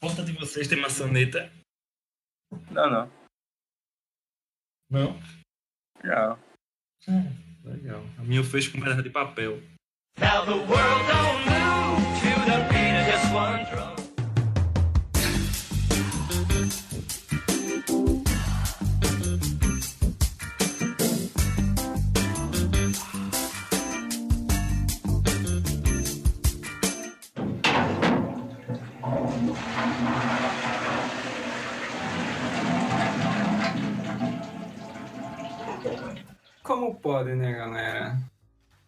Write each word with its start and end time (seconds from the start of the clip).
porta 0.00 0.24
de 0.24 0.32
vocês 0.32 0.66
tem 0.66 0.80
maçaneta? 0.80 1.52
Não, 2.70 2.90
não. 2.90 3.12
Não? 4.90 5.20
Não. 6.02 6.38
Ah, 7.06 7.28
legal. 7.64 8.02
A 8.18 8.22
minha 8.22 8.40
eu 8.40 8.44
fiz 8.44 8.66
com 8.66 8.80
pedaço 8.80 9.02
de 9.02 9.10
papel. 9.10 9.60
Now 10.18 10.44
the 10.44 10.52
world 10.52 11.06
don't 11.06 11.44
move 11.46 12.20
to 12.20 12.30
the 12.50 12.58
beat 12.68 12.96
of 12.98 13.10
just 13.10 13.32
one 13.32 13.64
drum. 13.70 13.99
Pode, 37.10 37.34
né, 37.34 37.52
galera? 37.52 38.16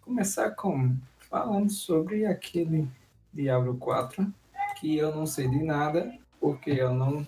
Começar 0.03 0.53
com 0.53 0.95
falando 1.29 1.69
sobre 1.73 2.25
aquele 2.25 2.89
Diablo 3.33 3.77
4, 3.77 4.33
que 4.79 4.97
eu 4.97 5.13
não 5.13 5.27
sei 5.27 5.49
de 5.49 5.61
nada, 5.61 6.17
porque 6.41 6.71
eu 6.71 6.95
não 6.95 7.27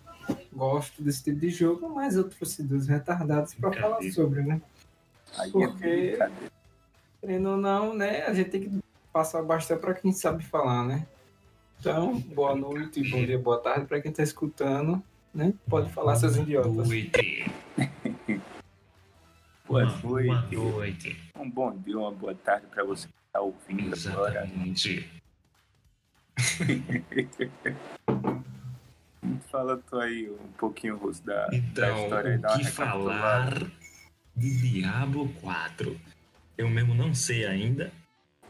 gosto 0.53 1.03
desse 1.03 1.25
tipo 1.25 1.41
de 1.41 1.51
jogo, 1.51 1.89
mas 1.89 2.15
eu 2.15 2.29
trouxe 2.29 2.63
dois 2.63 2.87
retardados 2.87 3.55
para 3.55 3.73
falar 3.73 4.03
sobre, 4.13 4.43
né? 4.43 4.63
Porque- 5.51 5.65
é 5.65 5.67
brincadeira. 5.67 6.33
Querendo 7.21 7.49
ou 7.49 7.57
não, 7.57 7.93
né? 7.93 8.23
A 8.27 8.33
gente 8.33 8.51
tem 8.51 8.61
que 8.61 8.79
passar 9.13 9.43
bastante 9.43 9.81
para 9.81 9.95
quem 9.95 10.13
sabe 10.13 10.45
falar, 10.45 10.85
né? 10.87 11.09
Então, 11.81 12.21
boa 12.21 12.55
noite, 12.55 13.03
bom 13.11 13.25
dia, 13.25 13.39
boa 13.39 13.59
tarde 13.59 13.85
para 13.87 14.01
quem 14.01 14.13
tá 14.13 14.23
escutando, 14.23 15.03
né? 15.35 15.55
Pode 15.69 15.93
falar, 15.93 16.15
seus 16.15 16.37
idiotas. 16.37 16.73
Noite. 16.73 17.51
Boa 19.75 19.87
Uma 19.87 19.97
Boa 19.99 20.23
noite. 20.23 20.55
noite. 20.57 21.17
Um 21.37 21.51
bom 21.51 21.77
dia, 21.79 21.99
uma 21.99 22.13
boa 22.13 22.33
tarde 22.33 22.65
pra 22.69 22.85
você 22.85 23.09
que 23.09 23.13
tá 23.33 23.41
ouvindo 23.41 23.93
agora. 24.09 24.45
Exatamente. 24.45 25.11
Fala 29.51 29.77
tu 29.79 29.99
aí 29.99 30.31
um 30.31 30.53
pouquinho, 30.57 30.97
Russo, 30.97 31.25
da, 31.27 31.49
da 31.49 31.57
Então, 31.57 32.05
história 32.05 32.31
aí. 32.35 32.39
dá 32.39 32.55
o 32.55 32.59
que 32.59 32.63
recapitulada. 32.65 33.57
falar 33.57 33.71
de 34.37 34.71
Diablo 34.71 35.29
4? 35.41 36.01
Eu 36.57 36.71
mesmo 36.71 36.95
não 36.95 37.13
sei 37.13 37.45
ainda. 37.45 37.91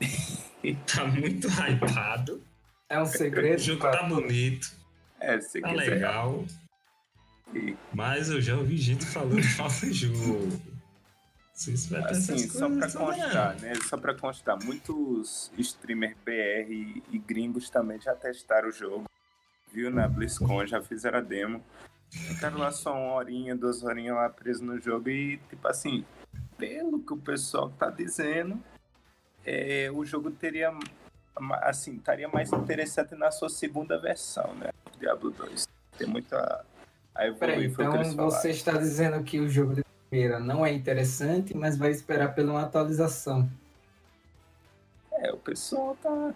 tá 0.94 1.06
muito 1.06 1.48
hypado. 1.48 2.42
É 2.90 2.98
um 2.98 3.02
O 3.04 3.06
segredo. 3.06 3.62
jogo 3.62 3.80
pra- 3.80 3.92
tá 3.96 4.02
bonito, 4.02 4.70
É, 5.20 5.38
tá 5.38 5.42
quiser. 5.42 5.72
legal. 5.74 6.44
E, 7.54 7.74
Mas 7.94 8.28
eu 8.28 8.42
já 8.42 8.56
ouvi 8.58 8.76
gente 8.76 9.06
falando 9.06 9.40
mal 9.56 9.68
do 9.70 9.90
jogo. 9.92 10.73
Assim, 11.54 11.76
só 12.48 12.68
todas, 12.68 12.94
constar, 12.96 13.60
né? 13.60 13.74
Só 13.88 13.96
pra 13.96 14.12
constar, 14.12 14.58
muitos 14.64 15.52
streamers 15.56 16.16
BR 16.24 17.00
e 17.10 17.18
gringos 17.24 17.70
também 17.70 18.00
já 18.00 18.14
testaram 18.14 18.68
o 18.68 18.72
jogo. 18.72 19.04
Viu 19.72 19.88
na 19.88 20.08
BlizzCon, 20.08 20.66
já 20.66 20.82
fizeram 20.82 21.18
a 21.18 21.22
demo. 21.22 21.62
Ficaram 22.10 22.58
lá 22.58 22.72
só 22.72 22.92
uma 22.92 23.14
horinha, 23.14 23.54
duas 23.54 23.84
horinhas 23.84 24.16
lá 24.16 24.28
preso 24.28 24.64
no 24.64 24.80
jogo 24.80 25.08
e, 25.08 25.38
tipo 25.48 25.66
assim, 25.68 26.04
pelo 26.58 27.00
que 27.00 27.12
o 27.12 27.16
pessoal 27.16 27.70
tá 27.70 27.88
dizendo, 27.88 28.60
é, 29.44 29.90
o 29.92 30.04
jogo 30.04 30.30
teria, 30.32 30.72
assim, 31.62 31.96
estaria 31.96 32.28
mais 32.28 32.52
interessante 32.52 33.14
na 33.14 33.30
sua 33.30 33.48
segunda 33.48 33.98
versão, 33.98 34.54
né? 34.54 34.70
Diablo 34.98 35.30
2. 35.30 35.68
Tem 35.96 36.06
muita 36.06 36.64
a 37.14 37.26
evoluir, 37.26 37.38
Peraí, 37.38 37.66
então 37.66 37.90
que 37.92 37.96
eles 37.98 38.14
falaram. 38.14 38.30
você 38.30 38.50
está 38.50 38.72
dizendo 38.72 39.22
que 39.22 39.38
o 39.38 39.48
jogo 39.48 39.84
primeira 40.14 40.38
não 40.38 40.64
é 40.64 40.72
interessante, 40.72 41.56
mas 41.56 41.76
vai 41.76 41.90
esperar 41.90 42.34
pela 42.36 42.52
uma 42.52 42.62
atualização. 42.62 43.50
É, 45.10 45.32
o 45.32 45.36
pessoal 45.38 45.96
tá 45.96 46.32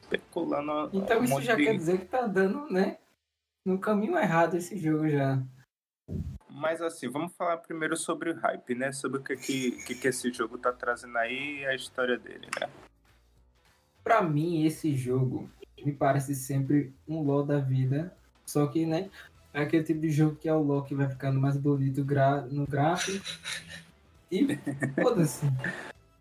especulando. 0.00 0.88
Então 0.94 1.20
um 1.20 1.24
isso 1.24 1.42
já 1.42 1.54
de- 1.54 1.64
quer 1.64 1.76
dizer 1.76 1.98
que 1.98 2.06
tá 2.06 2.26
dando, 2.26 2.72
né? 2.72 2.96
No 3.64 3.78
caminho 3.78 4.16
errado 4.16 4.56
esse 4.56 4.78
jogo 4.78 5.06
já. 5.06 5.38
Mas 6.48 6.80
assim, 6.80 7.08
vamos 7.08 7.34
falar 7.36 7.58
primeiro 7.58 7.94
sobre 7.94 8.30
o 8.30 8.40
hype, 8.40 8.74
né? 8.74 8.90
Sobre 8.90 9.20
o 9.20 9.22
que, 9.22 9.36
que, 9.36 9.70
que, 9.84 9.94
que 9.94 10.08
esse 10.08 10.32
jogo 10.32 10.56
tá 10.56 10.72
trazendo 10.72 11.18
aí 11.18 11.58
e 11.60 11.66
a 11.66 11.74
história 11.74 12.16
dele, 12.18 12.48
né? 12.58 12.70
Pra 14.02 14.22
mim, 14.22 14.64
esse 14.64 14.94
jogo 14.94 15.50
me 15.84 15.92
parece 15.92 16.34
sempre 16.34 16.94
um 17.06 17.20
LoL 17.20 17.44
da 17.44 17.58
vida. 17.58 18.16
Só 18.46 18.66
que, 18.66 18.86
né? 18.86 19.10
É 19.52 19.62
aquele 19.62 19.82
tipo 19.82 20.00
de 20.00 20.10
jogo 20.10 20.36
que 20.36 20.48
é 20.48 20.54
o 20.54 20.82
que 20.82 20.94
vai 20.94 21.08
ficando 21.08 21.40
mais 21.40 21.56
bonito 21.56 22.04
gra- 22.04 22.42
no 22.42 22.66
gráfico. 22.66 23.24
E 24.30 24.46
foda-se. 25.02 25.46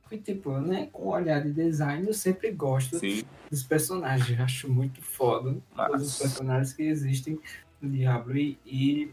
E 0.10 0.18
tipo, 0.18 0.58
né? 0.60 0.88
Com 0.94 1.04
o 1.04 1.08
olhar 1.10 1.42
de 1.44 1.52
design, 1.52 2.08
eu 2.08 2.14
sempre 2.14 2.52
gosto 2.52 2.98
Sim, 3.00 3.24
dos 3.52 3.64
personagens. 3.64 4.40
Acho 4.40 4.72
muito 4.72 5.02
foda 5.02 5.58
todos 5.76 6.08
os 6.08 6.18
personagens 6.20 6.72
que 6.74 6.84
existem 6.84 7.38
no 7.82 7.90
Diablo. 7.90 8.38
E, 8.38 8.58
e, 8.66 9.12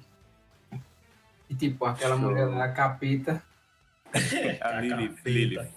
e, 1.51 1.55
tipo, 1.57 1.85
aquela 1.85 2.17
Show. 2.17 2.25
mulher 2.31 2.45
lá, 2.47 2.69
capeta. 2.69 3.43
a 4.61 4.81
Lilith, 4.81 5.09
Capeta. 5.17 5.29
Lilith. 5.31 5.69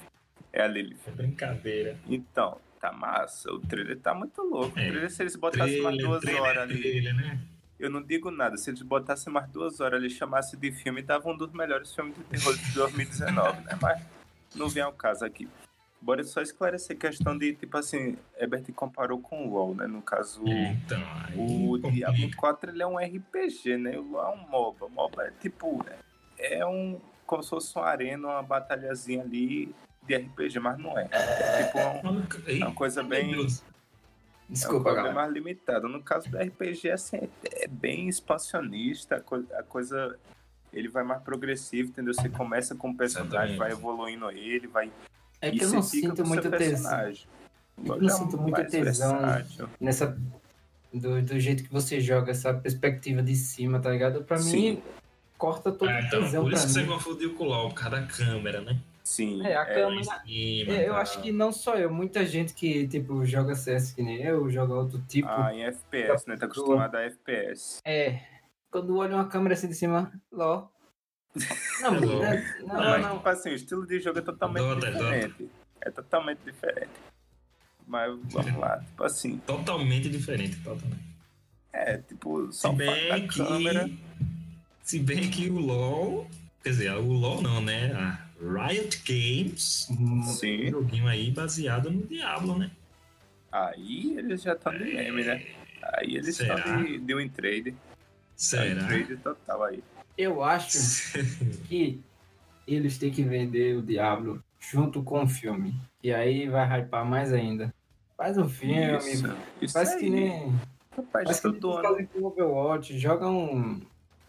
É 0.53 0.61
a 0.61 0.67
Lilith. 0.67 0.99
É 1.07 1.11
brincadeira. 1.11 1.97
Então, 2.07 2.59
tá 2.79 2.91
massa. 2.93 3.51
O 3.51 3.59
trailer 3.59 3.99
tá 3.99 4.13
muito 4.13 4.39
louco. 4.43 4.75
O 4.77 4.79
É. 4.79 4.89
trailer, 4.89 5.09
se 5.11 5.23
eles 5.23 5.35
botassem 5.35 5.81
mais 5.81 5.97
duas 5.97 6.21
trailer, 6.21 6.41
horas 6.43 6.63
ali, 6.63 6.79
trailer, 6.79 7.15
né? 7.15 7.39
Eu 7.79 7.89
não 7.89 8.01
digo 8.01 8.31
nada. 8.31 8.57
Se 8.57 8.69
eles 8.69 8.81
botassem 8.81 9.31
mais 9.31 9.47
duas 9.49 9.79
horas 9.79 9.99
ali, 9.99 10.09
chamassem 10.09 10.59
de 10.59 10.71
filme, 10.71 11.01
dava 11.01 11.29
um 11.29 11.37
dos 11.37 11.51
melhores 11.51 11.93
filmes 11.93 12.15
de 12.15 12.23
terror 12.23 12.55
de 12.57 12.71
2019, 12.73 13.61
né? 13.61 13.77
Mas 13.81 14.01
não 14.55 14.67
vem 14.69 14.83
ao 14.83 14.93
caso 14.93 15.23
aqui. 15.25 15.47
Bora 15.99 16.23
só 16.23 16.41
esclarecer 16.41 16.95
a 16.95 16.99
questão 16.99 17.35
de, 17.37 17.53
tipo 17.55 17.75
assim, 17.75 18.17
Herbert 18.39 18.63
comparou 18.73 19.19
com 19.19 19.47
o 19.47 19.51
WoW, 19.53 19.73
né? 19.75 19.87
No 19.87 20.01
caso, 20.01 20.43
Então, 20.47 21.01
O 21.35 21.79
complica. 21.79 21.91
Diablo 21.91 22.35
4 22.35 22.69
ele 22.71 22.83
é 22.83 22.87
um 22.87 22.97
RPG, 22.99 23.77
né? 23.77 23.97
O 23.97 24.03
LoL 24.11 24.31
é 24.33 24.35
um 24.37 24.47
MOBA. 24.49 24.87
MOBA 24.89 25.23
é 25.23 25.31
tipo. 25.41 25.83
É 26.37 26.65
um. 26.65 26.99
Como 27.25 27.41
se 27.43 27.49
fosse 27.49 27.75
uma 27.75 27.85
arena, 27.85 28.27
uma 28.27 28.43
batalhazinha 28.43 29.23
ali 29.23 29.73
de 30.03 30.15
RPG, 30.15 30.59
mas 30.59 30.77
não 30.77 30.97
é. 30.97 31.07
É 31.11 31.63
tipo 31.63 31.79
um- 31.79 32.03
Maluco, 32.03 32.37
ei, 32.45 32.61
é 32.61 32.65
uma 32.65 32.73
coisa 32.75 33.01
bem. 33.03 33.31
Deus. 33.31 33.63
É 34.49 34.53
Desculpa, 34.53 34.83
coisa 34.85 34.97
galera. 34.97 35.15
mais 35.15 35.31
limitada. 35.33 35.87
No 35.87 36.01
caso 36.01 36.29
do 36.29 36.37
RPG, 36.37 36.89
assim, 36.91 37.17
é- 37.17 37.29
é 37.65 37.67
bem 37.67 38.07
expansionista. 38.07 39.17
A 39.17 39.21
coi- 39.21 39.45
a 39.53 39.63
coisa. 39.63 40.17
Ele 40.73 40.87
vai 40.89 41.03
mais 41.03 41.21
progressivo, 41.23 41.89
entendeu? 41.89 42.13
Você 42.13 42.29
começa 42.29 42.75
com 42.75 42.89
o 42.91 42.95
personagem, 42.95 43.55
Exatamente. 43.55 43.57
vai 43.57 43.71
evoluindo 43.71 44.29
ele, 44.31 44.67
vai. 44.67 44.91
É 45.41 45.49
e 45.49 45.51
que 45.57 45.63
eu 45.63 45.69
você 45.69 45.75
não 45.75 45.81
sinto 45.81 46.25
muito 46.25 46.49
tesão. 46.51 47.11
O 47.77 47.93
Eu 47.93 48.01
não 48.01 48.07
é 48.07 48.11
sinto 48.11 48.37
muito 48.37 48.65
tesão. 48.65 49.19
versátil. 49.19 49.69
nessa 49.79 50.17
do, 50.93 51.21
do 51.21 51.39
jeito 51.39 51.63
que 51.63 51.71
você 51.71 51.99
joga 51.99 52.31
essa 52.31 52.53
perspectiva 52.53 53.21
de 53.21 53.35
cima, 53.35 53.79
tá 53.79 53.91
ligado? 53.91 54.23
Pra 54.23 54.37
Sim. 54.37 54.51
mim 54.71 54.83
corta 55.37 55.71
todo 55.71 55.89
Ah, 55.89 55.95
o 55.95 55.99
então, 55.99 56.21
tesão 56.23 56.43
por 56.43 56.49
pra 56.49 56.57
isso 56.57 56.67
que 56.67 56.73
você 56.73 56.81
mim. 56.81 56.87
confundiu 56.87 57.33
com 57.35 57.43
o 57.43 57.47
LOL, 57.47 57.69
por 57.69 57.75
causa 57.75 57.97
da 57.97 58.07
câmera, 58.07 58.61
né? 58.61 58.77
Sim. 59.07 59.41
É, 59.45 59.55
a 59.55 59.61
é, 59.61 59.73
câmera- 59.73 60.03
cima, 60.25 60.73
É, 60.73 60.87
eu 60.89 60.93
tá. 60.93 60.99
acho 60.99 61.21
que 61.21 61.31
não 61.31 61.49
só 61.51 61.75
eu, 61.75 61.89
muita 61.89 62.25
gente 62.25 62.53
que 62.53 62.85
tipo 62.89 63.25
joga 63.25 63.55
CS 63.55 63.93
que 63.93 64.03
nem 64.03 64.21
eu, 64.21 64.49
joga 64.49 64.73
outro 64.73 65.01
tipo. 65.07 65.29
Ah, 65.29 65.53
em 65.55 65.63
FPS, 65.63 66.27
né? 66.27 66.35
Tá 66.35 66.45
acostumado 66.45 66.95
a 66.95 67.01
FPS. 67.03 67.79
É, 67.85 68.19
quando 68.69 68.97
olha 68.97 69.15
uma 69.15 69.27
câmera 69.29 69.53
assim 69.53 69.69
de 69.69 69.75
cima, 69.75 70.11
LOL. 70.29 70.69
Não, 71.81 71.95
É 71.95 71.99
LOL. 71.99 72.21
não, 72.21 72.67
Não, 72.67 72.67
não, 72.67 72.75
mas, 72.89 73.01
não. 73.05 73.17
tipo 73.17 73.29
assim, 73.29 73.49
o 73.51 73.53
estilo 73.55 73.87
de 73.87 73.99
jogo 74.01 74.19
é 74.19 74.21
totalmente 74.21 74.63
Dota, 74.63 74.87
é 74.87 74.91
Dota. 74.91 75.03
diferente. 75.05 75.49
É 75.81 75.89
totalmente 75.91 76.39
diferente. 76.39 76.89
Mas 77.87 78.19
vamos 78.25 78.55
lá, 78.57 78.79
tipo 78.79 79.03
assim, 79.05 79.37
Totalmente 79.45 80.09
diferente, 80.09 80.57
totalmente. 80.57 80.99
é 81.71 81.97
tipo, 81.99 82.51
só 82.51 82.71
Se 82.71 82.75
bem 82.75 83.27
que. 83.29 83.37
câmera. 83.37 83.89
Se 84.83 84.99
bem 84.99 85.29
que 85.29 85.49
o 85.49 85.57
LOL. 85.59 86.27
Quer 86.61 86.69
dizer, 86.71 86.91
o 86.91 87.13
LOL 87.13 87.41
não, 87.41 87.61
né? 87.61 87.93
A 87.93 88.26
Riot 88.39 89.01
Games. 89.05 89.87
Um 89.89 90.23
Sim. 90.23 90.69
joguinho 90.69 91.07
aí 91.07 91.31
baseado 91.31 91.89
no 91.89 92.03
Diablo, 92.05 92.57
né? 92.57 92.71
Aí 93.51 94.15
eles 94.17 94.41
já 94.41 94.53
estão 94.53 94.71
de 94.73 94.83
meme, 94.83 95.23
né? 95.23 95.45
Aí 95.81 96.15
eles 96.15 96.35
Será? 96.35 96.55
estão 96.55 96.83
de, 96.83 96.99
de 96.99 97.15
win 97.15 97.29
trade. 97.29 97.75
Será? 98.35 98.81
Win 98.81 98.87
trade 98.87 99.17
total 99.17 99.63
aí. 99.63 99.83
Eu 100.17 100.43
acho 100.43 101.13
que 101.67 101.99
eles 102.67 102.97
têm 102.97 103.11
que 103.11 103.23
vender 103.23 103.77
o 103.77 103.81
Diablo 103.81 104.43
junto 104.59 105.01
com 105.03 105.23
o 105.23 105.27
filme. 105.27 105.73
E 106.03 106.13
aí 106.13 106.47
vai 106.47 106.81
hypar 106.81 107.05
mais 107.05 107.31
ainda. 107.33 107.73
Faz 108.15 108.37
um 108.37 108.49
filme, 108.49 108.97
Isso, 108.97 109.37
isso 109.61 109.73
faz 109.73 109.91
aí. 109.91 109.99
que 109.99 110.09
nem. 110.09 110.55
Rapaz, 110.95 111.25
Faz 111.25 111.39
que 111.39 111.47
nem 111.49 111.61
fazem 111.61 112.05
com 112.07 112.19
o 112.19 112.25
Overwatch, 112.25 112.97
joga 112.97 113.29
um. 113.29 113.79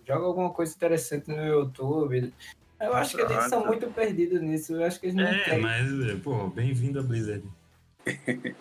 Joga 0.06 0.26
alguma 0.26 0.50
coisa 0.50 0.74
interessante 0.74 1.28
no 1.28 1.42
YouTube. 1.42 2.32
Eu 2.80 2.94
acho 2.94 3.16
que 3.16 3.22
eles 3.22 3.44
são 3.44 3.66
muito 3.66 3.88
perdidos 3.90 4.40
nisso. 4.40 4.74
Eu 4.74 4.84
acho 4.84 5.00
que 5.00 5.06
eles 5.06 5.16
não 5.16 5.24
É, 5.24 5.44
querem. 5.44 5.60
mas, 5.60 5.88
pô, 6.22 6.46
bem-vindo 6.48 7.00
a 7.00 7.02
Blizzard. 7.02 7.44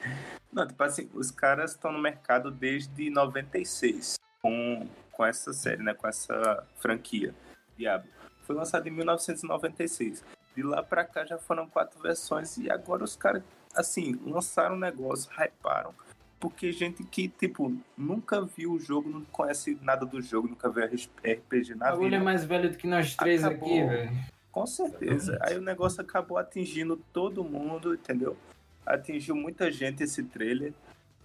Não, 0.51 0.65
tipo 0.67 0.81
assim, 0.83 1.09
os 1.13 1.29
caras 1.29 1.71
estão 1.71 1.91
no 1.91 1.99
mercado 1.99 2.49
desde 2.49 3.09
96 3.11 4.15
com, 4.41 4.87
com 5.11 5.25
essa 5.25 5.53
série, 5.53 5.83
né? 5.83 5.93
Com 5.93 6.07
essa 6.07 6.65
franquia, 6.79 7.33
Diablo. 7.77 8.09
Foi 8.43 8.55
lançado 8.55 8.87
em 8.87 8.91
1996. 8.91 10.23
De 10.55 10.63
lá 10.63 10.81
pra 10.81 11.03
cá 11.03 11.25
já 11.25 11.37
foram 11.37 11.67
quatro 11.69 12.01
versões 12.01 12.57
e 12.57 12.71
agora 12.71 13.03
os 13.03 13.15
caras, 13.15 13.43
assim, 13.75 14.19
lançaram 14.25 14.75
um 14.75 14.79
negócio, 14.79 15.29
hyparam. 15.31 15.93
Porque 16.39 16.71
gente 16.71 17.03
que, 17.03 17.27
tipo, 17.27 17.75
nunca 17.97 18.41
viu 18.41 18.73
o 18.73 18.79
jogo, 18.79 19.09
não 19.09 19.21
conhece 19.25 19.77
nada 19.81 20.05
do 20.05 20.21
jogo, 20.21 20.47
nunca 20.47 20.69
viu 20.69 20.83
RPG 20.85 21.73
O 21.73 21.77
na 21.77 21.85
bagulho 21.91 22.07
é 22.07 22.11
vida. 22.11 22.23
mais 22.23 22.45
velho 22.45 22.69
do 22.69 22.77
que 22.77 22.85
nós 22.87 23.15
três 23.15 23.43
Acabou. 23.43 23.67
aqui, 23.69 23.83
velho. 23.83 24.11
Com 24.51 24.65
certeza. 24.67 25.37
Aí 25.41 25.57
o 25.57 25.61
negócio 25.61 26.01
acabou 26.01 26.37
atingindo 26.37 26.97
todo 27.11 27.43
mundo, 27.43 27.93
entendeu? 27.95 28.37
Atingiu 28.85 29.35
muita 29.35 29.71
gente 29.71 30.03
esse 30.03 30.23
trailer. 30.23 30.73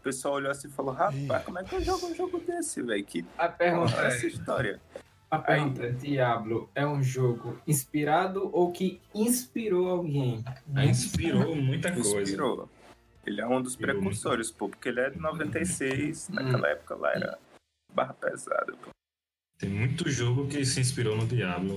O 0.01 0.03
pessoal 0.03 0.35
olhou 0.35 0.51
assim 0.51 0.69
e 0.69 0.71
falou: 0.71 0.93
Rapaz, 0.93 1.45
como 1.45 1.59
é 1.59 1.65
que 1.65 1.75
eu 1.75 1.81
jogo 1.83 2.07
um 2.07 2.15
jogo 2.15 2.39
desse, 2.41 2.83
velho? 2.83 3.05
Que 3.05 3.25
A 3.39 3.49
pergunta 3.49 3.93
porra 3.93 4.05
é 4.05 4.07
essa 4.09 4.27
é, 4.27 4.29
história? 4.29 4.81
a 5.31 5.39
pergunta 5.39 5.85
é, 5.85 5.91
Diablo 5.93 6.69
é 6.75 6.87
um 6.87 7.03
jogo 7.03 7.59
inspirado 7.67 8.51
ou 8.53 8.71
que 8.73 9.01
inspirou 9.15 9.89
alguém? 9.89 10.45
Aí 10.75 10.91
inspirou 10.91 11.55
muita 11.57 11.91
coisa. 11.93 12.21
Inspirou. 12.23 12.69
Ele 13.25 13.41
é 13.41 13.47
um 13.47 13.63
dos 13.63 13.77
precursores, 13.77 14.51
pô, 14.51 14.69
porque 14.69 14.89
ele 14.89 15.01
é 15.01 15.11
de 15.11 15.19
96, 15.19 16.29
naquela 16.31 16.69
época 16.69 16.97
lá 16.97 17.13
era 17.13 17.39
barra 17.93 18.15
pesada, 18.15 18.73
pô. 18.73 18.91
Tem 19.59 19.71
muito 19.71 20.11
jogo 20.11 20.49
que 20.49 20.65
se 20.65 20.81
inspirou 20.81 21.17
no 21.17 21.27
Diablo. 21.27 21.75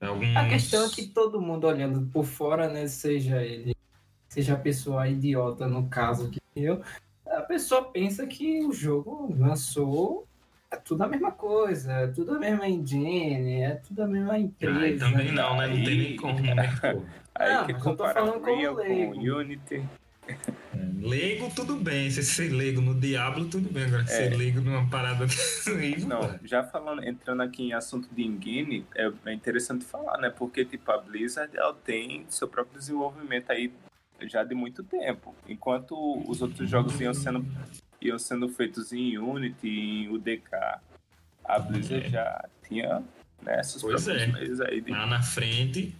Alguns... 0.00 0.36
A 0.36 0.48
questão 0.48 0.84
é 0.84 0.90
que 0.90 1.06
todo 1.06 1.40
mundo 1.40 1.66
olhando 1.66 2.06
por 2.12 2.24
fora, 2.24 2.68
né, 2.68 2.86
seja 2.86 3.42
ele, 3.42 3.74
seja 4.28 4.54
a 4.54 4.58
pessoa 4.58 5.08
idiota 5.08 5.66
no 5.66 5.88
caso 5.88 6.30
que 6.30 6.40
eu, 6.54 6.82
a 7.26 7.40
pessoa 7.42 7.90
pensa 7.90 8.26
que 8.26 8.64
o 8.64 8.72
jogo 8.72 9.34
lançou 9.36 10.28
é 10.70 10.76
tudo 10.76 11.02
a 11.02 11.08
mesma 11.08 11.32
coisa, 11.32 11.92
é 11.92 12.06
tudo 12.08 12.34
a 12.34 12.38
mesma 12.38 12.68
engine, 12.68 13.62
é 13.62 13.76
tudo 13.76 14.02
a 14.02 14.06
mesma 14.06 14.38
empresa. 14.38 14.78
Aí 14.78 14.98
também 14.98 15.32
não, 15.32 15.56
né? 15.56 15.66
Não 15.66 15.82
tem 15.82 15.98
nem 15.98 16.16
como, 16.16 16.40
né? 16.40 16.78
Pô. 16.80 17.02
Aí 17.34 17.54
Não, 17.54 17.66
que 17.66 17.72
eu 17.72 17.96
tô 17.96 18.08
falando 18.08 18.40
como 18.40 18.52
Unreal 18.52 18.74
com. 18.74 19.18
Unity. 19.20 19.88
Leigo, 21.00 21.50
tudo 21.54 21.76
bem. 21.76 22.10
Se 22.10 22.22
ser 22.22 22.50
leigo 22.52 22.80
no 22.80 22.94
Diablo, 22.94 23.46
tudo 23.48 23.70
bem. 23.70 23.84
Agora, 23.84 24.06
ser 24.06 24.32
É. 24.32 24.36
leigo 24.36 24.60
numa 24.60 24.88
parada 24.88 25.24
desse 25.26 26.04
não. 26.06 26.38
já 26.44 26.62
falando, 26.64 27.04
entrando 27.04 27.42
aqui 27.42 27.62
em 27.64 27.72
assunto 27.72 28.08
de 28.12 28.22
engine, 28.22 28.84
é, 28.94 29.10
é 29.26 29.32
interessante 29.32 29.84
falar, 29.84 30.18
né? 30.18 30.30
Porque, 30.30 30.64
tipo, 30.64 30.90
a 30.90 30.98
Blizzard, 30.98 31.56
ela 31.56 31.72
tem 31.74 32.26
seu 32.28 32.48
próprio 32.48 32.78
desenvolvimento 32.78 33.50
aí 33.50 33.72
já 34.22 34.42
de 34.44 34.54
muito 34.54 34.82
tempo. 34.82 35.34
Enquanto 35.48 35.94
os 36.28 36.42
outros 36.42 36.68
jogos 36.68 37.00
iam 37.00 37.14
sendo, 37.14 37.46
iam 38.02 38.18
sendo 38.18 38.48
feitos 38.48 38.92
em 38.92 39.16
Unity, 39.18 39.68
em 39.68 40.08
UDK, 40.08 40.80
a 41.44 41.58
Blizzard 41.60 42.06
É. 42.06 42.10
já 42.10 42.44
tinha 42.66 43.02
né, 43.40 43.62
seus 43.62 43.80
Pois 43.82 44.04
próprios 44.04 44.28
é. 44.28 44.32
meios 44.32 44.60
aí 44.60 44.80
de... 44.80 44.90
Lá 44.90 45.06
na 45.06 45.22
frente, 45.22 45.94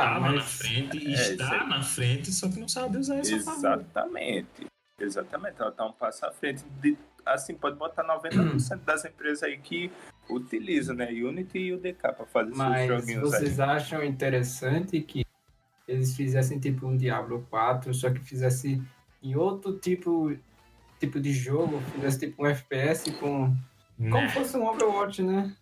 Tá, 0.00 0.18
na 0.20 0.32
mas 0.32 0.44
frente 0.44 0.96
e 0.98 1.08
É, 1.08 1.14
isso 1.14 1.32
está 1.32 1.62
aí. 1.62 1.68
na 1.68 1.82
frente, 1.82 2.32
só 2.32 2.48
que 2.48 2.58
não 2.58 2.68
sabe 2.68 2.98
usar 2.98 3.20
isso 3.20 3.36
a 3.36 3.40
favor. 3.40 3.58
Exatamente. 3.58 4.66
Exatamente. 5.00 5.54
Ela 5.60 5.72
tá 5.72 5.86
um 5.86 5.92
passo 5.92 6.26
à 6.26 6.32
frente. 6.32 6.64
De, 6.80 6.96
assim, 7.24 7.54
pode 7.54 7.76
botar 7.76 8.04
90% 8.04 8.78
das 8.84 9.04
empresas 9.04 9.42
aí 9.42 9.56
que 9.58 9.90
utilizam, 10.28 10.94
né? 10.96 11.06
Unity 11.10 11.58
e 11.58 11.72
UDK 11.74 11.94
para 12.00 12.26
fazer 12.26 12.46
seus 12.54 12.58
Mas 12.58 12.86
joguinhos 12.88 13.32
aí. 13.34 13.40
vocês 13.40 13.60
acham 13.60 14.02
interessante 14.04 15.00
que 15.00 15.24
eles 15.86 16.16
fizessem 16.16 16.58
tipo 16.58 16.86
um 16.86 16.96
Diablo 16.96 17.46
4, 17.50 17.92
só 17.94 18.10
que 18.10 18.18
fizesse 18.20 18.82
em 19.22 19.36
outro 19.36 19.78
tipo, 19.78 20.34
tipo 20.98 21.20
de 21.20 21.32
jogo, 21.32 21.80
fizesse 21.94 22.20
tipo 22.20 22.42
um 22.42 22.46
FPS 22.46 23.10
com. 23.12 23.54
Como 23.96 24.10
Né? 24.10 24.28
fosse 24.30 24.56
um 24.56 24.66
Overwatch, 24.66 25.22
né? 25.22 25.54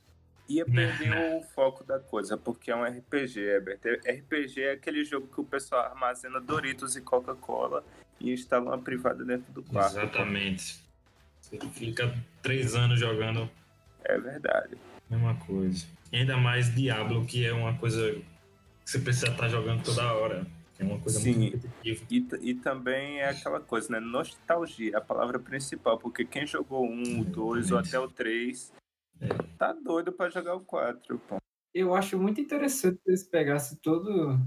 Ia 0.48 0.64
Né, 0.66 0.86
perder 0.88 1.10
né. 1.10 1.36
o 1.38 1.42
foco 1.42 1.84
da 1.84 1.98
coisa, 2.00 2.36
porque 2.36 2.70
é 2.70 2.76
um 2.76 2.84
RPG, 2.84 3.40
Herbert. 3.40 3.80
RPG 4.04 4.60
é 4.62 4.72
aquele 4.72 5.04
jogo 5.04 5.26
que 5.28 5.40
o 5.40 5.44
pessoal 5.44 5.82
armazena 5.82 6.40
Doritos 6.40 6.96
e 6.96 7.00
Coca-Cola 7.00 7.84
e 8.20 8.32
instala 8.32 8.70
uma 8.70 8.78
privada 8.78 9.24
dentro 9.24 9.52
do 9.52 9.62
quarto. 9.62 9.98
Exatamente. 9.98 10.82
Você 11.40 11.58
fica 11.70 12.14
três 12.42 12.74
anos 12.74 12.98
jogando 12.98 13.48
É 14.04 14.18
verdade. 14.18 14.76
mesma 15.08 15.34
coisa. 15.36 15.86
E 16.12 16.16
ainda 16.18 16.36
mais 16.36 16.74
Diablo, 16.74 17.24
que 17.24 17.46
é 17.46 17.52
uma 17.52 17.76
coisa 17.78 18.12
que 18.12 18.24
você 18.90 18.98
precisa 18.98 19.28
estar 19.28 19.48
jogando 19.48 19.82
toda 19.84 20.12
hora. 20.12 20.46
É 20.78 20.84
uma 20.84 20.98
coisa 20.98 21.20
Sim. 21.20 21.34
muito 21.38 21.56
repetitiva. 21.56 22.36
E, 22.42 22.50
e 22.50 22.54
também 22.54 23.20
é 23.20 23.28
aquela 23.28 23.60
coisa, 23.60 23.92
né? 23.92 24.00
Nostalgia, 24.00 24.98
a 24.98 25.00
palavra 25.00 25.38
principal, 25.38 25.96
porque 25.98 26.24
quem 26.24 26.46
jogou 26.46 26.84
um, 26.84 27.20
o 27.20 27.24
dois 27.24 27.70
ou 27.70 27.78
até 27.78 27.98
o 27.98 28.08
três 28.08 28.72
tá 29.58 29.72
doido 29.72 30.12
pra 30.12 30.30
jogar 30.30 30.54
o 30.54 30.60
quatro, 30.60 31.18
pô. 31.28 31.38
Eu 31.74 31.94
acho 31.94 32.18
muito 32.18 32.40
interessante 32.40 32.98
que 33.02 33.10
eles 33.10 33.24
pegassem 33.24 33.78
todo, 33.82 34.38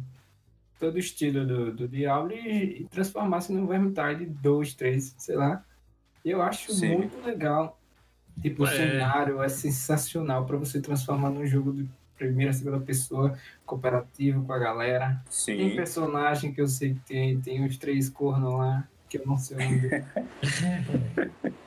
todo 0.80 0.95
o 0.95 1.00
estilo 1.00 1.45
do, 1.45 1.74
do 1.74 1.88
Diablo 1.88 2.31
e, 2.31 2.81
e 2.81 2.88
transformassem 2.88 3.56
no 3.56 3.68
Vermintide 3.68 4.25
2, 4.25 4.75
3, 4.75 5.16
sei 5.18 5.36
lá. 5.36 5.66
Eu 6.24 6.42
acho 6.42 6.72
Sim. 6.74 6.98
muito 6.98 7.19
legal. 7.22 7.80
Tipo, 8.42 8.63
o 8.63 8.68
É. 8.68 8.72
cenário 8.72 9.42
é 9.42 9.50
sensacional 9.50 10.45
para 10.45 10.57
você 10.57 10.80
transformar 10.80 11.31
num 11.31 11.48
jogo 11.48 11.74
de 11.74 11.89
primeira, 12.16 12.54
segunda 12.54 12.80
pessoa, 12.80 13.38
cooperativo 13.66 14.45
com 14.45 14.54
a 14.54 14.60
galera. 14.60 15.21
Tem 15.45 15.69
Sim. 15.69 15.75
personagem 15.75 16.54
que 16.54 16.62
eu 16.62 16.68
sei 16.68 16.94
que 16.94 17.00
tem, 17.01 17.42
tem 17.42 17.63
uns 17.63 17.78
três 17.78 18.10
cornos 18.10 18.54
lá, 18.54 18.88
que 19.10 19.18
eu 19.18 19.25
não 19.25 19.38
sei 19.38 19.57
o 19.57 19.60
nome 19.62 19.80
dele. 19.80 20.06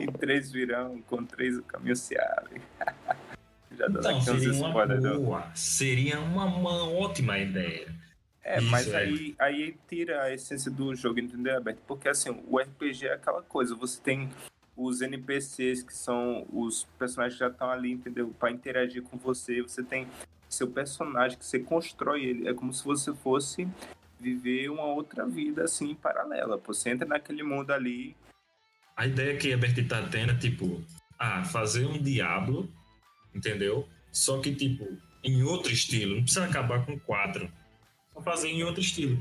E 0.00 0.06
três 0.18 0.50
virão, 0.50 1.00
com 1.02 1.24
três 1.24 1.56
o 1.58 1.62
caminho 1.62 1.96
se 1.96 2.18
abre. 2.18 2.60
Já 3.76 3.86
dando 3.88 4.00
Então, 4.00 4.18
uns 4.18 4.24
seria 4.24 4.52
uma 4.52 4.86
do- 4.86 5.20
boa. 5.20 5.50
Seria 5.54 6.20
uma, 6.20 6.44
uma 6.44 6.88
ótima 6.90 7.38
ideia. 7.38 7.94
É, 8.44 8.58
Isso, 8.58 8.70
mas 8.70 8.88
é. 8.92 8.96
aí, 8.98 9.34
aí 9.38 9.76
tira 9.88 10.22
a 10.22 10.32
essência 10.34 10.70
do 10.70 10.94
jogo, 10.94 11.20
entendeu, 11.20 11.54
Alberto? 11.56 11.80
Porque 11.86 12.08
assim, 12.08 12.42
o 12.48 12.58
RPG 12.58 13.06
é 13.06 13.12
aquela 13.14 13.40
coisa, 13.42 13.74
você 13.74 14.00
tem 14.00 14.28
os 14.76 15.00
NPCs 15.00 15.82
que 15.82 15.94
são 15.94 16.46
os 16.52 16.84
personagens 16.98 17.34
que 17.34 17.40
já 17.44 17.48
estão 17.50 17.70
ali, 17.70 17.92
entendeu? 17.92 18.34
Pra 18.38 18.50
interagir 18.50 19.02
com 19.02 19.16
você, 19.16 19.62
você 19.62 19.82
tem 19.82 20.08
seu 20.48 20.68
personagem 20.68 21.38
que 21.38 21.46
você 21.46 21.60
constrói 21.60 22.24
ele, 22.24 22.48
é 22.48 22.52
como 22.52 22.72
se 22.74 22.84
você 22.84 23.14
fosse 23.14 23.66
viver 24.18 24.68
uma 24.70 24.84
outra 24.84 25.24
vida 25.26 25.64
assim 25.64 25.94
paralela. 25.94 26.56
Você 26.66 26.90
entra 26.90 27.06
naquele 27.06 27.42
mundo 27.42 27.70
ali, 27.70 28.14
A 29.02 29.06
ideia 29.08 29.36
que 29.36 29.52
a 29.52 29.56
Bert 29.56 29.76
tá 29.88 30.00
tendo 30.08 30.30
é 30.30 30.36
tipo, 30.36 30.80
ah, 31.18 31.42
fazer 31.42 31.84
um 31.86 32.00
Diablo, 32.00 32.70
entendeu? 33.34 33.88
Só 34.12 34.40
que, 34.40 34.54
tipo, 34.54 34.96
em 35.24 35.42
outro 35.42 35.72
estilo. 35.72 36.14
Não 36.14 36.22
precisa 36.22 36.44
acabar 36.44 36.86
com 36.86 36.96
quatro. 37.00 37.50
Só 38.14 38.22
fazer 38.22 38.50
em 38.50 38.62
outro 38.62 38.80
estilo. 38.80 39.20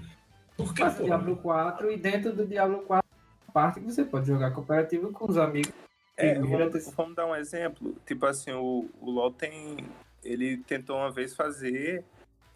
Porque, 0.56 0.84
Faz 0.84 0.98
pô, 0.98 1.06
Diablo 1.06 1.36
4 1.36 1.92
e 1.92 1.98
dentro 1.98 2.32
do 2.32 2.46
Diablo 2.46 2.84
4 2.84 3.10
parte 3.52 3.80
que 3.80 3.88
você 3.88 4.06
pode 4.06 4.28
jogar 4.28 4.52
cooperativo 4.52 5.12
com 5.12 5.28
os 5.28 5.36
amigos. 5.36 5.74
É, 6.16 6.36
vamos, 6.36 6.94
vamos 6.96 7.16
dar 7.16 7.26
um 7.26 7.36
exemplo. 7.36 7.96
Tipo 8.06 8.28
assim, 8.28 8.52
o, 8.52 8.88
o 9.02 9.10
LoL 9.10 9.32
tem. 9.32 9.78
Ele 10.24 10.58
tentou 10.58 10.96
uma 10.96 11.10
vez 11.10 11.36
fazer 11.36 12.06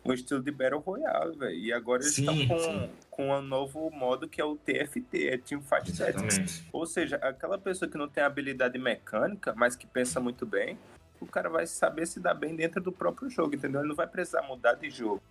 um 0.05 0.13
estilo 0.13 0.41
de 0.41 0.51
Battle 0.51 0.79
Royale, 0.79 1.35
velho. 1.35 1.55
E 1.55 1.73
agora 1.73 2.03
eles 2.03 2.13
Sim, 2.13 2.41
estão 2.41 2.47
com, 2.47 2.63
sim. 2.63 2.89
com 3.09 3.31
um 3.31 3.41
novo 3.41 3.89
modo 3.89 4.29
que 4.29 4.39
é 4.39 4.45
o 4.45 4.55
TFT, 4.55 5.27
é 5.27 5.37
Team 5.37 5.61
Fight 5.61 5.91
Tactics. 5.97 6.37
exatamente. 6.37 6.69
Ou 6.71 6.85
seja, 6.85 7.15
aquela 7.17 7.57
pessoa 7.57 7.89
que 7.89 7.97
não 7.97 8.07
tem 8.07 8.23
habilidade 8.23 8.77
mecânica, 8.77 9.53
mas 9.55 9.75
que 9.75 9.87
pensa 9.87 10.19
muito 10.19 10.45
bem, 10.45 10.77
o 11.19 11.25
cara 11.25 11.49
vai 11.49 11.65
saber 11.65 12.05
se 12.05 12.19
dar 12.19 12.33
bem 12.33 12.55
dentro 12.55 12.79
do 12.79 12.91
próprio 12.91 13.29
jogo, 13.29 13.55
entendeu? 13.55 13.81
Ele 13.81 13.89
não 13.89 13.95
vai 13.95 14.07
precisar 14.07 14.43
mudar 14.43 14.73
de 14.73 14.89
jogo. 14.89 15.21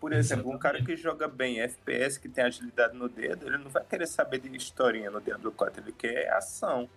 Por 0.00 0.12
exemplo, 0.12 0.52
um 0.52 0.58
cara 0.58 0.82
que 0.82 0.96
joga 0.96 1.26
bem 1.26 1.60
FPS, 1.60 2.20
que 2.20 2.28
tem 2.28 2.44
agilidade 2.44 2.96
no 2.96 3.08
dedo, 3.08 3.46
ele 3.46 3.58
não 3.58 3.68
vai 3.68 3.84
querer 3.84 4.06
saber 4.06 4.38
de 4.38 4.56
historinha 4.56 5.10
no 5.10 5.20
Diablo 5.20 5.50
4, 5.50 5.82
ele 5.82 5.92
quer 5.92 6.32
ação. 6.32 6.88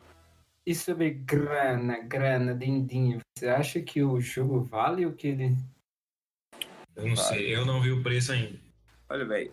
E 0.63 0.75
sobre 0.75 1.10
grana, 1.10 2.00
grana, 2.00 2.54
dindinho, 2.54 3.20
você 3.36 3.48
acha 3.48 3.82
que 3.82 4.04
o 4.04 4.20
jogo 4.20 4.62
vale 4.62 5.08
o 5.08 5.13
que 5.13 5.30
ele. 5.30 5.58
Eu 6.95 7.07
não 7.07 7.15
Vai. 7.15 7.25
sei, 7.25 7.55
eu 7.55 7.65
não 7.65 7.81
vi 7.81 7.91
o 7.91 8.01
preço 8.03 8.31
ainda. 8.31 8.60
Olha, 9.10 9.25
velho, 9.25 9.51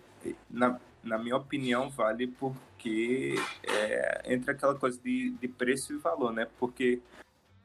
na, 0.50 0.78
na 1.02 1.18
minha 1.18 1.36
opinião, 1.36 1.88
vale 1.90 2.26
porque 2.26 3.34
é, 3.62 4.22
entra 4.32 4.52
aquela 4.52 4.74
coisa 4.74 5.00
de, 5.02 5.30
de 5.30 5.48
preço 5.48 5.92
e 5.94 5.98
valor, 5.98 6.32
né? 6.32 6.46
Porque 6.58 7.00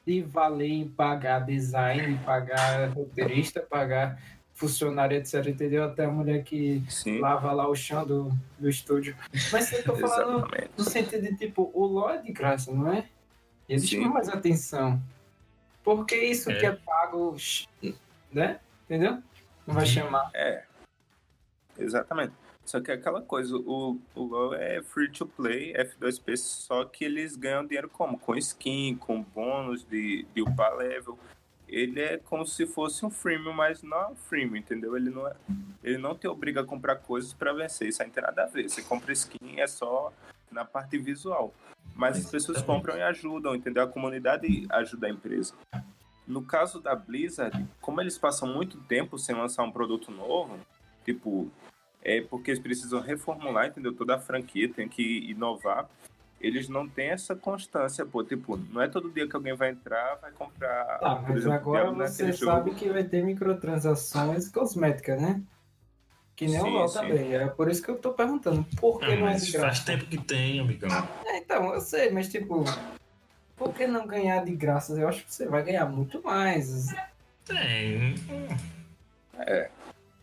de 0.05 0.21
valer 0.21 0.69
em 0.69 0.87
pagar 0.87 1.39
design, 1.39 2.19
pagar 2.25 2.89
roteirista, 2.89 3.61
pagar 3.61 4.21
funcionário, 4.53 5.17
etc. 5.17 5.47
Entendeu? 5.47 5.83
Até 5.83 6.05
a 6.05 6.11
mulher 6.11 6.43
que 6.43 6.83
sim, 6.89 7.19
lava 7.19 7.51
lá 7.53 7.67
o 7.67 7.75
chão 7.75 8.05
do, 8.05 8.31
do 8.59 8.69
estúdio. 8.69 9.15
Mas 9.51 9.71
eu 9.71 9.83
tô 9.83 9.95
falando 9.95 10.45
no 10.77 10.83
sentido 10.83 11.21
de 11.21 11.37
tipo, 11.37 11.71
o 11.73 11.85
LOL 11.85 12.09
é 12.11 12.17
de 12.21 12.31
graça, 12.31 12.71
não 12.71 12.91
é? 12.91 13.05
Eles 13.67 13.89
Sim. 13.89 14.05
mais 14.07 14.27
atenção. 14.27 15.01
Porque 15.83 16.15
isso 16.15 16.51
É. 16.51 16.59
que 16.59 16.65
é 16.65 16.71
pago, 16.71 17.35
né? 18.31 18.59
Entendeu? 18.85 19.23
Não 19.65 19.75
vai 19.75 19.85
chamar. 19.85 20.29
É, 20.33 20.63
exatamente. 21.77 22.33
Só 22.65 22.79
que 22.79 22.91
é 22.91 22.93
aquela 22.93 23.21
coisa, 23.21 23.55
o, 23.57 23.99
o 24.15 24.23
LoL 24.23 24.53
é 24.55 24.81
free 24.81 25.09
to 25.09 25.25
play, 25.25 25.73
F2P, 25.73 26.37
só 26.37 26.85
que 26.85 27.03
eles 27.03 27.35
ganham 27.35 27.65
dinheiro 27.65 27.89
como? 27.89 28.17
Com 28.17 28.35
skin, 28.35 28.95
com 28.95 29.21
bônus 29.21 29.83
de, 29.83 30.25
de 30.33 30.41
upar 30.41 30.75
level. 30.75 31.19
Ele 31.67 31.99
é 31.99 32.17
como 32.17 32.45
se 32.45 32.65
fosse 32.65 33.05
um 33.05 33.09
freemium, 33.09 33.51
mas 33.51 33.83
não 33.83 33.97
é 33.97 34.07
um 34.07 34.15
freemium, 34.15 34.57
entendeu? 34.57 34.95
Ele 34.95 35.09
não, 35.09 35.27
é, 35.27 35.33
ele 35.83 35.97
não 35.97 36.15
te 36.15 36.27
obriga 36.27 36.61
a 36.61 36.65
comprar 36.65 36.97
coisas 36.97 37.33
pra 37.33 37.51
vencer, 37.51 37.89
isso 37.89 38.01
aí 38.01 38.07
não 38.07 38.13
tem 38.13 38.23
nada 38.23 38.43
a 38.43 38.47
ver. 38.47 38.69
Você 38.69 38.81
compra 38.81 39.11
skin, 39.11 39.59
é 39.59 39.67
só 39.67 40.13
na 40.49 40.63
parte 40.63 40.97
visual. 40.97 41.53
Mas 41.95 42.17
as 42.17 42.31
pessoas 42.31 42.61
compram 42.61 42.95
e 42.97 43.01
ajudam, 43.01 43.55
entendeu? 43.55 43.83
A 43.83 43.87
comunidade 43.87 44.65
ajuda 44.69 45.07
a 45.07 45.09
empresa. 45.09 45.53
No 46.27 46.41
caso 46.41 46.79
da 46.79 46.95
Blizzard, 46.95 47.65
como 47.81 47.99
eles 48.01 48.17
passam 48.17 48.47
muito 48.47 48.77
tempo 48.83 49.17
sem 49.17 49.35
lançar 49.35 49.63
um 49.63 49.71
produto 49.71 50.09
novo, 50.11 50.57
tipo, 51.03 51.51
é 52.01 52.21
porque 52.21 52.51
eles 52.51 52.61
precisam 52.61 53.01
reformular, 53.01 53.67
entendeu? 53.67 53.93
Toda 53.93 54.15
a 54.15 54.19
franquia 54.19 54.69
tem 54.71 54.87
que 54.87 55.29
inovar. 55.29 55.89
Eles 56.39 56.67
não 56.67 56.87
têm 56.89 57.09
essa 57.09 57.35
constância, 57.35 58.05
pô. 58.05 58.23
Tipo, 58.23 58.57
não 58.57 58.81
é 58.81 58.87
todo 58.89 59.09
dia 59.09 59.27
que 59.27 59.35
alguém 59.35 59.53
vai 59.55 59.69
entrar, 59.69 60.15
vai 60.21 60.31
comprar. 60.31 60.97
Tá, 60.99 61.15
por 61.15 61.29
mas 61.29 61.37
exemplo, 61.37 61.55
agora 61.57 61.83
Diablo 61.83 62.07
você 62.07 62.33
sabe 62.33 62.69
jogo. 62.69 62.75
que 62.75 62.89
vai 62.89 63.03
ter 63.03 63.23
microtransações 63.23 64.49
cosméticas, 64.49 65.21
né? 65.21 65.41
Que 66.35 66.45
nem 66.47 66.59
Sim, 66.59 66.67
o 66.67 66.69
LoL 66.71 66.87
sim. 66.87 66.99
também. 66.99 67.33
É 67.35 67.47
por 67.47 67.69
isso 67.69 67.81
que 67.81 67.89
eu 67.91 67.97
tô 67.97 68.11
perguntando. 68.11 68.65
Por 68.79 68.99
que 68.99 69.05
Ah, 69.05 69.15
não 69.15 69.27
é 69.29 69.33
de 69.35 69.39
faz 69.39 69.51
graça? 69.53 69.85
tempo 69.85 70.05
que 70.05 70.17
tem, 70.17 70.59
amigão. 70.59 70.89
É, 71.25 71.37
então, 71.37 71.73
eu 71.73 71.79
sei, 71.79 72.09
mas 72.11 72.27
tipo, 72.27 72.63
por 73.55 73.73
que 73.73 73.85
não 73.87 74.05
ganhar 74.07 74.43
de 74.43 74.55
graça? 74.55 74.93
Eu 74.93 75.07
acho 75.07 75.23
que 75.25 75.33
você 75.33 75.47
vai 75.47 75.63
ganhar 75.63 75.85
muito 75.85 76.21
mais. 76.23 76.87
Tem. 77.45 78.15
É. 79.39 79.69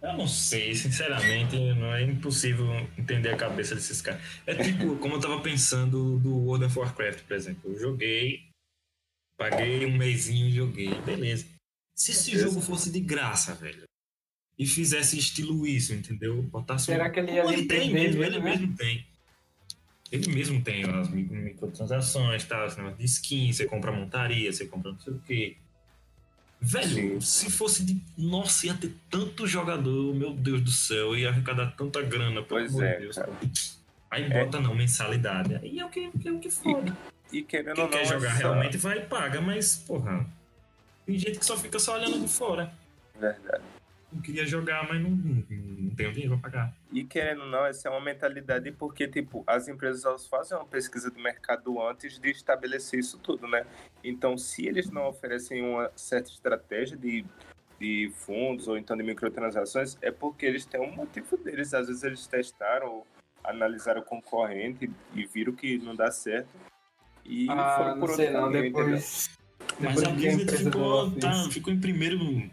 Eu 0.02 0.14
não 0.16 0.26
sei, 0.26 0.74
sinceramente, 0.74 1.56
não 1.74 1.92
é 1.94 2.02
impossível 2.02 2.66
entender 2.96 3.28
a 3.30 3.36
cabeça 3.36 3.74
desses 3.74 4.00
caras. 4.00 4.22
É 4.46 4.54
tipo, 4.54 4.96
como 4.96 5.16
eu 5.16 5.20
tava 5.20 5.40
pensando 5.42 6.18
do 6.18 6.34
World 6.38 6.64
of 6.64 6.78
Warcraft, 6.78 7.22
por 7.24 7.36
exemplo. 7.36 7.70
Eu 7.72 7.78
joguei, 7.78 8.40
paguei 9.36 9.84
um 9.84 9.94
mêsinho 9.96 10.48
e 10.48 10.52
joguei, 10.52 10.94
beleza. 11.02 11.46
Se 11.94 12.12
esse 12.12 12.30
Beleza. 12.30 12.48
jogo 12.48 12.62
fosse 12.62 12.90
de 12.90 12.98
graça, 13.00 13.54
velho, 13.54 13.82
e 14.58 14.66
fizesse 14.66 15.18
estilo 15.18 15.66
isso, 15.66 15.92
entendeu? 15.92 16.42
Botasse 16.44 16.86
Será 16.86 17.08
um- 17.08 17.12
que 17.12 17.20
ele 17.20 17.32
ia 17.32 17.44
ele 17.44 17.66
tem 17.66 17.92
mesmo, 17.92 18.20
mesmo, 18.20 18.24
ele 18.24 18.38
né? 18.38 18.50
mesmo 18.56 18.74
tem. 18.76 19.06
Ele 20.10 20.32
mesmo 20.32 20.60
tem 20.62 20.84
as 20.84 21.08
mi- 21.08 21.22
microtransações, 21.22 22.44
tá? 22.44 22.66
De 22.66 23.04
skin, 23.04 23.52
você 23.52 23.64
compra 23.66 23.92
montaria, 23.92 24.52
você 24.52 24.66
compra 24.66 24.90
não 24.92 24.98
sei 24.98 25.12
o 25.12 25.20
quê. 25.26 25.56
Velho, 26.60 27.20
Sim. 27.22 27.46
se 27.46 27.50
fosse 27.50 27.84
de. 27.84 28.02
Nossa, 28.18 28.66
ia 28.66 28.74
ter 28.74 28.92
tanto 29.08 29.46
jogador, 29.46 30.14
meu 30.14 30.34
Deus 30.34 30.60
do 30.60 30.70
céu, 30.70 31.16
ia 31.16 31.30
arrecadar 31.30 31.68
tanta 31.76 32.02
grana, 32.02 32.42
pelo 32.42 32.60
Pois 32.60 32.70
amor 32.72 32.84
é, 32.84 32.94
de 32.96 33.00
Deus. 33.02 33.16
cara. 33.16 33.32
Aí 34.10 34.24
É. 34.24 34.44
bota 34.44 34.60
não, 34.60 34.74
mensalidade. 34.74 35.54
Aí 35.54 35.78
é 35.78 35.84
o 35.86 35.88
que, 35.88 36.10
é 36.24 36.30
o 36.32 36.38
que 36.38 36.50
foda. 36.50 36.94
E 37.32 37.42
querendo 37.42 37.76
Quem 37.76 37.84
não, 37.84 37.90
quer 37.90 38.04
jogar 38.06 38.28
essa- 38.30 38.38
realmente 38.38 38.76
vai 38.76 38.98
e 38.98 39.02
paga, 39.06 39.40
mas, 39.40 39.76
porra. 39.76 40.26
Tem 41.06 41.16
gente 41.18 41.38
que 41.38 41.46
só 41.46 41.56
fica 41.56 41.78
só 41.78 41.94
olhando 41.94 42.20
de 42.20 42.28
fora. 42.28 42.72
Verdade. 43.18 43.62
Não 44.12 44.20
queria 44.20 44.44
jogar, 44.44 44.86
mas 44.88 45.00
não, 45.00 45.10
não, 45.10 45.44
não 45.90 45.96
tem 45.96 46.12
dinheiro 46.12 46.38
pra 46.38 46.50
pagar. 46.50 46.76
E 46.92 47.04
querendo 47.04 47.42
ou 47.42 47.48
não, 47.48 47.66
essa 47.66 47.88
é 47.88 47.90
uma 47.90 48.00
mentalidade 48.00 48.72
porque, 48.72 49.06
tipo, 49.06 49.44
as 49.46 49.68
empresas 49.68 50.04
elas 50.04 50.26
fazem 50.26 50.56
uma 50.56 50.64
pesquisa 50.66 51.10
de 51.10 51.20
mercado 51.22 51.80
antes 51.82 52.18
de 52.18 52.30
estabelecer 52.30 52.98
isso 53.00 53.18
tudo, 53.18 53.46
né? 53.46 53.66
Então, 54.02 54.38
se 54.38 54.66
eles 54.66 54.90
não 54.90 55.06
oferecem 55.08 55.62
uma 55.62 55.90
certa 55.94 56.30
estratégia 56.30 56.96
de, 56.96 57.24
de 57.78 58.10
fundos 58.16 58.66
ou 58.68 58.78
então 58.78 58.96
de 58.96 59.02
microtransações, 59.02 59.96
é 60.00 60.10
porque 60.10 60.46
eles 60.46 60.64
têm 60.64 60.80
um 60.80 60.90
motivo 60.94 61.36
deles. 61.36 61.74
Às 61.74 61.88
vezes 61.88 62.02
eles 62.02 62.26
testaram 62.26 62.88
ou 62.88 63.06
analisaram 63.44 64.00
o 64.00 64.04
concorrente 64.04 64.90
e 65.14 65.26
viram 65.26 65.52
que 65.54 65.78
não 65.78 65.94
dá 65.94 66.10
certo. 66.10 66.48
E 67.24 67.46
Ah, 67.50 67.74
foram 67.76 67.90
não 67.96 68.00
por 68.00 68.10
sei 68.14 68.26
outro 68.26 68.40
não, 68.40 68.52
caminho, 68.52 68.64
depois... 68.64 69.30
Mas 69.78 70.02
a 70.02 70.08
Blizzard 70.10 70.42
empresa 70.42 70.70
do 70.70 70.78
ficou, 70.78 71.10
tá, 71.18 71.48
ficou 71.50 71.72
em 71.72 71.80
primeiro 71.80 72.18
no, 72.18 72.32
no- 72.32 72.50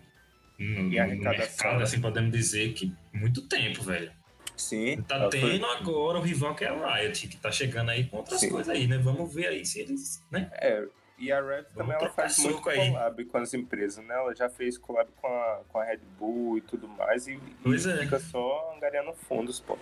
no 0.83 0.89
mercado, 0.89 1.77
né? 1.77 1.83
assim, 1.83 1.99
podemos 1.99 2.31
dizer 2.31 2.73
que 2.73 2.93
muito 3.17 3.41
tempo, 3.47 3.83
velho. 3.83 4.11
Sim. 4.55 5.01
Tá 5.03 5.15
ela 5.15 5.29
foi- 5.31 5.39
tendo 5.41 5.65
agora 5.67 6.17
o 6.17 6.21
rival 6.21 6.55
que 6.55 6.63
é 6.65 6.69
a 6.69 6.95
Riot, 6.95 7.27
que 7.27 7.37
tá 7.37 7.51
chegando 7.51 7.89
aí 7.91 8.05
com 8.05 8.17
outras 8.17 8.39
Sim. 8.39 8.49
coisas 8.49 8.69
aí, 8.69 8.87
né? 8.87 8.97
Vamos 8.97 9.33
ver 9.33 9.47
aí 9.47 9.65
se 9.65 9.79
eles, 9.79 10.23
né? 10.31 10.49
É, 10.55 10.83
e 11.19 11.31
a 11.31 11.39
Red 11.41 11.63
também 11.75 11.95
ela 11.95 12.09
faz 12.09 12.37
muito 12.39 12.55
soco 12.55 12.69
aí. 12.69 12.89
collab 12.91 13.25
com 13.25 13.37
as 13.37 13.53
empresas, 13.53 14.03
né? 14.05 14.15
Ela 14.15 14.35
já 14.35 14.49
fez 14.49 14.77
collab 14.77 15.09
com 15.21 15.27
a, 15.27 15.61
com 15.67 15.77
a 15.79 15.83
Red 15.83 15.99
Bull 16.17 16.57
e 16.57 16.61
tudo 16.61 16.87
mais, 16.87 17.27
e, 17.27 17.39
Pois 17.61 17.85
e 17.85 17.91
é. 17.91 17.97
fica 17.97 18.19
só 18.19 18.73
angariando 18.75 19.13
fundos, 19.13 19.59
pô. 19.59 19.77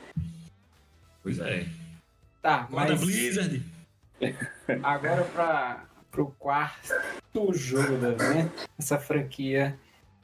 Pois 1.23 1.39
é. 1.39 1.65
Tá, 2.41 2.67
Mas... 2.69 2.87
da 2.87 2.95
mas 2.95 3.01
Blizzard. 3.05 3.63
agora 4.83 5.23
para 5.25 5.85
pro 6.11 6.27
quarto 6.39 6.93
jogo 7.53 7.97
da 7.97 8.11
né? 8.11 8.49
essa 8.79 8.97
franquia 8.97 9.77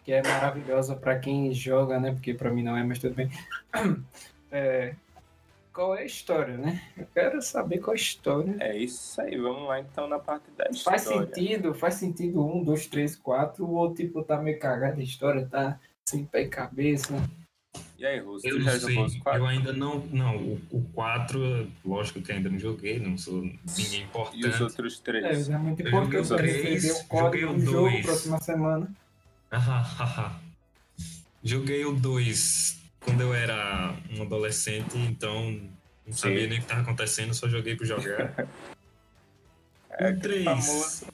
que 0.04 0.12
é 0.12 0.22
maravilhosa 0.24 0.96
para 0.96 1.18
quem 1.20 1.54
joga, 1.54 2.00
né? 2.00 2.12
Porque 2.12 2.34
para 2.34 2.52
mim 2.52 2.64
não 2.64 2.76
é, 2.78 2.84
mas 2.84 3.00
tudo 3.00 3.16
bem. 3.16 3.30
É, 4.54 4.96
qual 5.72 5.96
é 5.96 6.02
a 6.02 6.06
história, 6.06 6.58
né? 6.58 6.82
Eu 6.98 7.08
quero 7.14 7.42
saber 7.42 7.78
qual 7.80 7.96
é 7.96 7.98
a 7.98 8.02
história. 8.02 8.56
É 8.60 8.76
isso 8.78 9.22
aí, 9.22 9.38
vamos 9.38 9.66
lá 9.70 9.80
então 9.80 10.08
na 10.10 10.20
parte 10.20 10.44
da 10.58 10.66
história. 10.70 11.00
Faz 11.00 11.02
sentido, 11.04 11.74
faz 11.74 11.94
sentido 11.94 12.46
um, 12.46 12.62
dois, 12.62 12.86
três, 12.86 13.16
quatro, 13.16 13.66
ou 13.70 13.94
tipo 13.94 14.22
tá 14.24 14.38
meio 14.42 14.60
cagado 14.60 15.00
a 15.00 15.04
história, 15.04 15.48
tá 15.50 15.80
sem 16.06 16.26
pé 16.26 16.42
e 16.42 16.48
cabeça. 16.50 17.14
E 17.98 18.06
aí, 18.06 18.20
Russo, 18.20 18.46
Eu 18.46 18.60
já 18.60 18.72
sei, 18.72 18.90
jogou 18.96 19.06
os 19.06 19.16
eu 19.16 19.22
quatro? 19.22 19.46
ainda 19.46 19.72
não. 19.72 20.00
Não, 20.08 20.36
o, 20.36 20.62
o 20.72 20.82
4, 20.94 21.72
lógico 21.86 22.22
que 22.22 22.32
ainda 22.34 22.50
não 22.50 22.60
joguei, 22.60 23.00
não 23.00 23.18
sou 23.18 23.42
ninguém 23.42 23.56
E 23.78 23.86
os 23.86 23.94
importante. 23.94 24.64
outros 24.64 25.00
É, 25.00 25.04
três? 25.04 25.50
é 25.50 25.58
muito 25.58 25.82
Eu 25.82 25.88
importante 25.88 26.12
joguei 26.12 26.20
o 26.26 26.28
para 26.28 26.38
três, 26.38 26.84
receber 26.84 27.00
o 27.00 27.08
código 27.08 27.24
joguei 27.24 27.46
o 27.46 27.54
do 27.54 27.72
jogo 27.72 27.90
dois. 27.92 28.06
próxima 28.06 28.40
semana. 28.42 28.92
Joguei 31.44 31.86
o 31.86 31.94
2 31.94 32.80
quando 33.00 33.22
eu 33.22 33.34
era 33.34 33.96
um 34.12 34.22
adolescente, 34.22 34.96
então 34.98 35.52
não 36.06 36.14
sabia 36.14 36.44
Sim. 36.44 36.48
nem 36.48 36.58
o 36.58 36.62
que 36.62 36.66
estava 36.66 36.82
acontecendo, 36.82 37.34
só 37.34 37.50
joguei 37.50 37.76
por 37.76 37.86
jogar. 37.86 38.34
É, 40.00 40.06
o 40.06 40.08
aquele 40.08 40.22
3 40.22 40.46
famoso. 40.46 41.08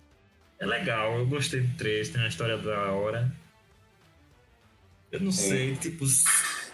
é 0.60 0.66
legal, 0.68 1.18
eu 1.18 1.26
gostei 1.26 1.62
do 1.62 1.78
3, 1.78 2.10
tem 2.10 2.22
uma 2.22 2.28
história 2.28 2.58
da 2.60 2.92
hora. 2.92 3.36
Eu 5.12 5.20
não 5.20 5.32
Sim. 5.32 5.50
sei, 5.50 5.76
tipo, 5.78 6.06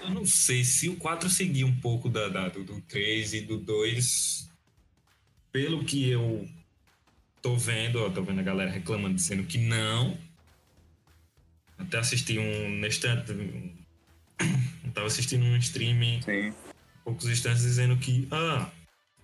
eu 0.02 0.10
não 0.10 0.26
sei 0.26 0.66
se 0.66 0.90
o 0.90 0.98
4 0.98 1.30
seguir 1.30 1.64
um 1.64 1.80
pouco 1.80 2.10
da, 2.10 2.28
da- 2.28 2.50
do, 2.50 2.62
do 2.66 2.82
3 2.82 3.34
e 3.34 3.42
do 3.42 3.58
2. 3.58 4.50
Pelo 5.52 5.86
que 5.86 6.10
eu 6.10 6.46
tô 7.42 7.56
vendo, 7.56 8.04
ó, 8.04 8.10
tô 8.10 8.22
vendo 8.22 8.40
a 8.42 8.44
galera 8.44 8.70
reclamando, 8.70 9.16
dizendo 9.16 9.46
que 9.46 9.58
não. 9.58 10.18
Até 11.88 12.00
assisti 12.00 12.40
um. 12.40 12.70
Neste, 12.80 13.06
eu 13.08 14.92
tava 14.94 15.08
assistindo 15.08 15.44
um 15.44 15.58
stream 15.58 16.22
Sim, 16.22 16.54
poucos 17.04 17.26
instantes 17.28 17.62
dizendo 17.62 17.98
que 17.98 18.28
ah, 18.32 18.70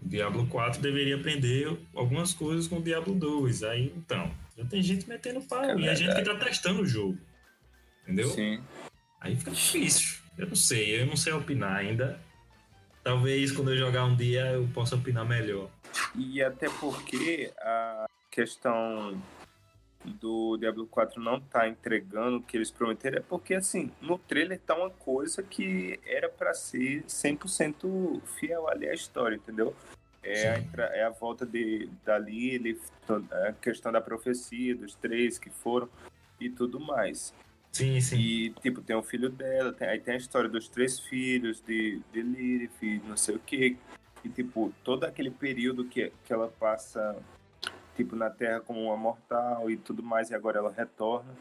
o 0.02 0.08
Diablo 0.08 0.46
4 0.48 0.82
deveria 0.82 1.16
aprender 1.16 1.78
algumas 1.96 2.34
coisas 2.34 2.68
com 2.68 2.78
o 2.78 2.82
Diablo 2.82 3.16
2. 3.16 3.64
Aí 3.64 3.94
então, 3.96 4.32
já 4.58 4.66
tem 4.66 4.82
gente 4.82 5.08
metendo 5.08 5.42
pau 5.42 5.64
É 5.64 5.76
e 5.76 5.90
a 5.90 5.96
gente 5.96 6.16
que 6.16 6.22
tá 6.22 6.36
testando 6.36 6.82
o 6.82 6.86
jogo. 6.86 7.18
Entendeu? 8.04 8.30
sim. 8.30 8.62
Aí 9.22 9.36
fica 9.36 9.52
difícil. 9.52 10.20
Eu 10.38 10.48
não 10.48 10.56
sei, 10.56 11.02
eu 11.02 11.06
não 11.06 11.18
sei 11.18 11.34
opinar 11.34 11.76
ainda. 11.76 12.20
Talvez 13.04 13.52
quando 13.52 13.72
eu 13.72 13.78
jogar 13.78 14.06
um 14.06 14.16
dia 14.16 14.46
eu 14.52 14.68
possa 14.74 14.96
opinar 14.96 15.26
melhor. 15.26 15.70
E 16.16 16.42
até 16.42 16.70
porque 16.70 17.52
a 17.60 18.06
questão 18.32 19.22
do 20.10 20.58
Diablo 20.58 20.86
4 20.88 21.22
não 21.22 21.40
tá 21.40 21.68
entregando 21.68 22.38
o 22.38 22.42
que 22.42 22.58
eles 22.58 22.72
prometeram 22.72 23.18
é 23.20 23.22
porque, 23.22 23.54
assim, 23.54 23.92
no 24.02 24.18
trailer 24.18 24.60
tá 24.60 24.76
uma 24.76 24.90
coisa 24.90 25.42
que 25.44 26.00
era 26.06 26.28
pra 26.30 26.54
ser 26.54 27.04
100% 27.08 28.22
fiel 28.40 28.68
ali 28.68 28.88
à 28.90 28.94
história, 28.94 29.36
entendeu? 29.36 29.76
É 30.22 30.50
a, 30.78 30.82
é 30.96 31.04
a 31.04 31.10
volta 31.10 31.46
de, 31.46 31.90
da 32.04 32.18
Lilith, 32.18 32.82
a 33.48 33.54
questão 33.54 33.92
da 33.92 34.02
profecia, 34.02 34.76
dos 34.76 34.94
três 34.96 35.38
que 35.40 35.50
foram 35.50 35.88
e 36.40 36.50
tudo 36.50 36.80
mais. 36.80 37.34
Sim, 37.72 38.02
sim. 38.02 38.18
E, 38.18 38.50
tipo, 38.62 38.82
tem 38.82 38.96
o 38.96 39.04
filho 39.04 39.30
dela, 39.30 39.72
tem- 39.72 39.88
aí 39.88 40.00
tem 40.00 40.16
a 40.16 40.18
história 40.18 40.50
dos 40.50 40.68
três 40.68 41.00
filhos 41.00 41.62
de, 41.62 42.02
de 42.12 42.22
Lilith, 42.22 43.02
não 43.08 43.16
sei 43.16 43.36
o 43.36 43.40
quê. 43.40 43.78
E, 44.24 44.30
tipo, 44.30 44.74
todo 44.84 45.06
aquele 45.06 45.32
período 45.32 45.86
que, 45.86 46.12
que 46.26 46.34
ela 46.34 46.50
passa, 46.60 47.16
tipo, 48.00 48.16
na 48.16 48.30
Terra 48.30 48.62
como 48.62 48.82
uma 48.82 48.96
mortal 48.96 49.70
e 49.70 49.76
tudo 49.76 50.02
mais, 50.02 50.30
e 50.30 50.36
agora 50.36 50.60
ela 50.60 50.72
retorna. 50.72 51.36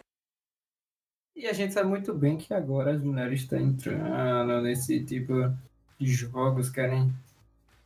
E 1.36 1.46
a 1.46 1.52
gente 1.52 1.72
sabe 1.72 1.88
muito 1.88 2.12
bem 2.12 2.36
que 2.36 2.52
agora 2.52 2.90
as 2.90 3.00
mulheres 3.00 3.42
estão 3.42 3.60
entrando 3.60 4.60
nesse 4.60 5.04
tipo 5.04 5.32
de 5.96 6.06
jogos, 6.12 6.68
querem, 6.68 7.12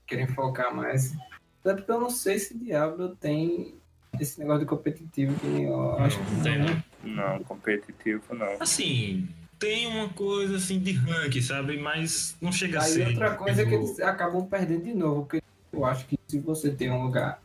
querem 0.07 0.27
focar 0.27 0.75
mais. 0.75 1.15
Até 1.61 1.75
porque 1.75 1.91
eu 1.91 2.01
não 2.01 2.09
sei 2.09 2.39
se 2.39 2.57
Diablo 2.57 3.15
tem 3.17 3.75
esse 4.19 4.41
negócio 4.41 4.61
de 4.61 4.67
competitivo 4.67 5.39
que 5.39 5.65
eu 5.65 5.99
acho 5.99 6.19
que 6.19 6.31
não 6.33 6.43
tem, 6.43 6.59
né? 6.61 6.85
Não, 7.05 7.45
competitivo 7.45 8.35
não. 8.35 8.57
Assim, 8.59 9.29
tem 9.59 9.87
uma 9.87 10.09
coisa 10.09 10.57
assim 10.57 10.79
de 10.79 10.93
ranking, 10.93 11.43
sabe? 11.43 11.77
Mas 11.79 12.35
não 12.41 12.51
chega 12.51 12.81
a 12.81 12.85
Aí 12.85 12.91
ser. 12.91 13.09
outra 13.09 13.35
coisa 13.35 13.63
é 13.63 13.67
que 13.67 13.75
eles 13.75 14.01
acabam 14.01 14.47
perdendo 14.47 14.85
de 14.85 14.95
novo, 14.95 15.27
porque 15.27 15.43
eu 15.71 15.85
acho 15.85 16.07
que 16.07 16.19
se 16.27 16.39
você 16.39 16.71
tem 16.71 16.91
um 16.91 17.03
lugar, 17.03 17.43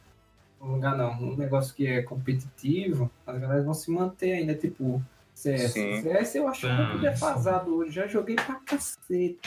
um 0.61 0.73
lugar 0.73 0.97
não, 0.97 1.11
um 1.13 1.35
negócio 1.35 1.73
que 1.75 1.85
é 1.87 2.01
competitivo, 2.01 3.09
as 3.25 3.37
galera 3.39 3.61
vão 3.63 3.73
se 3.73 3.91
manter 3.91 4.33
ainda, 4.33 4.55
tipo, 4.55 5.01
CS. 5.33 5.71
Sim. 5.73 6.01
CS 6.01 6.35
eu 6.35 6.47
acho 6.47 6.67
Ah, 6.67 6.87
pouco 6.89 6.99
defasado 6.99 7.75
hoje, 7.75 7.91
já 7.91 8.07
joguei 8.07 8.35
pra 8.35 8.55
cacete. 8.55 9.37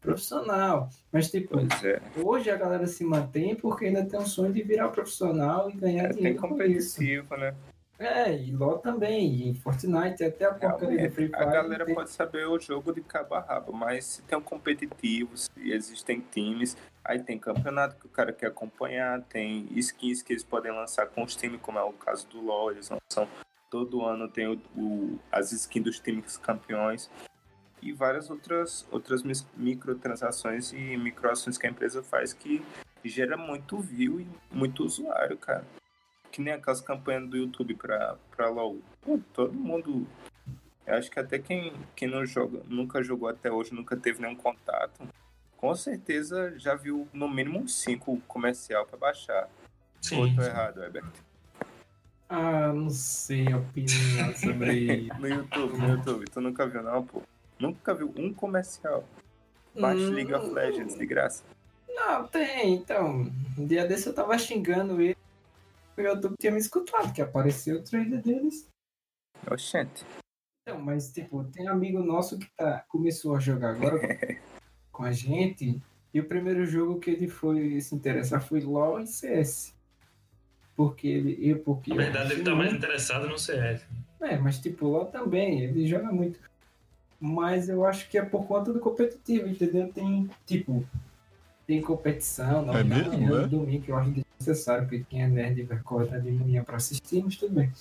Profissional. 0.00 0.90
Mas 1.10 1.30
tipo, 1.30 1.58
é. 1.58 2.00
hoje 2.22 2.50
a 2.50 2.56
galera 2.56 2.86
se 2.86 3.02
mantém 3.04 3.56
porque 3.56 3.86
ainda 3.86 4.04
tem 4.04 4.20
um 4.20 4.26
sonho 4.26 4.52
de 4.52 4.62
virar 4.62 4.88
profissional 4.88 5.70
e 5.70 5.72
ganhar 5.72 6.04
É, 6.04 6.08
tem 6.08 6.16
dinheiro 6.16 6.38
com 6.38 6.46
isso. 6.62 6.96
competitivo, 6.98 7.36
né? 7.38 7.54
É, 7.98 8.36
e 8.36 8.50
LoL 8.50 8.78
também, 8.78 9.50
e 9.50 9.54
Fortnite, 9.54 10.24
até 10.24 10.46
a 10.46 10.52
porcaria 10.54 11.08
do 11.08 11.14
Free 11.14 11.28
Fire. 11.28 11.36
a 11.36 11.44
galera 11.44 11.84
tem- 11.86 11.94
pode 11.94 12.10
saber 12.10 12.46
o 12.48 12.58
jogo 12.58 12.92
de 12.92 13.00
cabo 13.00 13.34
a 13.36 13.40
rabo, 13.40 13.72
mas 13.72 14.04
se 14.04 14.22
tem 14.22 14.36
um 14.36 14.42
competitivo, 14.42 15.36
se 15.36 15.48
existem 15.56 16.20
times, 16.32 16.76
aí 17.04 17.22
tem 17.22 17.38
campeonato 17.38 17.94
que 17.96 18.06
o 18.06 18.08
cara 18.08 18.32
quer 18.32 18.46
acompanhar, 18.48 19.22
tem 19.22 19.68
skins 19.76 20.22
que 20.22 20.32
eles 20.32 20.42
podem 20.42 20.72
lançar 20.72 21.06
com 21.06 21.22
os 21.22 21.36
times, 21.36 21.60
como 21.60 21.78
é 21.78 21.82
o 21.84 21.92
caso 21.92 22.26
do 22.28 22.40
LoL, 22.40 22.72
eles 22.72 22.90
lançam 22.90 23.28
todo 23.70 24.04
ano, 24.04 24.28
tem 24.28 24.48
o, 24.48 24.60
o- 24.76 25.18
as 25.30 25.52
skins 25.52 25.84
dos 25.84 26.00
times 26.00 26.36
campeões 26.36 27.08
e 27.80 27.92
várias 27.92 28.28
outras, 28.28 28.84
outras 28.90 29.22
microtransações 29.56 30.72
e 30.72 30.96
microações 30.96 31.56
que 31.56 31.66
a 31.66 31.70
empresa 31.70 32.02
faz 32.02 32.32
que 32.32 32.60
gera 33.04 33.36
muito 33.36 33.78
view 33.78 34.20
e 34.20 34.26
muito 34.50 34.82
usuário, 34.84 35.36
cara. 35.38 35.64
Que 36.34 36.40
nem 36.42 36.52
aquelas 36.52 36.80
campanhas 36.80 37.28
do 37.30 37.36
YouTube 37.36 37.76
pra, 37.76 38.16
pra 38.36 38.48
LoL. 38.48 38.80
Pô, 39.00 39.20
todo 39.32 39.54
mundo 39.54 40.04
eu 40.84 40.94
acho 40.96 41.08
que 41.08 41.20
até 41.20 41.38
quem, 41.38 41.72
quem 41.94 42.08
não 42.10 42.26
joga, 42.26 42.60
nunca 42.66 43.04
jogou 43.04 43.28
até 43.28 43.52
hoje, 43.52 43.72
nunca 43.72 43.96
teve 43.96 44.20
nenhum 44.20 44.34
contato, 44.34 45.06
com 45.56 45.72
certeza 45.76 46.58
já 46.58 46.74
viu 46.74 47.06
no 47.12 47.28
mínimo 47.28 47.60
uns 47.60 47.76
5 47.76 48.20
comercial 48.26 48.84
pra 48.84 48.98
baixar. 48.98 49.48
sim, 50.00 50.18
Ou 50.18 50.26
tô 50.34 50.42
sim. 50.42 50.48
errado, 50.48 50.82
Herbert? 50.82 51.04
Ah, 52.28 52.72
não 52.72 52.90
sei 52.90 53.52
a 53.52 53.58
opinião 53.58 54.34
sobre 54.34 54.72
isso. 55.06 55.20
No 55.20 55.28
YouTube, 55.28 55.78
no 55.78 55.88
YouTube, 55.88 56.24
tu 56.32 56.40
nunca 56.40 56.66
viu 56.66 56.82
não, 56.82 57.06
pô? 57.06 57.22
Nunca 57.60 57.94
viu 57.94 58.12
um 58.16 58.34
comercial. 58.34 59.04
Baixe 59.78 60.02
Hum, 60.04 60.10
League 60.10 60.34
of 60.34 60.50
Legends 60.50 60.96
de 60.98 61.06
graça. 61.06 61.44
Não, 61.88 62.26
tem, 62.26 62.74
então. 62.74 63.30
Um 63.56 63.66
dia 63.66 63.86
desse 63.86 64.08
eu 64.08 64.12
tava 64.14 64.36
xingando 64.36 65.00
ele. 65.00 65.13
O 65.96 66.00
YouTube 66.00 66.34
tinha 66.38 66.52
me 66.52 66.58
escutado, 66.58 67.12
que 67.12 67.22
apareceu 67.22 67.78
o 67.78 67.82
trailer 67.82 68.20
deles. 68.20 68.68
Oxente. 69.50 70.04
Então, 70.62 70.80
mas 70.80 71.12
tipo, 71.12 71.44
tem 71.44 71.68
amigo 71.68 72.02
nosso 72.02 72.38
que 72.38 72.48
tá, 72.56 72.84
começou 72.88 73.36
a 73.36 73.40
jogar 73.40 73.70
agora 73.70 74.00
com 74.90 75.04
a 75.04 75.12
gente. 75.12 75.80
E 76.12 76.20
o 76.20 76.24
primeiro 76.24 76.64
jogo 76.64 76.98
que 76.98 77.10
ele 77.10 77.28
foi 77.28 77.80
se 77.80 77.94
interessar 77.94 78.40
foi 78.40 78.60
LOL 78.60 79.00
e 79.00 79.06
CS. 79.06 79.74
Porque 80.76 81.06
ele. 81.06 81.38
Eu, 81.40 81.58
porque 81.58 81.90
Na 81.90 81.96
verdade, 81.96 82.32
ele 82.32 82.42
tá 82.42 82.54
mais 82.54 82.72
interessado 82.72 83.28
no 83.28 83.38
CS. 83.38 83.82
É, 84.20 84.36
mas 84.38 84.58
tipo, 84.58 84.86
LOL 84.86 85.06
também, 85.06 85.60
ele 85.60 85.86
joga 85.86 86.10
muito. 86.10 86.40
Mas 87.20 87.68
eu 87.68 87.84
acho 87.84 88.08
que 88.08 88.18
é 88.18 88.24
por 88.24 88.46
conta 88.46 88.72
do 88.72 88.80
competitivo, 88.80 89.48
entendeu? 89.48 89.92
Tem, 89.92 90.28
tipo, 90.46 90.84
tem 91.66 91.80
competição, 91.80 92.64
não 92.64 92.76
É 92.76 92.82
na 92.82 92.96
mesmo, 92.96 93.36
é? 93.36 93.46
domingo, 93.46 93.84
que 93.84 93.90
eu 93.90 93.96
acho 93.96 94.23
desnecessário, 94.44 94.86
porque 94.86 95.04
quem 95.08 95.22
é 95.22 95.28
nerd 95.28 95.62
vai 95.62 95.78
acordar 95.78 96.20
de 96.20 96.30
manhã 96.30 96.62
pra 96.62 96.76
assistir, 96.76 97.22
mas 97.22 97.36
tudo 97.36 97.54
bem. 97.54 97.72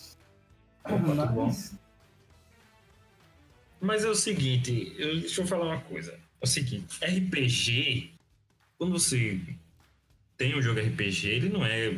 bom. 0.88 1.46
Mas, 1.46 1.76
Mas 3.80 4.06
é 4.06 4.10
o 4.10 4.16
seguinte, 4.16 4.94
eu, 4.98 5.20
deixa 5.20 5.42
eu 5.42 5.48
falar 5.48 5.66
uma 5.66 5.82
coisa. 5.82 6.14
É 6.14 6.44
o 6.44 6.48
seguinte, 6.48 6.98
RPG, 7.04 8.12
quando 8.78 8.94
você 8.94 9.40
tem 10.38 10.58
um 10.58 10.62
jogo 10.62 10.80
RPG, 10.80 11.28
ele 11.28 11.50
não 11.50 11.66
é 11.66 11.98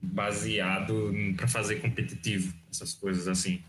baseado 0.00 1.12
para 1.36 1.48
fazer 1.48 1.76
competitivo, 1.76 2.54
essas 2.70 2.94
coisas 2.94 3.28
assim. 3.28 3.62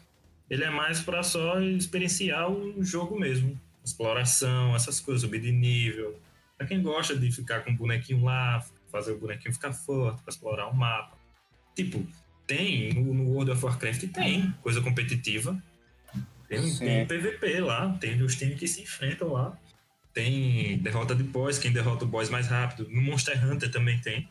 Ele 0.49 0.63
é 0.63 0.69
mais 0.69 1.01
para 1.01 1.23
só 1.23 1.59
experienciar 1.61 2.49
o 2.49 2.83
jogo 2.83 3.19
mesmo. 3.19 3.59
Exploração, 3.83 4.75
essas 4.75 4.99
coisas, 4.99 5.21
subir 5.21 5.39
de 5.39 5.51
nível. 5.51 6.19
Pra 6.57 6.65
quem 6.65 6.81
gosta 6.81 7.15
de 7.15 7.31
ficar 7.31 7.61
com 7.61 7.71
o 7.71 7.75
bonequinho 7.75 8.23
lá, 8.23 8.65
fazer 8.97 9.13
o 9.13 9.19
bonequinho 9.19 9.53
ficar 9.53 9.73
forte, 9.73 10.21
pra 10.23 10.31
explorar 10.31 10.67
o 10.67 10.75
mapa. 10.75 11.17
Tipo, 11.75 12.05
tem 12.45 12.93
no, 12.93 13.13
no 13.13 13.29
World 13.31 13.51
of 13.51 13.63
Warcraft 13.63 14.07
tem 14.11 14.51
coisa 14.61 14.81
competitiva. 14.81 15.61
Tem, 16.47 16.75
tem 16.77 17.05
PVP 17.05 17.59
lá, 17.59 17.89
tem 17.99 18.21
os 18.21 18.35
times 18.35 18.57
que 18.57 18.67
se 18.67 18.81
enfrentam 18.81 19.33
lá. 19.33 19.57
Tem 20.13 20.77
derrota 20.79 21.13
de 21.13 21.23
boss, 21.23 21.59
quem 21.59 21.71
derrota 21.71 22.05
o 22.05 22.07
boss 22.07 22.29
mais 22.29 22.47
rápido. 22.47 22.89
No 22.89 23.01
Monster 23.01 23.45
Hunter 23.45 23.69
também 23.69 23.99
tem. 23.99 24.27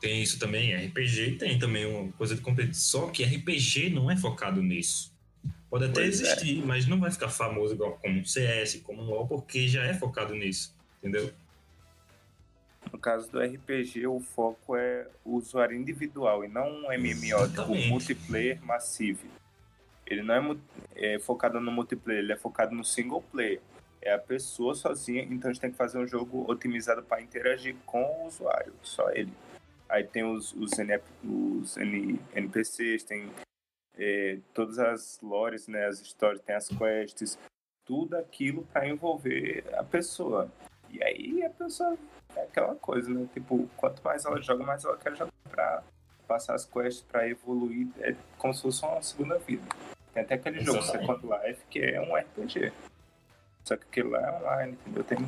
Tem 0.00 0.20
isso 0.20 0.38
também, 0.38 0.74
RPG 0.74 1.36
tem 1.38 1.58
também 1.58 1.86
uma 1.86 2.12
coisa 2.12 2.34
de 2.34 2.40
competição. 2.40 3.02
Só 3.02 3.10
que 3.10 3.24
RPG 3.24 3.90
não 3.90 4.10
é 4.10 4.16
focado 4.16 4.60
nisso. 4.60 5.12
Pode 5.70 5.84
até 5.84 6.02
Pois 6.02 6.20
é. 6.20 6.24
existir, 6.24 6.66
mas 6.66 6.86
não 6.86 7.00
vai 7.00 7.10
ficar 7.10 7.28
famoso 7.28 7.72
igual 7.74 7.92
como 7.92 8.18
um 8.18 8.24
CS, 8.24 8.80
como 8.82 9.00
um 9.00 9.06
LoL, 9.06 9.26
porque 9.26 9.66
já 9.68 9.84
é 9.84 9.94
focado 9.94 10.34
nisso. 10.34 10.76
Entendeu? 10.98 11.32
No 12.92 12.98
caso 12.98 13.30
do 13.30 13.40
RPG, 13.40 14.06
o 14.06 14.20
foco 14.20 14.76
é 14.76 15.08
o 15.24 15.36
usuário 15.36 15.74
individual 15.76 16.44
e 16.44 16.48
não 16.48 16.68
um 16.68 16.92
MMO, 16.92 17.48
tipo 17.48 17.74
multiplayer 17.88 18.62
massive. 18.62 19.30
Ele 20.06 20.22
não 20.22 20.34
é, 20.94 21.14
é 21.14 21.18
focado 21.18 21.58
no 21.58 21.72
multiplayer, 21.72 22.22
ele 22.22 22.32
é 22.32 22.36
focado 22.36 22.74
no 22.74 22.84
single 22.84 23.22
player. 23.22 23.60
É 24.02 24.12
a 24.12 24.18
pessoa 24.18 24.74
sozinha, 24.74 25.22
então 25.22 25.50
a 25.50 25.52
gente 25.54 25.62
tem 25.62 25.70
que 25.70 25.76
fazer 25.76 25.96
um 25.96 26.06
jogo 26.06 26.44
otimizado 26.50 27.02
para 27.02 27.22
interagir 27.22 27.76
com 27.86 28.02
o 28.02 28.26
usuário, 28.26 28.74
só 28.82 29.10
ele. 29.10 29.32
Aí 29.88 30.04
tem 30.04 30.24
os, 30.24 30.52
os, 30.54 30.78
NF 30.78 31.04
os 31.24 31.76
N- 31.76 32.20
NPCs, 32.34 33.04
tem 33.04 33.30
é, 33.96 34.38
todas 34.52 34.78
as 34.78 35.20
lores, 35.22 35.68
né, 35.68 35.86
as 35.86 36.00
histórias, 36.00 36.42
tem 36.42 36.54
as 36.54 36.68
quests, 36.68 37.38
tudo 37.86 38.16
aquilo 38.16 38.64
para 38.72 38.88
envolver 38.88 39.64
a 39.74 39.84
pessoa. 39.84 40.50
E 40.92 41.02
aí 41.02 41.42
a 41.42 41.50
pessoa 41.50 41.96
é 42.36 42.42
aquela 42.42 42.74
coisa, 42.74 43.10
né? 43.10 43.26
Tipo, 43.32 43.68
quanto 43.76 44.02
mais 44.02 44.24
ela 44.24 44.40
joga, 44.40 44.64
mais 44.64 44.84
ela 44.84 44.96
quer 44.96 45.16
jogar 45.16 45.32
pra 45.50 45.82
passar 46.28 46.54
as 46.54 46.64
quests, 46.64 47.02
pra 47.10 47.26
evoluir. 47.26 47.88
É 48.00 48.14
como 48.38 48.52
se 48.52 48.62
fosse 48.62 48.84
uma 48.84 49.02
segunda 49.02 49.38
vida. 49.38 49.62
Tem 50.12 50.22
até 50.22 50.34
aquele 50.34 50.60
jogo 50.60 50.78
Exatamente. 50.78 51.06
Second 51.06 51.46
Life, 51.46 51.60
que 51.70 51.78
é 51.80 52.00
um 52.00 52.14
RPG. 52.14 52.72
Só 53.64 53.76
que 53.76 53.84
aquele 53.84 54.08
lá 54.08 54.20
é 54.20 54.32
online, 54.38 54.72
entendeu? 54.72 55.04
Tem, 55.04 55.18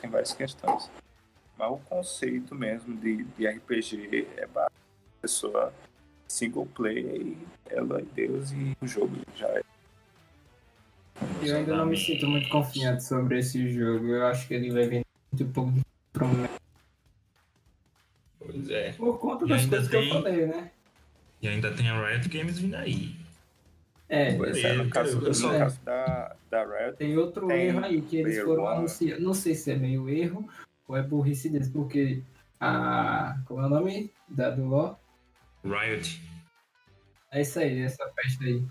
tem 0.00 0.10
várias 0.10 0.32
questões. 0.32 0.90
Mas 1.58 1.70
o 1.70 1.78
conceito 1.78 2.54
mesmo 2.54 2.96
de, 2.96 3.24
de 3.24 3.48
RPG 3.48 4.28
é 4.36 4.46
básico. 4.46 4.78
A 5.18 5.22
pessoa 5.22 5.72
single 6.28 6.66
player 6.66 7.04
e 7.06 7.38
ela 7.68 7.98
é 7.98 8.04
Deus 8.14 8.52
e 8.52 8.76
o 8.80 8.86
jogo 8.86 9.16
já 9.34 9.48
é. 9.48 9.62
eu 11.42 11.56
ainda 11.56 11.76
não 11.76 11.86
me 11.86 11.96
sinto 11.96 12.26
muito 12.28 12.48
confiante 12.48 13.02
sobre 13.02 13.38
esse 13.40 13.68
jogo. 13.70 14.06
Eu 14.06 14.26
acho 14.26 14.46
que 14.46 14.54
ele 14.54 14.70
vai 14.70 14.86
vir 14.86 15.07
muito 15.32 15.52
pouco 15.52 15.72
de 15.72 15.82
promessa. 16.12 16.58
Pois 18.38 18.70
é. 18.70 18.92
Por 18.92 19.18
conta 19.18 19.44
E 19.44 19.48
das 19.48 19.66
coisas 19.66 19.88
que 19.88 19.96
eu 19.96 20.00
tem- 20.00 20.10
falei, 20.12 20.46
né? 20.46 20.70
E 21.40 21.48
ainda 21.48 21.72
tem 21.72 21.88
a 21.88 22.08
Riot 22.08 22.28
Games 22.28 22.58
vindo 22.58 22.74
aí. 22.74 23.14
É, 24.08 24.34
Pois 24.36 24.56
é, 24.64 24.72
no 24.72 24.88
caso, 24.88 25.18
eu 25.18 25.32
no 25.32 25.58
caso 25.58 25.80
da, 25.82 26.34
da 26.50 26.64
Riot, 26.64 26.96
Tem 26.96 27.16
outro 27.18 27.46
Tem 27.46 27.66
erro 27.66 27.84
aí 27.84 28.00
que 28.00 28.16
eles 28.16 28.42
foram 28.42 28.64
One. 28.64 28.78
anunciar. 28.78 29.20
Não 29.20 29.34
sei 29.34 29.54
se 29.54 29.70
é 29.70 29.76
meio 29.76 30.08
erro 30.08 30.48
ou 30.86 30.96
é 30.96 31.02
burrice 31.02 31.48
deles, 31.50 31.68
porque 31.68 32.22
a. 32.58 33.38
Como 33.46 33.60
é 33.60 33.66
o 33.66 33.68
nome 33.68 34.10
da, 34.28 34.50
do 34.50 34.64
LoL? 34.64 34.98
Riot. 35.62 36.20
É 37.30 37.42
isso 37.42 37.58
aí, 37.60 37.80
essa 37.82 38.08
festa 38.14 38.44
aí. 38.44 38.64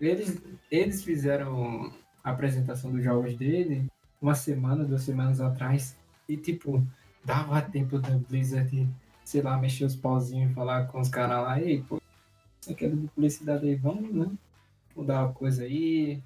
Eles, 0.00 0.42
eles 0.70 1.04
fizeram 1.04 1.94
a 2.24 2.30
apresentação 2.32 2.90
dos 2.90 3.02
jogos 3.04 3.34
dele 3.36 3.86
uma 4.26 4.34
semana, 4.34 4.84
duas 4.84 5.02
semanas 5.02 5.40
atrás. 5.40 5.96
E 6.28 6.36
tipo, 6.36 6.84
dava 7.24 7.62
tempo 7.62 7.98
da 7.98 8.10
Blizzard, 8.10 8.88
sei 9.24 9.40
lá, 9.40 9.56
mexer 9.56 9.84
os 9.84 9.94
pauzinhos 9.94 10.50
e 10.50 10.54
falar 10.54 10.86
com 10.88 11.00
os 11.00 11.08
caras 11.08 11.42
lá, 11.42 11.60
ei, 11.60 11.82
pô, 11.82 12.00
você 12.60 12.74
quer 12.74 12.90
de 12.90 13.08
publicidade 13.08 13.66
aí, 13.66 13.76
vamos, 13.76 14.12
né? 14.12 14.30
Mudar 14.96 15.24
uma 15.24 15.32
coisa 15.32 15.62
aí. 15.62 16.20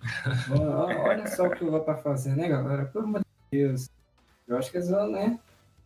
Olha 1.04 1.26
só 1.26 1.46
o 1.46 1.50
que 1.50 1.62
o 1.62 1.70
LoL 1.70 1.80
tá 1.80 1.94
fazendo, 1.96 2.36
né, 2.36 2.48
galera? 2.48 2.86
Pelo 2.86 3.04
amor 3.04 3.20
de 3.20 3.26
Deus. 3.58 3.90
Eu 4.48 4.56
acho 4.56 4.70
que 4.70 4.78
eles 4.78 4.88
vão, 4.88 5.10
né? 5.10 5.38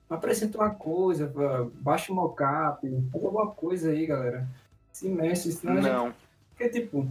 Apresenta 0.09 0.59
uma 0.59 0.71
coisa, 0.71 1.33
baixa 1.81 2.13
o 2.13 2.15
mocap, 2.15 2.81
faz 3.11 3.25
alguma 3.25 3.51
coisa 3.51 3.91
aí, 3.91 4.07
galera. 4.07 4.47
Se 4.93 5.09
mexe, 5.09 5.51
senão 5.51 5.73
a 5.73 5.81
gente 5.81 5.93
não. 5.93 6.15
porque, 6.51 6.69
tipo, 6.69 7.09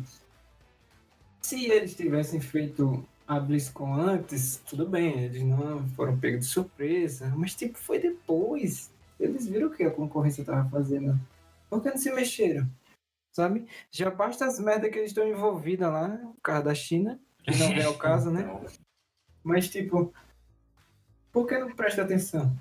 se 1.41 1.65
eles 1.65 1.95
tivessem 1.95 2.39
feito 2.39 3.03
a 3.27 3.39
BlizzCon 3.39 3.93
antes, 3.93 4.57
tudo 4.65 4.88
bem, 4.88 5.23
eles 5.23 5.43
não 5.43 5.88
foram 5.89 6.19
pegos 6.19 6.45
de 6.45 6.51
surpresa, 6.51 7.31
mas, 7.36 7.55
tipo, 7.55 7.77
foi 7.77 7.99
depois. 7.99 8.91
Eles 9.19 9.47
viram 9.47 9.67
o 9.67 9.71
que 9.71 9.83
a 9.83 9.91
concorrência 9.91 10.43
tava 10.43 10.69
fazendo. 10.69 11.19
Por 11.69 11.81
que 11.81 11.89
não 11.89 11.97
se 11.97 12.12
mexeram? 12.12 12.69
Sabe? 13.31 13.67
Já 13.89 14.12
basta 14.12 14.45
as 14.45 14.59
merdas 14.59 14.91
que 14.91 14.99
eles 14.99 15.12
estão 15.12 15.27
envolvidas 15.27 15.91
lá, 15.91 16.09
por 16.09 16.41
causa 16.41 16.63
da 16.63 16.75
China. 16.75 17.19
que 17.43 17.57
não 17.57 17.69
vem 17.69 17.83
ao 17.83 17.97
caso, 17.97 18.29
né? 18.29 18.43
Mas, 19.43 19.69
tipo, 19.69 20.13
por 21.31 21.47
que 21.47 21.57
não 21.57 21.75
presta 21.75 22.03
atenção? 22.03 22.55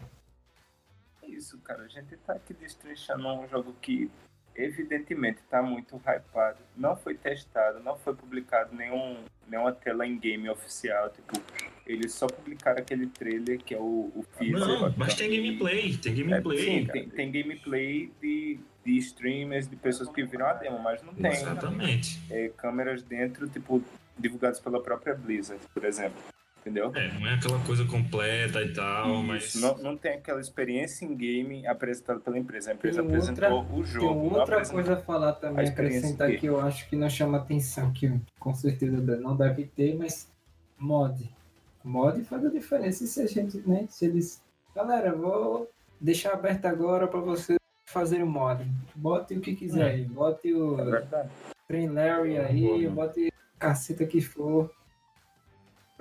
É 1.23 1.29
isso, 1.29 1.59
cara. 1.61 1.83
A 1.83 1.89
gente 1.89 2.17
tá 2.19 2.35
aqui 2.35 2.55
destrinchando 2.55 3.29
um 3.29 3.47
jogo 3.49 3.75
que 3.81 4.11
evidentemente 4.55 5.41
tá 5.51 5.63
muito 5.63 5.97
hypado. 5.97 6.59
Não 6.77 6.97
foi 6.97 7.15
testado, 7.15 7.81
não 7.81 7.97
foi 7.97 8.15
publicado 8.15 8.75
nenhum, 8.75 9.17
nenhuma 9.49 9.73
tela 9.73 10.07
em 10.07 10.19
game 10.19 10.49
oficial. 10.49 11.11
Tipo, 11.11 11.41
eles 11.87 12.13
só 12.13 12.27
publicaram 12.27 12.79
aquele 12.81 13.07
trailer 13.07 13.59
que 13.59 13.75
é 13.75 13.79
o, 13.79 14.13
o 14.15 14.25
teaser. 14.39 14.59
Não, 14.59 14.95
mas 14.97 15.15
tem 15.15 15.31
gameplay, 15.31 15.97
tem 15.97 16.13
É, 16.13 16.17
gameplay. 16.17 16.59
sim, 16.59 16.87
tem, 16.87 17.09
tem 17.09 17.31
gameplay 17.31 18.13
de, 18.21 18.59
de 18.85 18.97
streamers, 18.99 19.69
de 19.69 19.77
pessoas 19.77 20.09
que 20.09 20.23
viram 20.25 20.47
a 20.47 20.53
demo, 20.55 20.79
mas 20.79 21.03
não 21.03 21.15
tem 21.15 21.31
Exatamente. 21.33 22.21
é, 22.31 22.49
câmeras 22.57 23.03
dentro, 23.03 23.49
tipo, 23.49 23.83
divulgadas 24.19 24.61
pela 24.61 24.83
própria 24.83 25.15
Blizzard, 25.15 25.63
por 25.73 25.85
exemplo. 25.85 26.21
Entendeu? 26.63 26.93
É, 26.95 27.13
não 27.19 27.27
é 27.27 27.35
aquela 27.35 27.59
coisa 27.65 27.85
completa 27.85 28.63
e 28.63 28.73
tal, 28.73 29.21
mas. 29.25 29.47
Isso, 29.47 29.61
não, 29.61 29.77
não 29.79 29.97
tem 29.97 30.13
aquela 30.13 30.41
experiência 30.41 31.05
em 31.05 31.15
game 31.17 31.67
apresentada 31.67 32.21
pela 32.21 32.39
empresa. 32.39 32.71
A 32.71 32.75
empresa 32.75 33.01
Tem 33.03 33.09
apresentou 33.11 33.51
outra- 33.51 33.75
o 33.75 33.75
Tem 33.83 33.85
jogo. 33.85 34.31
não 34.31 34.39
outra 34.39 34.65
coisa 34.65 34.93
a 34.95 34.97
falar 34.97 35.33
também, 35.33 35.67
a 35.67 35.69
acrescentar 35.69 36.31
que 36.37 36.47
eu 36.47 36.61
acho 36.61 36.89
que 36.89 36.95
não 36.95 37.11
chama 37.11 37.39
atenção, 37.39 37.93
que 37.93 38.13
com 38.39 38.55
certeza 38.55 38.97
não 39.19 39.37
deve 39.37 39.65
ter, 39.65 39.97
mas 39.99 40.31
mod. 40.79 41.29
Mod 41.85 42.23
faz 42.25 42.47
a 42.47 42.49
diferença. 42.49 43.03
E 43.03 43.09
se 43.09 43.21
a 43.21 43.27
gente, 43.27 43.59
né? 43.67 43.87
Se 43.91 44.05
eles. 44.05 44.41
Galera, 44.75 45.13
vou 45.13 45.69
deixar 46.01 46.33
aberto 46.33 46.67
agora 46.67 47.09
para 47.09 47.19
vocês 47.21 47.59
fazerem 47.87 48.25
mod. 48.25 48.65
Bote 48.95 49.35
o 49.35 49.41
que 49.41 49.57
quiser 49.57 49.83
aí. 49.85 50.05
Bote 50.05 50.53
o 50.55 50.79
É 50.81 50.85
verdade. 50.85 51.29
Train 51.67 51.89
Larry 51.89 52.39
aí, 52.39 52.87
bote 52.89 53.33
caceta 53.59 54.07
que 54.07 54.21
for 54.21 54.71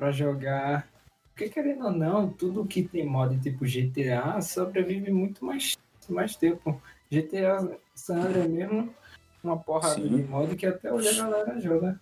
pra 0.01 0.11
jogar. 0.11 0.87
Porque 1.29 1.47
querendo 1.47 1.85
ou 1.85 1.91
não, 1.91 2.27
tudo 2.27 2.65
que 2.65 2.81
tem 2.81 3.05
mod 3.05 3.39
tipo 3.39 3.63
GTA 3.63 4.41
sobrevive 4.41 5.11
muito 5.11 5.45
mais, 5.45 5.77
mais 6.09 6.35
tempo. 6.35 6.81
GTA 7.11 7.77
San 7.93 8.21
Andreas 8.21 8.49
mesmo, 8.49 8.95
uma 9.43 9.59
porrada 9.59 9.93
Sim. 9.93 10.09
de 10.09 10.23
mod 10.23 10.55
que 10.55 10.65
até 10.65 10.91
hoje 10.91 11.09
a 11.09 11.23
galera 11.23 11.59
joga. 11.59 12.01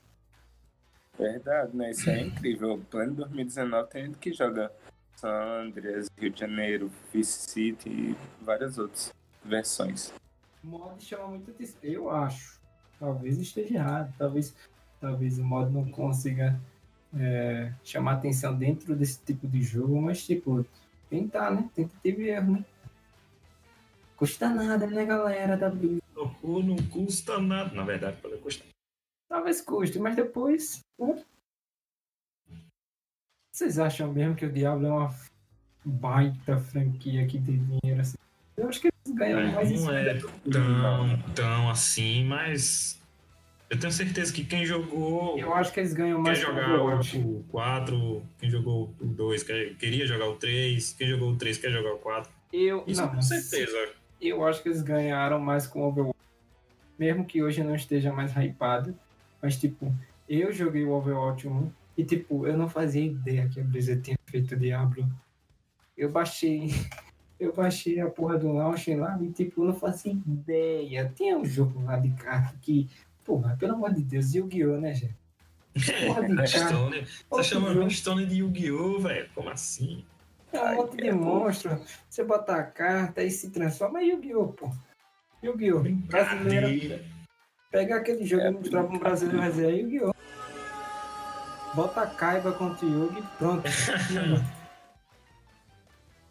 Verdade, 1.18 1.76
né? 1.76 1.92
Isso 1.92 2.10
é 2.10 2.22
incrível. 2.22 2.82
Plano 2.90 3.16
2019 3.16 3.90
tem 3.90 4.06
gente 4.06 4.18
que 4.18 4.32
joga 4.32 4.72
San 5.18 5.66
Andreas, 5.66 6.08
Rio 6.18 6.30
de 6.30 6.40
Janeiro, 6.40 6.90
Vice 7.14 7.50
City 7.52 7.90
e 7.90 8.18
várias 8.42 8.78
outras 8.78 9.14
versões. 9.44 10.14
mod 10.64 11.04
chama 11.04 11.28
muita 11.28 11.52
atenção. 11.52 11.80
Eu 11.84 12.10
acho. 12.10 12.62
Talvez 12.98 13.38
esteja 13.38 13.74
errado. 13.76 14.14
Talvez, 14.18 14.56
talvez 15.02 15.38
o 15.38 15.44
mod 15.44 15.70
não 15.70 15.92
consiga 15.92 16.58
é, 17.18 17.74
chamar 17.84 18.14
atenção 18.14 18.56
dentro 18.56 18.96
desse 18.96 19.20
tipo 19.24 19.48
de 19.48 19.62
jogo, 19.62 20.02
mas 20.02 20.26
tipo, 20.26 20.66
tentar, 21.10 21.52
né? 21.52 21.70
Tentativa 21.76 22.22
e 22.22 22.30
erro, 22.30 22.54
né? 22.54 22.66
Custa 24.16 24.50
nada, 24.50 24.86
né, 24.86 25.06
galera? 25.06 25.56
da 25.56 25.70
Blizzard? 25.70 26.04
Ou 26.44 26.62
não 26.62 26.76
custa 26.76 27.40
nada. 27.40 27.74
Na 27.74 27.84
verdade, 27.84 28.18
pode 28.22 28.38
custar. 28.38 28.68
Talvez 29.30 29.62
custe, 29.62 29.98
mas 30.00 30.16
depois. 30.16 30.82
né? 31.00 31.24
Vocês 33.54 33.80
acham 33.80 34.12
mesmo 34.12 34.36
que 34.36 34.46
o 34.46 34.52
Diablo 34.52 34.88
é 34.88 34.92
uma 34.92 35.16
baita 35.86 36.58
franquia 36.60 37.26
que 37.28 37.40
tem 37.40 37.64
dinheiro 37.64 38.02
assim? 38.02 38.18
Eu 38.58 38.68
acho 38.68 38.82
que 38.82 38.88
eles 38.88 39.18
ganham 39.18 39.40
É, 39.40 39.52
mais 39.54 39.82
não 39.82 39.94
é 39.94 40.20
tão, 40.20 41.34
tão 41.34 41.70
assim, 41.70 42.26
mas 42.26 42.99
eu 43.70 43.80
tenho 43.80 43.92
certeza 43.92 44.34
que 44.34 44.44
quem 44.44 44.66
jogou. 44.66 45.38
Eu 45.38 45.54
acho 45.54 45.72
que 45.72 45.80
eles 45.80 45.94
ganham 45.94 46.20
mais 46.20 46.44
com 46.44 46.52
jogar 46.52 46.80
Overwatch. 46.80 47.18
o 47.18 47.46
4, 47.50 48.24
quem 48.40 48.50
jogou 48.50 48.94
o 49.00 49.06
2 49.06 49.44
quer, 49.44 49.76
queria 49.76 50.08
jogar 50.08 50.28
o 50.28 50.36
3, 50.36 50.94
quem 50.94 51.08
jogou 51.08 51.32
o 51.32 51.36
3 51.36 51.58
quer 51.58 51.72
jogar 51.72 51.94
o 51.94 51.98
4. 52.00 52.32
Eu, 52.52 52.84
Isso 52.88 53.02
não, 53.02 53.10
com 53.10 53.22
certeza. 53.22 53.94
Eu 54.20 54.44
acho 54.46 54.62
que 54.64 54.70
eles 54.70 54.82
ganharam 54.82 55.40
mais 55.40 55.68
com 55.68 55.84
Overwatch. 55.84 56.18
Mesmo 56.98 57.24
que 57.26 57.42
hoje 57.44 57.64
não 57.64 57.76
esteja 57.76 58.12
mais 58.12 58.36
hypado. 58.36 58.94
Mas, 59.42 59.56
tipo, 59.58 59.94
eu 60.28 60.52
joguei 60.52 60.84
o 60.84 60.92
Overwatch 60.92 61.48
1 61.48 61.72
e, 61.98 62.04
tipo, 62.04 62.46
eu 62.48 62.58
não 62.58 62.68
fazia 62.68 63.06
ideia 63.06 63.48
que 63.48 63.60
a 63.60 63.64
Blizzard 63.64 64.02
tinha 64.02 64.18
feito 64.26 64.56
Diablo. 64.56 65.08
Eu 65.98 66.10
baixei. 66.10 66.70
Eu 67.40 67.54
baixei 67.54 68.02
a 68.02 68.10
porra 68.10 68.38
do 68.38 68.52
launcher 68.52 69.00
lá 69.00 69.18
e, 69.22 69.30
tipo, 69.30 69.62
eu 69.62 69.68
não 69.68 69.74
fazia 69.74 70.12
ideia. 70.12 71.10
Tinha 71.16 71.38
um 71.38 71.46
jogo 71.46 71.82
lá 71.86 71.98
de 71.98 72.10
carta 72.12 72.54
que. 72.62 72.90
Porra, 73.30 73.56
pelo 73.60 73.76
amor 73.76 73.94
de 73.94 74.02
Deus, 74.02 74.34
Yu-Gi-Oh, 74.34 74.82
né, 74.82 74.96
gente? 74.96 75.16
Porra 76.08 76.26
de. 76.26 76.34
Hearthstone. 76.34 77.06
Você 77.06 77.24
Outro 77.30 77.46
chama. 77.46 77.74
Hearthstone 77.76 78.26
de 78.26 78.38
Yu-Gi-Oh, 78.38 79.00
velho? 79.02 79.30
Como 79.36 79.52
assim? 79.52 80.04
É 80.52 80.60
um 80.60 80.76
monte 80.78 80.98
de 80.98 81.12
monstro. 81.12 81.80
Você 82.10 82.24
bota 82.24 82.56
a 82.56 82.64
carta 82.64 83.22
e 83.22 83.30
se 83.30 83.52
transforma. 83.52 84.00
É 84.00 84.06
Yu-Gi-Oh, 84.06 84.48
pô. 84.48 84.72
Yu-Gi-Oh. 85.44 85.84
Brasileiro. 86.08 87.06
Pegar 87.70 87.98
aquele 87.98 88.26
jogo 88.26 88.42
É, 88.42 88.48
e 88.48 88.52
mostrar 88.52 88.84
pra 88.84 88.96
um 88.96 88.98
brasileiro 88.98 89.44
dizer, 89.44 89.74
é 89.74 89.76
Yu-Gi-Oh! 89.76 90.16
Bota 91.76 92.02
a 92.02 92.08
Kaiba 92.08 92.52
contra 92.54 92.84
o 92.84 92.90
Yugi, 92.90 93.22
pronto. 93.38 93.62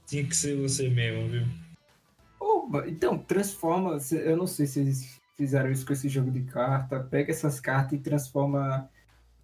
Tinha 0.04 0.24
que 0.24 0.34
ser 0.34 0.60
você 0.60 0.88
mesmo, 0.88 1.28
viu? 1.28 1.44
Oba, 2.40 2.88
então, 2.88 3.16
transforma. 3.16 3.98
Eu 4.10 4.36
não 4.36 4.48
sei 4.48 4.66
se 4.66 4.80
eles 4.80 5.17
fizeram 5.38 5.70
isso 5.70 5.86
com 5.86 5.92
esse 5.92 6.08
jogo 6.08 6.32
de 6.32 6.42
carta. 6.42 6.98
Pega 6.98 7.30
essas 7.30 7.60
cartas 7.60 7.92
e 7.92 8.02
transforma 8.02 8.90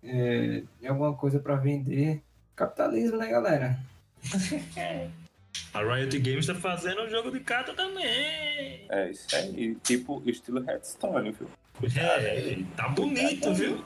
é, 0.03 0.65
em 0.83 0.87
alguma 0.89 1.15
coisa 1.15 1.39
pra 1.39 1.55
vender. 1.55 2.21
Capitalismo, 2.57 3.17
né, 3.17 3.29
galera? 3.29 3.79
A 5.73 5.83
Riot 5.83 6.19
Games 6.19 6.47
tá 6.47 6.55
fazendo 6.55 7.03
um 7.03 7.09
jogo 7.09 7.31
de 7.31 7.41
carta 7.41 7.75
também. 7.75 8.87
É 8.89 9.11
isso 9.11 9.35
aí. 9.35 9.77
Tipo, 9.77 10.23
estilo 10.27 10.69
Hearthstone, 10.69 11.33
viu? 11.33 11.49
É, 11.97 12.59
tá 12.77 12.89
bonito, 12.89 13.53
viu? 13.55 13.85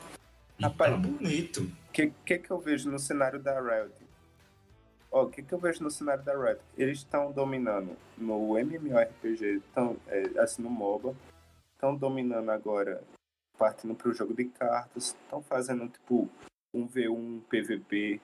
E 0.59 0.63
Rapaz. 0.63 0.91
tá 0.91 0.97
bonito. 0.97 1.61
O 1.61 1.91
que, 1.91 2.11
que 2.25 2.37
que 2.39 2.51
eu 2.51 2.59
vejo 2.59 2.89
no 2.91 2.99
cenário 2.99 3.39
da 3.39 3.59
Riot? 3.59 3.93
Ó, 5.11 5.23
o 5.23 5.29
que 5.29 5.41
que 5.41 5.51
eu 5.51 5.57
vejo 5.59 5.83
no 5.83 5.89
cenário 5.89 6.23
da 6.23 6.33
Riot? 6.33 6.59
Eles 6.77 6.99
estão 6.99 7.31
dominando 7.31 7.95
no 8.15 8.57
MMORPG, 8.57 9.61
tão, 9.73 9.97
é, 10.07 10.39
assim, 10.39 10.61
no 10.61 10.69
MOBA. 10.69 11.15
Estão 11.79 11.95
dominando 11.95 12.49
agora, 12.49 13.01
partindo 13.57 13.95
pro 13.95 14.13
jogo 14.13 14.33
de 14.33 14.43
cartas. 14.49 15.15
Estão 15.23 15.41
fazendo, 15.41 15.87
tipo, 15.87 16.29
um 16.73 16.85
V1, 16.85 17.39
PVP, 17.49 18.19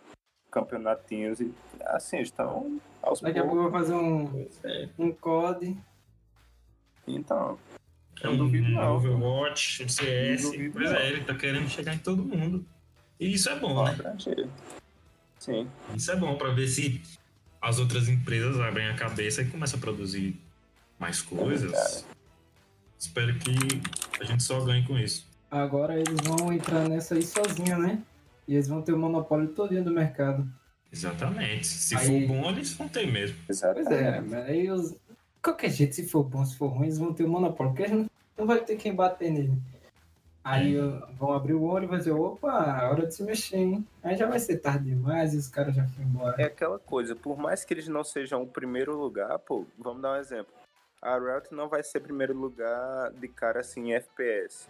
campeonatinhos. 0.52 1.40
E, 1.40 1.54
assim, 1.86 2.18
estão 2.18 2.82
aos 3.02 3.22
Daqui 3.22 3.40
a 3.40 3.44
pouco 3.44 3.62
poucos. 3.62 3.90
eu 3.90 3.96
vou 3.96 3.96
fazer 3.96 3.96
um, 3.96 4.48
é. 4.66 4.90
um 5.00 5.10
COD. 5.14 5.78
Então, 7.08 7.58
É 8.22 8.26
Não 8.28 8.34
um 8.34 8.38
duvido, 8.40 8.68
não. 8.72 8.98
Overwatch, 8.98 9.86
um 9.86 9.88
CS. 9.88 10.42
Duvido, 10.42 10.74
pois 10.74 10.92
não. 10.92 10.98
é, 10.98 11.10
ele 11.10 11.24
tá 11.24 11.34
querendo 11.34 11.70
chegar 11.70 11.96
em 11.96 12.00
todo 12.00 12.26
mundo. 12.26 12.66
E 13.18 13.34
isso 13.36 13.48
é 13.48 13.58
bom, 13.58 13.86
né? 13.86 13.92
abranger. 13.92 14.50
Sim. 15.40 15.70
Isso 15.96 16.12
é 16.12 16.18
bom 16.18 16.38
pra 16.38 16.50
ver 16.52 16.68
se 16.68 17.02
as 17.62 17.80
outras 17.80 18.10
empresas 18.10 18.60
abrem 18.60 18.90
a 18.90 18.98
cabeça 18.98 19.42
e 19.44 19.50
começam 19.50 19.80
a 19.80 19.82
produzir 19.82 20.38
mais 21.00 21.22
coisas. 21.22 21.72
Cara. 21.72 22.16
Espero 23.00 23.38
que 23.40 23.52
a 24.20 24.24
gente 24.24 24.44
só 24.44 24.60
ganhe 24.64 24.86
com 24.86 24.98
isso. 24.98 25.28
Agora 25.50 25.96
eles 25.96 26.20
vão 26.24 26.52
entrar 26.52 26.88
nessa 26.90 27.16
aí 27.16 27.22
sozinho, 27.24 27.78
né? 27.78 28.02
E 28.48 28.54
eles 28.56 28.68
vão 28.68 28.82
ter 28.82 28.94
o 28.94 28.98
monopólio 28.98 29.48
todinho 29.50 29.84
do 29.84 29.92
mercado. 29.92 30.48
Exatamente. 30.92 31.68
Se 31.68 31.96
Aí- 31.96 32.28
for 32.28 32.36
bom, 32.36 32.50
eles 32.50 32.74
vão 32.74 32.88
ter 32.88 33.06
mesmo. 33.12 33.38
Pois 33.46 33.58
Exatamente. 33.62 33.94
é, 33.94 34.22
mas 34.22 34.34
aí 34.46 34.72
os. 34.72 34.96
Qualquer 35.42 35.70
jeito, 35.70 35.94
se 35.96 36.08
for 36.08 36.24
bom, 36.24 36.44
se 36.44 36.58
for 36.58 36.68
ruim, 36.68 36.84
eles 36.88 36.98
vão 36.98 37.14
ter 37.14 37.24
o 37.24 37.30
monopólio, 37.30 37.74
porque 37.74 37.88
não, 37.92 38.10
não 38.38 38.48
vai 38.48 38.64
ter 38.64 38.76
quem 38.78 38.96
bater 38.96 39.30
nele. 39.32 39.54
Aí 40.44 40.80
ó, 40.80 41.06
vão 41.18 41.34
abrir 41.34 41.54
o 41.54 41.64
olho 41.64 41.86
e 41.86 41.88
vai 41.88 41.98
dizer, 41.98 42.12
opa, 42.12 42.88
hora 42.88 43.08
de 43.08 43.16
se 43.16 43.24
mexer, 43.24 43.58
hein? 43.58 43.88
Aí 44.04 44.16
já 44.16 44.28
vai 44.28 44.40
ser 44.40 44.58
tarde 44.58 44.90
demais 44.90 45.34
e 45.34 45.38
os 45.38 45.48
caras 45.48 45.76
já 45.76 45.88
foram 45.88 46.08
embora. 46.08 46.42
É 46.42 46.46
aquela 46.46 46.78
coisa, 46.78 47.16
por 47.16 47.36
mais 47.38 47.64
que 47.66 47.74
eles 47.74 47.88
não 47.88 48.04
sejam 48.04 48.44
o 48.44 48.48
primeiro 48.48 48.96
lugar, 48.96 49.38
pô, 49.40 49.66
vamos 49.78 50.02
dar 50.04 50.14
um 50.14 50.18
exemplo. 50.18 50.54
A 51.06 51.20
Riot 51.20 51.54
não 51.54 51.70
vai 51.70 51.84
ser 51.84 52.00
primeiro 52.00 52.34
lugar 52.34 53.12
de 53.12 53.28
cara 53.28 53.60
assim 53.60 53.92
em 53.92 53.94
FPS. 53.94 54.68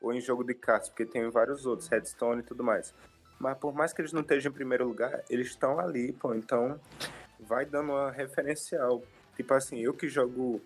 Ou 0.00 0.12
em 0.12 0.20
jogo 0.20 0.44
de 0.44 0.54
cartas, 0.54 0.88
porque 0.88 1.04
tem 1.04 1.28
vários 1.28 1.66
outros, 1.66 1.88
Redstone 1.88 2.40
e 2.40 2.44
tudo 2.44 2.62
mais. 2.62 2.94
Mas 3.36 3.58
por 3.58 3.74
mais 3.74 3.92
que 3.92 4.00
eles 4.00 4.12
não 4.12 4.20
estejam 4.20 4.52
em 4.52 4.54
primeiro 4.54 4.86
lugar, 4.86 5.24
eles 5.28 5.48
estão 5.48 5.80
ali, 5.80 6.12
pô. 6.12 6.34
Então 6.34 6.80
vai 7.40 7.66
dando 7.66 7.90
uma 7.90 8.12
referencial. 8.12 9.02
Tipo 9.34 9.54
assim, 9.54 9.80
eu 9.80 9.92
que 9.92 10.08
jogo 10.08 10.60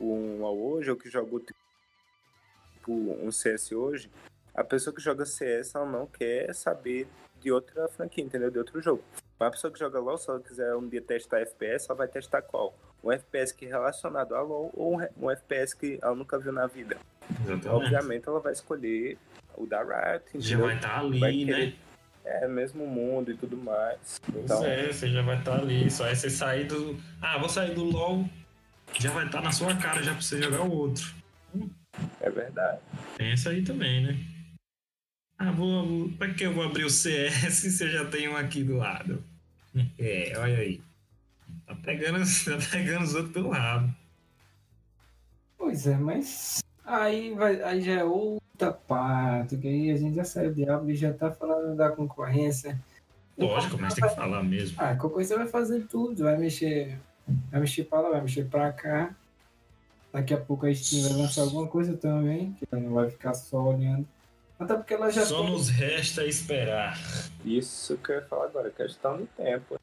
um 0.00 0.46
ao 0.46 0.56
hoje, 0.56 0.92
eu 0.92 0.96
que 0.96 1.10
jogo 1.10 1.40
tipo 1.40 2.92
um 2.92 3.32
CS 3.32 3.72
hoje, 3.72 4.08
a 4.54 4.62
pessoa 4.62 4.94
que 4.94 5.02
joga 5.02 5.26
CS 5.26 5.74
ela 5.74 5.86
não 5.86 6.06
quer 6.06 6.54
saber 6.54 7.08
de 7.40 7.50
outra 7.50 7.88
franquia, 7.88 8.22
entendeu? 8.22 8.48
De 8.48 8.58
outro 8.58 8.80
jogo. 8.80 9.02
Mas 9.42 9.48
a 9.48 9.50
pessoa 9.50 9.72
que 9.72 9.78
joga 9.80 9.98
LoL, 9.98 10.16
se 10.18 10.30
ela 10.30 10.38
quiser 10.40 10.76
um 10.76 10.88
dia 10.88 11.02
testar 11.02 11.40
FPS, 11.40 11.86
ela 11.88 11.96
vai 11.98 12.06
testar 12.06 12.42
qual? 12.42 12.78
Um 13.02 13.10
FPS 13.10 13.52
que 13.52 13.64
é 13.66 13.68
relacionado 13.70 14.36
a 14.36 14.40
LoL 14.40 14.70
ou 14.72 15.00
um 15.20 15.30
FPS 15.30 15.74
que 15.76 15.98
ela 16.00 16.14
nunca 16.14 16.38
viu 16.38 16.52
na 16.52 16.68
vida. 16.68 16.96
Exatamente. 17.40 17.68
Obviamente 17.68 18.28
ela 18.28 18.38
vai 18.38 18.52
escolher 18.52 19.18
o 19.56 19.66
da 19.66 19.80
Riot, 19.82 20.24
Já 20.34 20.38
entendeu? 20.38 20.66
vai 20.66 20.76
estar 20.76 21.00
ali, 21.00 21.18
Vai 21.18 21.32
né? 21.32 21.44
querer- 21.44 21.76
É, 22.24 22.46
mesmo 22.46 22.86
mundo 22.86 23.32
e 23.32 23.36
tudo 23.36 23.56
mais. 23.56 24.20
Pois 24.32 24.44
Então, 24.44 24.64
é, 24.64 24.92
você 24.92 25.08
já 25.08 25.22
vai 25.22 25.36
estar 25.40 25.58
ali. 25.58 25.90
Só 25.90 26.06
é 26.06 26.14
você 26.14 26.30
sair 26.30 26.68
do. 26.68 26.96
Ah, 27.20 27.36
vou 27.36 27.48
sair 27.48 27.74
do 27.74 27.82
LOL. 27.82 28.24
Já 29.00 29.10
vai 29.10 29.26
estar 29.26 29.42
na 29.42 29.50
sua 29.50 29.74
cara 29.74 30.00
já 30.04 30.12
pra 30.12 30.20
você 30.22 30.40
jogar 30.40 30.62
o 30.62 30.70
outro. 30.70 31.12
é 32.20 32.30
verdade. 32.30 32.80
Tem 33.18 33.32
isso 33.34 33.48
aí 33.48 33.64
também, 33.64 34.06
né? 34.06 34.16
Ah, 35.36 35.50
vou. 35.50 35.84
vou- 35.84 36.08
Pra 36.16 36.32
que 36.32 36.44
eu 36.44 36.52
vou 36.54 36.62
abrir 36.62 36.84
o 36.84 36.90
CS 36.90 37.50
se 37.76 37.82
eu 37.82 37.88
já 37.90 38.04
tenho 38.04 38.30
um 38.34 38.36
aqui 38.36 38.62
do 38.62 38.76
lado? 38.76 39.24
É, 39.98 40.32
olha 40.36 40.58
aí. 40.58 40.80
Tá 41.66 41.74
pegando, 41.76 42.18
tá 42.44 42.58
pegando 42.70 43.04
os 43.04 43.14
outros 43.14 43.32
pelo 43.32 43.50
rabo. 43.50 43.92
Pois 45.56 45.86
é, 45.86 45.96
mas 45.96 46.62
aí, 46.84 47.34
vai, 47.34 47.62
aí 47.62 47.80
já 47.80 47.92
é 48.00 48.04
outra 48.04 48.72
parte, 48.72 49.56
que 49.56 49.68
aí 49.68 49.90
a 49.90 49.96
gente 49.96 50.16
já 50.16 50.24
saiu 50.24 50.50
do 50.50 50.56
Diablo 50.56 50.90
e 50.90 50.96
já 50.96 51.12
tá 51.12 51.30
falando 51.30 51.76
da 51.76 51.90
concorrência. 51.90 52.78
Lógico, 53.38 53.78
mas 53.80 53.94
tem 53.94 54.06
que 54.06 54.14
falar 54.14 54.42
mesmo. 54.42 54.76
Ah, 54.80 54.90
a 54.90 54.96
concorrência 54.96 55.38
vai 55.38 55.46
fazer 55.46 55.86
tudo, 55.86 56.24
vai 56.24 56.36
mexer, 56.36 56.98
vai 57.50 57.60
mexer 57.60 57.84
pra 57.84 58.00
lá, 58.00 58.10
vai 58.10 58.20
mexer 58.20 58.44
pra 58.46 58.72
cá. 58.72 59.14
Daqui 60.12 60.34
a 60.34 60.38
pouco 60.38 60.66
a 60.66 60.74
Steam 60.74 61.08
vai 61.08 61.18
lançar 61.22 61.42
alguma 61.42 61.66
coisa 61.66 61.96
também, 61.96 62.52
que 62.52 62.66
ela 62.70 62.82
não 62.82 62.92
vai 62.92 63.08
ficar 63.08 63.32
só 63.32 63.62
olhando. 63.62 64.06
Até 64.62 64.74
porque 64.74 64.94
ela 64.94 65.10
já 65.10 65.24
Só 65.26 65.42
tem- 65.42 65.50
nos 65.52 65.68
resta 65.68 66.24
esperar. 66.24 66.98
Isso 67.44 67.96
que 67.98 68.12
eu 68.12 68.16
ia 68.16 68.22
falar 68.26 68.46
agora, 68.46 68.70
questão 68.70 69.16
de 69.18 69.26
tempo. 69.28 69.78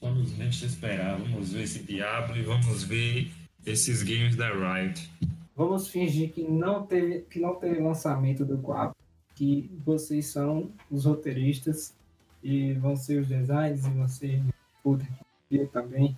Só 0.00 0.10
nos 0.10 0.32
resta 0.32 0.66
esperar. 0.66 1.18
Vamos 1.18 1.52
ver 1.52 1.62
esse 1.62 1.82
Diablo 1.82 2.36
e 2.36 2.42
vamos 2.42 2.82
ver 2.82 3.30
esses 3.64 4.02
games 4.02 4.36
da 4.36 4.50
Riot. 4.50 5.08
Vamos 5.54 5.88
fingir 5.88 6.32
que 6.32 6.42
não 6.42 6.84
teve, 6.86 7.20
que 7.22 7.38
não 7.38 7.54
teve 7.54 7.80
lançamento 7.80 8.44
do 8.44 8.58
4. 8.58 8.96
Que 9.34 9.70
vocês 9.84 10.26
são 10.26 10.72
os 10.90 11.04
roteiristas 11.04 11.94
e 12.42 12.72
vão 12.74 12.96
ser 12.96 13.20
os 13.20 13.28
designs 13.28 13.84
e 14.22 14.42
pariu 14.82 15.68
também. 15.68 16.16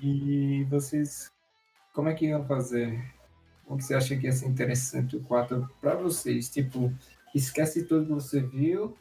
E 0.00 0.64
vocês. 0.70 1.30
Como 1.92 2.08
é 2.08 2.14
que 2.14 2.26
iam 2.26 2.44
fazer? 2.46 2.98
O 3.68 3.76
que 3.76 3.84
você 3.84 3.94
acha 3.94 4.16
que 4.16 4.26
ia 4.26 4.32
ser 4.32 4.46
interessante 4.46 5.16
o 5.16 5.20
4 5.20 5.68
para 5.80 5.94
vocês? 5.94 6.48
Tipo, 6.48 6.92
esquece 7.34 7.84
tudo 7.84 8.06
que 8.06 8.12
você 8.12 8.40
viu 8.40 8.96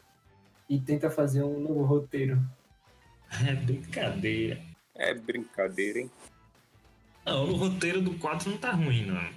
e 0.69 0.80
tenta 0.80 1.10
fazer 1.10 1.43
um 1.43 1.60
novo 1.60 1.84
roteiro. 1.84 2.39
É 3.45 3.53
brincadeira. 3.53 4.62
É 4.95 5.13
brincadeira, 5.13 5.99
hein? 5.99 6.12
Não, 7.25 7.49
o 7.49 7.56
roteiro 7.56 8.01
do 8.01 8.17
4 8.17 8.49
não 8.49 8.58
tá 8.58 8.71
ruim, 8.71 9.06
não. 9.06 9.30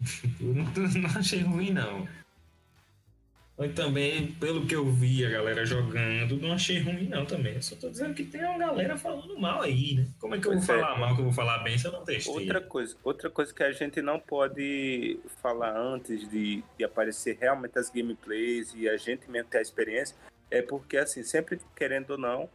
Eu 0.38 0.54
não, 0.54 0.64
não 1.00 1.18
achei 1.18 1.40
ruim, 1.40 1.70
não. 1.70 2.06
Mas 3.58 3.74
também, 3.74 4.30
pelo 4.34 4.64
que 4.64 4.76
eu 4.76 4.88
vi 4.88 5.26
a 5.26 5.30
galera 5.30 5.66
jogando, 5.66 6.36
não 6.36 6.52
achei 6.52 6.78
ruim, 6.78 7.08
não, 7.08 7.26
também. 7.26 7.56
Eu 7.56 7.62
só 7.62 7.74
tô 7.74 7.90
dizendo 7.90 8.14
que 8.14 8.22
tem 8.22 8.44
uma 8.44 8.56
galera 8.56 8.96
falando 8.96 9.36
mal 9.36 9.62
aí, 9.62 9.96
né? 9.96 10.06
Como 10.20 10.36
é 10.36 10.38
que 10.38 10.46
eu 10.46 10.52
vou 10.52 10.62
é. 10.62 10.64
falar 10.64 10.96
mal, 10.96 11.14
que 11.16 11.20
eu 11.20 11.24
vou 11.24 11.32
falar 11.32 11.58
bem 11.58 11.76
se 11.76 11.88
eu 11.88 11.90
não 11.90 12.04
testei? 12.04 12.32
Outra 12.32 12.60
coisa, 12.60 12.96
outra 13.02 13.28
coisa 13.28 13.52
que 13.52 13.64
a 13.64 13.72
gente 13.72 14.00
não 14.00 14.20
pode 14.20 15.18
falar 15.42 15.76
antes 15.76 16.30
de, 16.30 16.62
de 16.78 16.84
aparecer 16.84 17.36
realmente 17.40 17.76
as 17.76 17.90
gameplays 17.90 18.72
e 18.76 18.88
a 18.88 18.96
gente 18.96 19.28
mesmo 19.28 19.50
ter 19.50 19.58
a 19.58 19.62
experiência, 19.62 20.14
é 20.48 20.62
porque, 20.62 20.96
assim, 20.96 21.24
sempre 21.24 21.60
querendo 21.74 22.12
ou 22.12 22.18
não, 22.18 22.48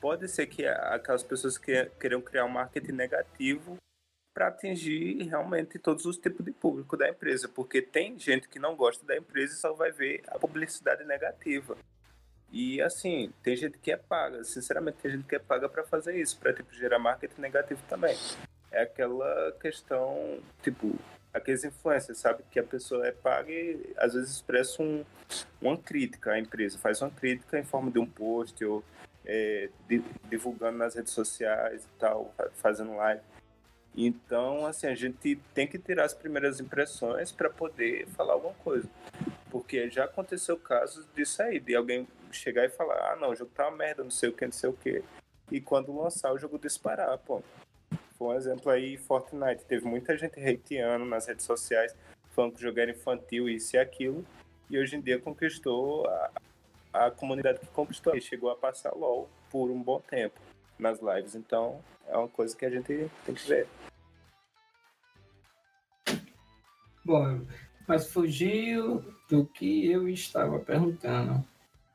pode 0.00 0.26
ser 0.26 0.46
que 0.46 0.64
aquelas 0.64 1.22
pessoas 1.22 1.58
que 1.58 1.84
queiram 2.00 2.22
criar 2.22 2.46
um 2.46 2.48
marketing 2.48 2.92
negativo 2.92 3.76
para 4.40 4.48
atingir 4.48 5.22
realmente 5.28 5.78
todos 5.78 6.06
os 6.06 6.16
tipos 6.16 6.42
de 6.42 6.50
público 6.50 6.96
da 6.96 7.06
empresa, 7.10 7.46
porque 7.46 7.82
tem 7.82 8.18
gente 8.18 8.48
que 8.48 8.58
não 8.58 8.74
gosta 8.74 9.04
da 9.04 9.14
empresa 9.14 9.52
e 9.52 9.56
só 9.58 9.74
vai 9.74 9.92
ver 9.92 10.22
a 10.28 10.38
publicidade 10.38 11.04
negativa. 11.04 11.76
E 12.50 12.80
assim, 12.80 13.30
tem 13.42 13.54
gente 13.54 13.76
que 13.76 13.92
é 13.92 13.98
paga, 13.98 14.42
sinceramente, 14.42 14.96
tem 15.02 15.10
gente 15.10 15.26
que 15.26 15.36
é 15.36 15.38
paga 15.38 15.68
para 15.68 15.84
fazer 15.84 16.16
isso, 16.18 16.38
para 16.38 16.54
tipo 16.54 16.72
gerar 16.72 16.98
marketing 16.98 17.38
negativo 17.38 17.82
também. 17.86 18.16
É 18.72 18.84
aquela 18.84 19.52
questão, 19.60 20.40
tipo, 20.62 20.98
aqueles 21.34 21.62
influencers, 21.62 22.16
sabe, 22.16 22.42
que 22.50 22.58
a 22.58 22.64
pessoa 22.64 23.06
é 23.06 23.12
paga 23.12 23.52
e 23.52 23.92
às 23.98 24.14
vezes 24.14 24.36
expressa 24.36 24.82
um, 24.82 25.04
uma 25.60 25.76
crítica 25.76 26.32
à 26.32 26.38
empresa, 26.38 26.78
faz 26.78 27.02
uma 27.02 27.10
crítica 27.10 27.58
em 27.58 27.64
forma 27.64 27.90
de 27.90 27.98
um 27.98 28.06
post 28.06 28.64
ou 28.64 28.82
é, 29.22 29.68
di- 29.86 30.02
divulgando 30.30 30.78
nas 30.78 30.94
redes 30.94 31.12
sociais 31.12 31.84
e 31.84 31.98
tal, 31.98 32.32
fa- 32.38 32.50
fazendo 32.54 32.96
live. 32.96 33.20
Então, 33.96 34.66
assim, 34.66 34.86
a 34.86 34.94
gente 34.94 35.36
tem 35.52 35.66
que 35.66 35.78
tirar 35.78 36.04
as 36.04 36.14
primeiras 36.14 36.60
impressões 36.60 37.32
para 37.32 37.50
poder 37.50 38.06
falar 38.08 38.34
alguma 38.34 38.54
coisa. 38.54 38.88
Porque 39.50 39.90
já 39.90 40.04
aconteceu 40.04 40.56
casos 40.56 41.06
disso 41.14 41.42
aí, 41.42 41.58
de 41.58 41.74
alguém 41.74 42.06
chegar 42.30 42.64
e 42.64 42.68
falar, 42.68 43.12
ah 43.12 43.16
não, 43.16 43.30
o 43.30 43.36
jogo 43.36 43.50
tá 43.52 43.68
uma 43.68 43.76
merda, 43.76 44.04
não 44.04 44.10
sei 44.10 44.28
o 44.28 44.32
que, 44.32 44.44
não 44.44 44.52
sei 44.52 44.70
o 44.70 44.72
que. 44.72 45.02
E 45.50 45.60
quando 45.60 45.96
lançar 45.96 46.32
o 46.32 46.38
jogo 46.38 46.58
disparar, 46.58 47.18
pô. 47.18 47.42
Foi 48.16 48.28
um 48.28 48.36
exemplo 48.36 48.70
aí, 48.70 48.96
Fortnite. 48.96 49.64
Teve 49.64 49.86
muita 49.86 50.16
gente 50.16 50.38
hateando 50.38 51.04
nas 51.04 51.26
redes 51.26 51.44
sociais, 51.44 51.96
falando 52.30 52.52
que 52.52 52.58
o 52.58 52.62
jogo 52.62 52.78
era 52.78 52.90
infantil, 52.90 53.48
isso 53.48 53.74
e 53.74 53.78
aquilo. 53.78 54.24
E 54.68 54.78
hoje 54.78 54.94
em 54.94 55.00
dia 55.00 55.18
conquistou 55.18 56.06
a, 56.06 56.30
a 56.92 57.10
comunidade 57.10 57.58
que 57.58 57.66
conquistou. 57.66 58.14
E 58.14 58.20
chegou 58.20 58.50
a 58.50 58.56
passar 58.56 58.94
LOL 58.94 59.28
por 59.50 59.70
um 59.70 59.82
bom 59.82 60.00
tempo 60.00 60.38
nas 60.80 61.00
lives. 61.00 61.34
Então, 61.34 61.80
é 62.08 62.16
uma 62.16 62.28
coisa 62.28 62.56
que 62.56 62.64
a 62.64 62.70
gente 62.70 63.10
tem 63.24 63.34
que 63.34 63.48
ver. 63.48 63.68
Bom, 67.04 67.40
mas 67.86 68.10
fugiu 68.12 69.04
do 69.28 69.46
que 69.46 69.90
eu 69.90 70.08
estava 70.08 70.58
perguntando. 70.58 71.44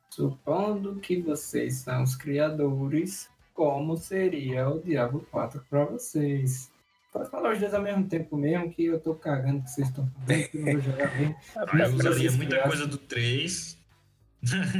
Supondo 0.09 0.95
que 0.99 1.21
vocês 1.21 1.75
são 1.75 2.03
os 2.03 2.15
criadores, 2.15 3.29
como 3.53 3.97
seria 3.97 4.69
o 4.69 4.81
Diablo 4.81 5.27
4 5.31 5.65
para 5.69 5.85
vocês? 5.85 6.71
Pode 7.11 7.29
falar 7.29 7.53
os 7.53 7.59
dois 7.59 7.73
ao 7.73 7.81
mesmo 7.81 8.07
tempo 8.07 8.35
mesmo, 8.35 8.69
que 8.73 8.85
eu 8.85 8.99
tô 8.99 9.15
cagando 9.15 9.63
que 9.63 9.69
vocês 9.69 9.87
estão 9.87 10.05
falando, 10.05 10.49
que 10.49 10.57
eu 10.57 10.65
não 10.65 10.71
vou 10.73 10.81
jogar 10.81 11.17
mesmo. 11.17 11.35
Ah, 11.55 11.77
eu 11.77 11.95
usaria 11.95 12.31
muita 12.31 12.63
coisa 12.63 12.87
do 12.87 12.97
3. 12.97 13.77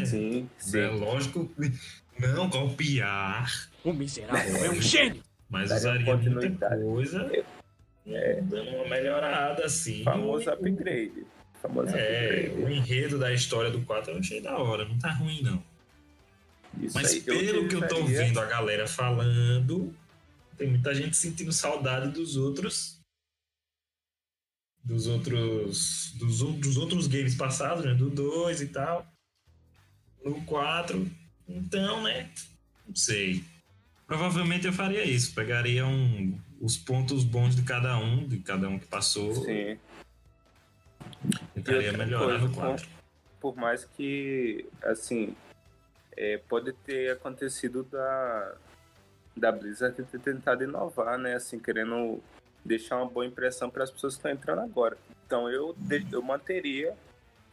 Sim, 0.06 0.50
É 0.74 0.88
lógico, 0.88 1.50
não 2.20 2.50
copiar, 2.50 3.70
O 3.84 3.94
miserável 3.94 4.66
é 4.66 4.70
um 4.70 4.82
gênio! 4.82 5.24
mas 5.50 5.70
Daria 5.70 6.16
usaria 6.16 6.30
muita 6.32 6.78
coisa, 6.78 7.32
É. 8.08 8.42
dando 8.42 8.70
uma 8.72 8.88
melhorada 8.88 9.66
assim. 9.66 10.04
Famoso 10.04 10.50
upgrade. 10.50 11.26
Famoso 11.62 11.96
É, 11.96 12.46
upgrade. 12.48 12.62
o 12.64 12.70
enredo 12.70 13.18
da 13.20 13.34
história 13.34 13.70
do 13.72 13.82
4 13.84 14.12
eu 14.14 14.20
achei 14.20 14.42
da 14.42 14.58
hora, 14.58 14.86
não 14.86 14.98
tá 15.00 15.12
ruim 15.12 15.42
não. 15.44 15.64
Isso 16.82 16.94
Mas 16.96 17.14
aí, 17.14 17.22
pelo 17.22 17.68
que 17.70 17.76
eu 17.76 17.88
tô 17.88 18.04
vendo 18.04 18.40
a 18.40 18.46
galera 18.46 18.86
falando, 18.88 19.96
tem 20.58 20.68
muita 20.70 20.94
gente 20.94 21.16
sentindo 21.16 21.52
saudade 21.54 22.10
dos 22.12 22.36
outros. 22.36 23.00
Dos 24.84 25.08
outros. 25.08 26.12
Dos, 26.16 26.40
dos 26.60 26.78
outros 26.78 27.08
games 27.08 27.34
passados, 27.34 27.86
né? 27.86 27.94
Do 27.94 28.10
2 28.10 28.62
e 28.62 28.68
tal. 28.68 29.08
No 30.24 30.44
4. 30.46 31.10
Então, 31.48 32.04
né? 32.04 32.30
Não 32.88 32.96
sei. 32.96 33.44
Provavelmente 34.08 34.68
eu 34.68 34.74
faria 34.74 35.04
isso. 35.04 35.34
Pegaria 35.34 35.86
um, 35.86 36.40
os 36.62 36.78
pontos 36.78 37.24
bons 37.24 37.56
de 37.56 37.64
cada 37.64 37.98
um, 37.98 38.28
de 38.28 38.40
cada 38.40 38.68
um 38.68 38.78
que 38.78 38.88
passou. 38.88 39.34
Sim. 39.34 39.78
Tentaria 41.54 41.94
melhorar 41.94 42.40
coisa, 42.40 42.48
no 42.48 42.54
4. 42.54 42.88
Por 43.40 43.56
mais 43.56 43.86
que, 43.86 44.66
assim, 44.84 45.36
é, 46.16 46.38
pode 46.38 46.74
ter 46.74 47.12
acontecido 47.12 47.84
da, 47.84 48.56
da 49.36 49.52
Blizzard 49.52 50.02
ter 50.04 50.20
tentado 50.20 50.64
inovar, 50.64 51.18
né? 51.18 51.36
Assim, 51.36 51.60
querendo 51.60 52.22
deixar 52.64 52.98
uma 52.98 53.10
boa 53.10 53.26
impressão 53.26 53.70
para 53.70 53.84
as 53.84 53.92
pessoas 53.92 54.14
que 54.14 54.20
estão 54.20 54.32
entrando 54.32 54.62
agora. 54.62 54.98
Então 55.26 55.50
eu, 55.50 55.76
eu 56.12 56.22
manteria 56.22 56.96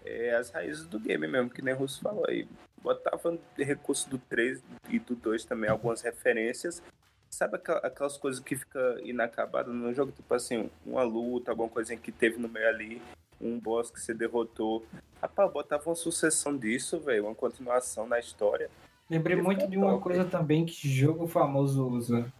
é, 0.04 0.34
as 0.34 0.50
raízes 0.50 0.86
do 0.86 0.98
game 0.98 1.26
mesmo, 1.26 1.50
que 1.50 1.62
nem 1.62 1.74
o 1.74 1.78
Russo 1.78 2.00
falou 2.00 2.24
aí. 2.28 2.46
Botava 2.82 3.38
recurso 3.56 4.08
do 4.10 4.18
3 4.18 4.62
e 4.88 4.98
do 4.98 5.14
2 5.14 5.44
também, 5.44 5.70
algumas 5.70 6.00
referências. 6.02 6.82
Sabe 7.30 7.56
aquela- 7.56 7.78
aquelas 7.78 8.16
coisas 8.18 8.40
que 8.42 8.56
fica 8.56 8.98
inacabada 9.04 9.72
no 9.72 9.92
jogo? 9.94 10.12
Tipo 10.12 10.34
assim, 10.34 10.68
uma 10.84 11.02
luta, 11.02 11.50
alguma 11.50 11.68
coisinha 11.68 11.98
que 11.98 12.12
teve 12.12 12.38
no 12.38 12.48
meio 12.48 12.68
ali, 12.68 13.00
um 13.40 13.58
boss 13.58 13.90
que 13.90 14.00
você 14.00 14.12
derrotou. 14.12 14.84
Rapaz, 15.20 15.50
botava 15.52 15.88
uma 15.88 15.94
sucessão 15.94 16.56
disso, 16.56 17.00
velho, 17.00 17.24
uma 17.26 17.34
continuação 17.34 18.06
na 18.06 18.18
história. 18.18 18.68
Lembrei 19.08 19.36
Ia 19.36 19.42
muito 19.42 19.66
de 19.66 19.76
uma 19.78 19.92
top. 19.92 20.02
coisa 20.02 20.24
também 20.24 20.64
que 20.66 20.88
jogo 20.88 21.26
famoso 21.26 21.86
usa, 21.88 22.32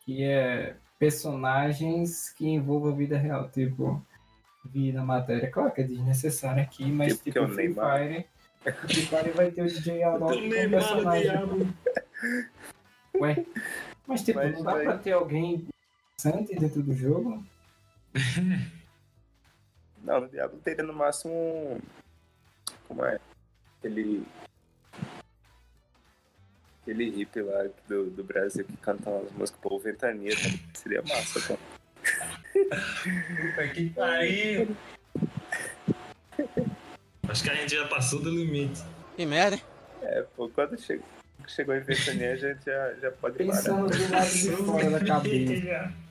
que 0.00 0.22
é 0.24 0.76
personagens 0.98 2.30
que 2.30 2.46
envolvam 2.48 2.92
a 2.92 2.96
vida 2.96 3.16
real, 3.16 3.48
tipo, 3.50 4.04
vi 4.64 4.92
na 4.92 5.02
matéria, 5.04 5.50
claro 5.50 5.72
que 5.72 5.80
é 5.80 5.84
desnecessário 5.84 6.62
aqui, 6.62 6.90
mas 6.90 7.12
Tipo 7.12 7.24
que 7.24 7.30
tipo, 7.32 7.44
é 7.44 7.46
o 7.46 7.48
Free 7.52 7.66
Neymar. 7.68 7.98
Fire, 7.98 8.26
Fire 8.72 9.30
vai 9.32 9.50
ter 9.50 9.62
o 9.62 9.66
DJ 9.66 10.02
Alok 10.02 10.32
Do 10.32 10.38
como 10.38 10.70
personagem. 10.70 11.74
Ué, 13.16 13.44
mas 14.06 14.22
tipo, 14.22 14.38
Mas 14.38 14.54
não 14.56 14.62
dá 14.64 14.72
vai- 14.72 14.84
pra 14.84 14.98
ter 14.98 15.12
alguém 15.12 15.66
interessante 16.18 16.54
dentro 16.58 16.82
do 16.82 16.94
jogo? 16.94 17.44
Não, 20.02 20.20
no 20.20 20.28
Diablo 20.28 20.58
teria 20.58 20.84
no 20.84 20.92
máximo 20.92 21.32
um. 21.32 21.80
Como 22.86 23.04
é? 23.06 23.18
Aquele. 23.78 24.22
Aquele 26.82 27.10
hippie 27.10 27.40
lá 27.40 27.64
do, 27.88 28.10
do 28.10 28.22
Brasil 28.22 28.66
que 28.66 28.76
canta 28.76 29.08
umas 29.08 29.32
músicas 29.32 29.60
por 29.62 29.78
ventania. 29.80 30.34
tá? 30.36 30.50
Seria 30.74 31.00
massa, 31.02 31.40
pô. 31.40 31.56
Puta 32.52 33.68
que 33.72 33.88
pariu. 33.90 34.76
Acho 37.28 37.42
que 37.42 37.50
a 37.50 37.54
gente 37.54 37.74
já 37.74 37.86
passou 37.88 38.20
do 38.20 38.30
limite. 38.30 38.82
Que 39.16 39.26
merda, 39.26 39.56
hein? 39.56 39.62
É, 40.02 40.22
pô, 40.36 40.48
quando 40.48 40.78
chegou, 40.78 41.06
chegou 41.46 41.74
em 41.74 41.80
ventania 41.80 42.32
a 42.32 42.36
gente 42.36 42.64
já, 42.64 42.94
já 42.94 43.10
pode 43.12 43.38
parar. 43.38 43.56
Pensando 43.56 43.88
do 43.88 44.12
lado 44.12 44.30
de 44.30 44.50
fora 44.64 44.90
da 44.90 45.04
cabeça. 45.04 45.94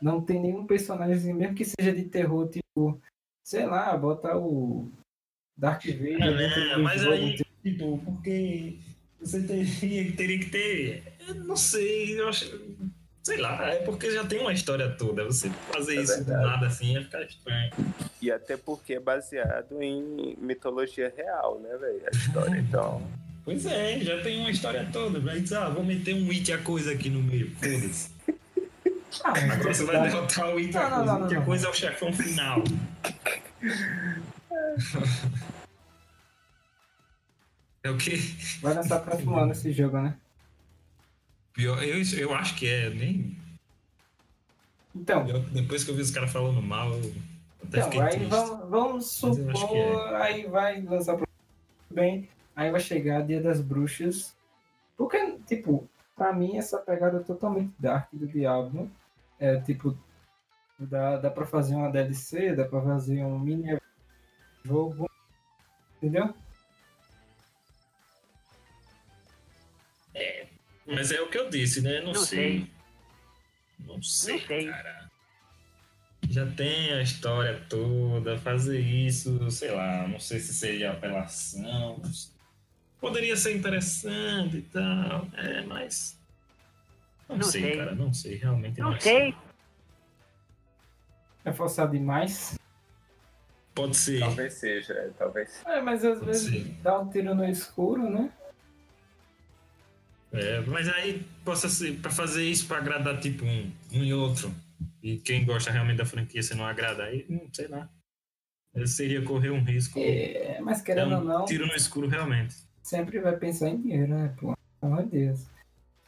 Não 0.00 0.20
tem 0.20 0.40
nenhum 0.40 0.64
personagem, 0.66 1.34
mesmo 1.34 1.54
que 1.54 1.64
seja 1.64 1.92
de 1.92 2.04
terror, 2.04 2.48
tipo, 2.48 3.00
sei 3.42 3.66
lá, 3.66 3.96
bota 3.96 4.36
o 4.36 4.88
Dark 5.56 5.84
Vader 5.84 6.36
dentro 6.36 6.68
né? 6.68 6.76
Mas 6.76 7.02
jogo, 7.02 7.14
aí, 7.14 7.36
tipo, 7.64 7.98
porque 8.04 8.78
você 9.20 9.42
teria, 9.42 10.12
teria 10.16 10.38
que 10.38 10.50
ter. 10.50 11.02
Eu 11.26 11.34
não 11.34 11.56
sei, 11.56 12.20
eu 12.20 12.28
acho. 12.28 12.46
Sei 13.28 13.36
lá, 13.38 13.68
é 13.70 13.76
porque 13.84 14.10
já 14.10 14.24
tem 14.24 14.40
uma 14.40 14.52
história 14.52 14.88
toda. 14.90 15.24
Você 15.24 15.50
fazer 15.72 15.98
É 15.98 16.02
isso 16.02 16.18
do 16.18 16.24
verdade. 16.24 16.46
nada 16.46 16.66
assim 16.66 16.92
ia 16.94 17.02
ficar 17.02 17.22
estranho. 17.22 17.70
E 18.22 18.30
até 18.30 18.56
porque 18.56 18.94
é 18.94 19.00
baseado 19.00 19.82
em 19.82 20.36
mitologia 20.40 21.12
real, 21.16 21.60
né, 21.60 21.76
velho? 21.76 22.02
A 22.06 22.10
história, 22.16 22.58
então. 22.58 23.02
Pois 23.44 23.64
é, 23.66 23.98
já 24.00 24.20
tem 24.22 24.40
uma 24.40 24.50
história 24.50 24.88
toda. 24.92 25.20
Vai 25.20 25.40
dizer, 25.40 25.56
ah, 25.58 25.68
vou 25.68 25.84
meter 25.84 26.14
um 26.14 26.30
It 26.30 26.50
a 26.52 26.58
coisa 26.58 26.92
aqui 26.92 27.10
no 27.10 27.22
meio. 27.22 27.50
Foda-se. 27.56 28.10
Ah, 29.24 29.30
mas 29.32 29.50
Agora 29.52 29.74
você 29.74 29.84
vai 29.84 30.02
derrotar 30.02 30.54
o 30.54 30.58
It 30.58 30.76
a 30.76 30.90
Não, 30.90 31.04
não, 31.06 31.18
coisa. 31.20 31.34
não, 31.36 31.44
coisa 31.46 31.66
é 31.66 31.70
o 31.70 31.74
chefão 31.74 32.12
final. 32.12 32.62
É 37.82 37.90
o 37.90 37.96
quê? 37.96 38.18
vai 38.60 38.74
lançar 38.74 39.00
próximo 39.00 39.36
ano 39.38 39.52
esse 39.52 39.72
jogo, 39.72 40.00
né? 40.00 40.14
Pior, 41.58 41.82
eu, 41.82 42.00
eu 42.16 42.32
acho 42.34 42.54
que 42.54 42.68
é, 42.68 42.88
nem. 42.88 43.36
Então, 44.94 45.24
que 45.24 45.32
depois 45.50 45.82
que 45.82 45.90
eu 45.90 45.96
vi 45.96 46.02
os 46.02 46.10
caras 46.12 46.30
falando 46.30 46.62
mal, 46.62 46.92
eu 46.92 47.12
até 47.64 47.80
então 47.80 48.00
aí 48.00 48.26
vamos, 48.26 48.70
vamos 48.70 49.22
eu 49.24 49.34
supor, 49.56 49.76
é. 49.76 50.22
aí 50.22 50.46
vai 50.46 50.80
lançar 50.82 51.16
próximo 51.16 51.26
bem, 51.90 52.28
aí 52.54 52.70
vai 52.70 52.78
chegar 52.78 53.26
Dia 53.26 53.42
das 53.42 53.60
Bruxas. 53.60 54.36
Porque, 54.96 55.36
tipo, 55.48 55.88
pra 56.16 56.32
mim 56.32 56.56
essa 56.56 56.78
pegada 56.78 57.18
é 57.18 57.22
totalmente 57.24 57.74
dark 57.76 58.08
do 58.12 58.28
Diablo. 58.28 58.88
É 59.40 59.56
tipo, 59.60 59.98
dá, 60.78 61.16
dá 61.16 61.28
pra 61.28 61.44
fazer 61.44 61.74
uma 61.74 61.90
DLC, 61.90 62.54
dá 62.54 62.66
pra 62.66 62.80
fazer 62.82 63.24
um 63.24 63.36
mini 63.36 63.76
jogo. 64.64 65.10
Entendeu? 65.96 66.32
Mas 70.88 71.12
é 71.12 71.20
o 71.20 71.28
que 71.28 71.36
eu 71.38 71.50
disse, 71.50 71.80
né? 71.82 72.00
Não, 72.00 72.12
Não 72.12 72.14
sei. 72.24 72.38
sei. 72.60 72.70
Não 73.86 74.02
sei, 74.02 74.38
Não 74.40 74.46
sei. 74.46 74.66
cara. 74.70 75.08
Já 76.30 76.46
tem 76.46 76.92
a 76.92 77.02
história 77.02 77.58
toda, 77.68 78.38
fazer 78.38 78.80
isso, 78.80 79.50
sei 79.50 79.70
lá, 79.70 80.06
não 80.08 80.18
sei 80.18 80.40
se 80.40 80.52
seria 80.52 80.92
apelação. 80.92 82.00
Poderia 83.00 83.36
ser 83.36 83.56
interessante 83.56 84.56
e 84.58 84.62
tal, 84.62 85.26
é, 85.36 85.62
mas. 85.62 86.18
Não, 87.28 87.36
Não 87.36 87.44
sei, 87.44 87.62
sei. 87.62 87.76
cara, 87.76 87.94
não 87.94 88.12
sei, 88.12 88.34
realmente 88.36 88.80
não, 88.80 88.90
Não 88.92 89.00
sei. 89.00 89.34
É 91.44 91.52
forçado 91.52 91.92
demais. 91.92 92.58
Pode 93.74 93.96
ser. 93.96 94.20
Talvez 94.20 94.54
seja, 94.54 94.92
é, 94.94 95.10
talvez. 95.16 95.62
É, 95.64 95.80
mas 95.80 96.04
às 96.04 96.14
Pode 96.18 96.26
vezes 96.30 96.50
ser. 96.50 96.64
dá 96.82 96.98
um 96.98 97.08
tiro 97.08 97.34
no 97.34 97.48
escuro, 97.48 98.10
né? 98.10 98.30
É, 100.32 100.60
mas 100.62 100.88
aí 100.88 101.24
possa 101.44 101.68
ser 101.68 101.96
pra 102.00 102.10
fazer 102.10 102.44
isso 102.44 102.66
pra 102.66 102.78
agradar 102.78 103.18
tipo 103.20 103.44
um, 103.44 103.72
um 103.92 104.04
e 104.04 104.12
outro. 104.12 104.52
E 105.02 105.16
quem 105.18 105.44
gosta 105.44 105.70
realmente 105.70 105.96
da 105.98 106.04
franquia 106.04 106.42
se 106.42 106.54
não 106.54 106.66
agradar, 106.66 107.08
aí, 107.08 107.24
hum, 107.30 107.48
sei 107.52 107.68
lá. 107.68 107.88
Seria 108.86 109.22
correr 109.22 109.50
um 109.50 109.62
risco. 109.64 109.98
É, 109.98 110.60
mas 110.60 110.80
É 110.80 110.84
querendo 110.84 111.14
ou 111.16 111.20
um 111.22 111.24
não, 111.24 111.44
tiro 111.46 111.66
no 111.66 111.74
escuro 111.74 112.06
realmente. 112.06 112.54
sempre 112.82 113.18
vai 113.18 113.36
pensar 113.36 113.70
em 113.70 113.80
dinheiro, 113.80 114.08
né? 114.08 114.34
Pô, 114.38 114.54
pelo 114.80 114.92
amor 114.92 115.04
de 115.06 115.10
Deus. 115.18 115.46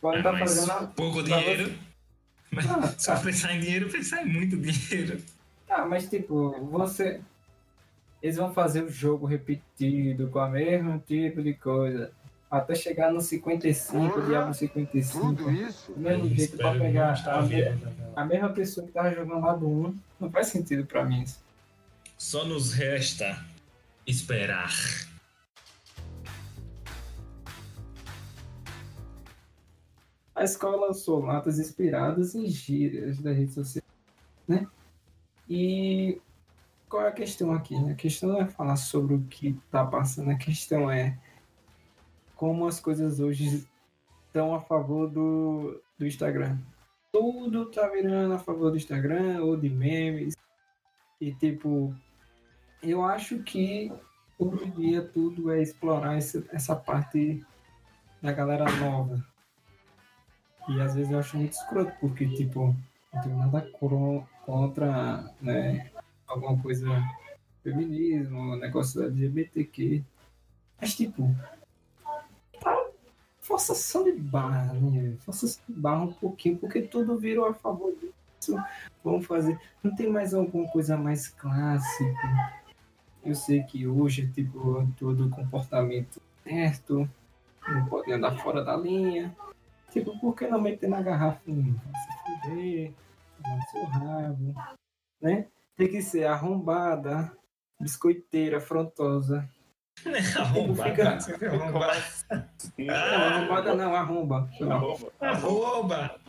Pode 0.01 0.17
É, 0.17 0.21
estar 0.21 0.33
mas 0.33 0.55
fazendo. 0.67 0.89
pouco 0.95 1.23
dinheiro. 1.23 1.75
Mas 2.53 2.67
Ah, 2.71 2.95
só 2.99 3.15
tá. 3.17 3.21
pensar 3.23 3.55
em 3.55 3.61
dinheiro, 3.61 3.89
pensar 3.91 4.23
em 4.23 4.27
muito 4.27 4.57
dinheiro. 4.57 5.21
Tá, 5.67 5.85
mas 5.87 6.09
tipo, 6.09 6.53
você. 6.67 7.21
Eles 8.23 8.37
vão 8.37 8.53
fazer 8.53 8.83
o 8.85 8.91
jogo 8.91 9.25
repetido, 9.27 10.29
com 10.29 10.39
a 10.41 10.49
mesmo 10.49 10.99
tipo 11.01 11.43
de 11.43 11.55
coisa. 11.55 12.13
Até 12.51 12.75
chegar 12.75 13.13
no 13.13 13.21
55, 13.21 14.23
Diablo 14.23 14.53
55. 14.53 15.51
isso? 15.53 15.93
Do 15.93 16.01
mesmo 16.01 16.29
jeito 16.35 16.57
pra 16.57 16.73
pegar 16.73 17.15
a, 17.27 17.43
me- 17.43 17.49
vendo. 17.49 17.89
a 18.17 18.25
mesma 18.25 18.49
pessoa 18.49 18.85
que 18.87 18.93
tava 18.93 19.15
jogando 19.15 19.41
lá 19.41 19.55
do 19.55 19.69
1. 19.69 19.99
Não 20.19 20.31
faz 20.31 20.49
sentido 20.49 20.85
pra 20.85 21.05
mim 21.05 21.23
isso. 21.23 21.39
Só 22.19 22.45
nos 22.45 22.73
resta 22.73 23.39
esperar. 24.05 24.73
A 30.35 30.45
escola 30.45 30.87
lançou 30.89 31.23
mapas 31.23 31.59
inspiradas 31.59 32.35
em 32.35 32.47
gírias 32.47 33.19
da 33.19 33.33
rede 33.33 33.53
social, 33.53 33.85
né? 34.49 34.67
E 35.49 36.21
qual 36.89 37.05
é 37.05 37.09
a 37.09 37.13
questão 37.13 37.53
aqui? 37.53 37.75
A 37.91 37.95
questão 37.95 38.31
não 38.31 38.41
é 38.41 38.47
falar 38.47 38.77
sobre 38.77 39.15
o 39.15 39.21
que 39.29 39.49
está 39.67 39.85
passando, 39.85 40.31
a 40.31 40.37
questão 40.37 40.91
é 40.91 41.19
como 42.41 42.67
as 42.67 42.81
coisas 42.81 43.21
hoje 43.21 43.69
estão 44.27 44.55
a 44.55 44.61
favor 44.61 45.11
do, 45.11 45.79
do 45.99 46.07
Instagram. 46.07 46.57
Tudo 47.13 47.71
tá 47.71 47.87
virando 47.89 48.33
a 48.33 48.39
favor 48.39 48.71
do 48.71 48.79
Instagram 48.79 49.43
ou 49.43 49.59
de 49.59 49.69
memes. 49.69 50.35
E 51.21 51.35
tipo, 51.35 51.95
eu 52.83 53.05
acho 53.05 53.43
que 53.43 53.93
hoje 54.39 54.65
em 54.65 54.71
dia 54.71 55.03
tudo 55.03 55.53
é 55.53 55.61
explorar 55.61 56.17
essa, 56.17 56.43
essa 56.51 56.75
parte 56.75 57.45
da 58.23 58.33
galera 58.33 58.65
nova. 58.79 59.23
E 60.71 60.81
às 60.81 60.95
vezes 60.95 61.13
eu 61.13 61.19
acho 61.19 61.37
muito 61.37 61.53
escroto, 61.53 61.93
porque, 62.01 62.27
tipo, 62.27 62.75
não 63.13 63.23
tenho 63.23 63.37
nada 63.37 63.71
contra, 64.47 65.31
né, 65.43 65.91
alguma 66.27 66.59
coisa 66.63 66.89
feminismo, 67.63 68.57
negócio 68.57 69.03
LGBTQ. 69.03 70.03
Mas, 70.81 70.97
tipo, 70.97 71.37
forçação 73.51 74.05
de 74.05 74.13
barra, 74.13 74.73
né? 74.75 75.17
Forçação 75.25 75.61
de 75.69 75.81
barra 75.81 76.03
um 76.05 76.13
pouquinho, 76.13 76.57
porque 76.57 76.83
tudo 76.83 77.19
virou 77.19 77.47
a 77.47 77.55
favor 77.55 77.93
disso. 77.95 78.57
Vamos 79.03 79.27
fazer. 79.27 79.59
Não 79.83 79.95
tem 79.95 80.09
mais 80.09 80.33
alguma 80.33 80.69
coisa 80.69 80.97
mais 80.97 81.27
clássica. 81.27 82.55
Eu 83.25 83.35
sei 83.35 83.65
que 83.65 83.89
hoje, 83.89 84.29
tipo, 84.29 84.89
todo 84.97 85.29
comportamento 85.31 86.23
certo, 86.45 87.11
não 87.69 87.87
pode 87.87 88.13
andar 88.13 88.39
fora 88.39 88.65
da 88.65 88.77
linha. 88.77 89.35
Tipo, 89.91 90.17
por 90.21 90.37
que 90.37 90.47
não 90.47 90.61
meter 90.61 90.89
na 90.89 91.03
garrafinha? 91.03 91.75
Vai 91.85 92.03
se 92.03 92.43
fuder, 92.47 92.93
tomar 93.43 93.63
seu 93.63 93.85
rabo, 93.85 94.55
né? 95.21 95.49
Tem 95.77 95.89
que 95.89 96.01
ser 96.01 96.25
arrombada, 96.25 97.37
biscoiteira, 97.81 98.59
afrontosa. 98.59 99.49
Arrombada. 100.39 100.91
fica- 100.91 101.21
Você 101.21 101.37
viu 101.37 101.53
arrombada? 101.63 102.01
Sim, 102.59 102.85
Não, 102.87 102.95
arrombada 102.95 103.75
não, 103.75 103.95
arromba. 103.95 104.51
arroba. 104.61 105.13
Arroba! 105.21 106.21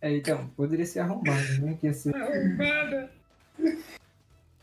É, 0.00 0.16
então, 0.16 0.48
poderia 0.50 0.84
ser 0.86 1.00
arrombada, 1.00 1.58
né? 1.60 1.76
Que 1.80 1.86
ia 1.86 1.94
ser... 1.94 2.14
Arrombada! 2.14 3.10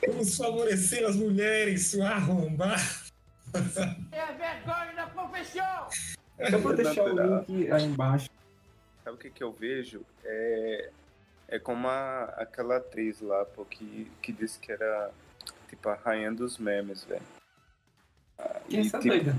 Vamos 0.07 0.37
favorecer 0.37 1.05
as 1.07 1.15
mulheres, 1.15 1.99
arromba! 1.99 2.75
É 4.11 4.25
vergonha 4.33 4.93
da 4.95 5.07
profissão! 5.07 5.87
Eu 6.37 6.59
vou 6.59 6.75
deixar 6.75 7.03
o 7.03 7.45
link 7.47 7.71
aí 7.71 7.83
embaixo. 7.85 8.29
Sabe 9.03 9.15
o 9.15 9.19
que, 9.19 9.29
que 9.29 9.43
eu 9.43 9.51
vejo? 9.51 10.01
É, 10.23 10.89
é 11.47 11.59
como 11.59 11.87
a, 11.87 12.23
aquela 12.37 12.77
atriz 12.77 13.21
lá, 13.21 13.43
pô, 13.45 13.65
que, 13.65 14.09
que 14.21 14.31
disse 14.31 14.59
que 14.59 14.71
era 14.71 15.11
tipo 15.73 15.89
a 15.89 15.95
rainha 15.95 16.31
dos 16.31 16.57
memes, 16.57 17.03
velho. 17.03 17.21
Quem 18.69 18.83
e, 18.83 18.87
essa 18.87 18.99
tipo, 18.99 19.15
doida? 19.15 19.35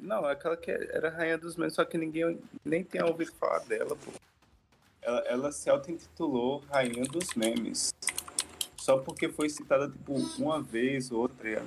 Não, 0.00 0.24
aquela 0.24 0.56
que 0.56 0.70
era 0.70 1.08
a 1.08 1.10
rainha 1.10 1.38
dos 1.38 1.56
memes, 1.56 1.74
só 1.74 1.84
que 1.84 1.96
ninguém 1.96 2.40
nem 2.64 2.82
tinha 2.82 3.06
ouvido 3.06 3.32
falar 3.34 3.60
dela, 3.60 3.96
pô. 3.96 4.12
Ela, 5.00 5.20
ela 5.20 5.52
se 5.52 5.70
auto-intitulou 5.70 6.58
Rainha 6.70 7.04
dos 7.04 7.32
Memes. 7.34 7.94
Só 8.76 8.98
porque 8.98 9.28
foi 9.28 9.48
citada, 9.48 9.88
tipo, 9.88 10.14
uma 10.38 10.60
vez 10.60 11.10
ou 11.10 11.20
outra. 11.20 11.62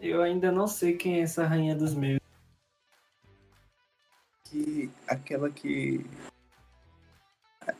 Eu 0.00 0.22
ainda 0.22 0.50
não 0.50 0.66
sei 0.66 0.96
quem 0.96 1.20
é 1.20 1.22
essa 1.22 1.46
rainha 1.46 1.76
dos 1.76 1.94
meus. 1.94 2.20
Que 4.44 4.90
aquela 5.06 5.50
que. 5.50 6.04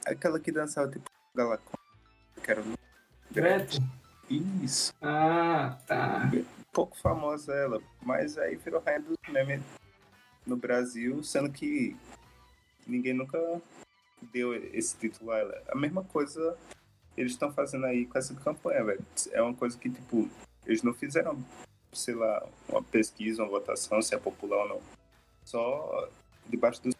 Aquela 0.06 0.38
que 0.38 0.52
dançava, 0.52 0.90
tipo, 0.90 1.10
Galacon. 1.34 1.78
que 2.42 2.50
era 2.50 2.62
Gretchen. 3.30 3.84
Isso. 4.30 4.94
Ah, 5.02 5.78
tá. 5.86 6.30
Pouco 6.72 6.96
famosa 6.98 7.52
ela, 7.54 7.80
mas 8.02 8.38
aí 8.38 8.56
virou 8.56 8.80
rainha 8.80 9.00
dos 9.00 9.16
memes 9.28 9.60
no 10.46 10.56
Brasil, 10.56 11.22
sendo 11.22 11.50
que 11.50 11.96
ninguém 12.86 13.14
nunca 13.14 13.38
deu 14.32 14.54
esse 14.74 14.96
título 14.96 15.30
a 15.30 15.38
ela. 15.38 15.62
A 15.68 15.76
mesma 15.76 16.04
coisa 16.04 16.56
eles 17.16 17.32
estão 17.32 17.52
fazendo 17.52 17.86
aí 17.86 18.06
com 18.06 18.18
essa 18.18 18.34
campanha, 18.34 18.84
velho. 18.84 19.04
É 19.32 19.42
uma 19.42 19.54
coisa 19.54 19.76
que, 19.76 19.90
tipo, 19.90 20.28
eles 20.64 20.82
não 20.82 20.94
fizeram, 20.94 21.42
sei 21.92 22.14
lá, 22.14 22.46
uma 22.68 22.82
pesquisa, 22.82 23.42
uma 23.42 23.50
votação, 23.50 24.00
se 24.00 24.14
é 24.14 24.18
popular 24.18 24.62
ou 24.62 24.68
não. 24.68 24.80
Só 25.44 26.08
debaixo 26.46 26.82
dos 26.82 26.94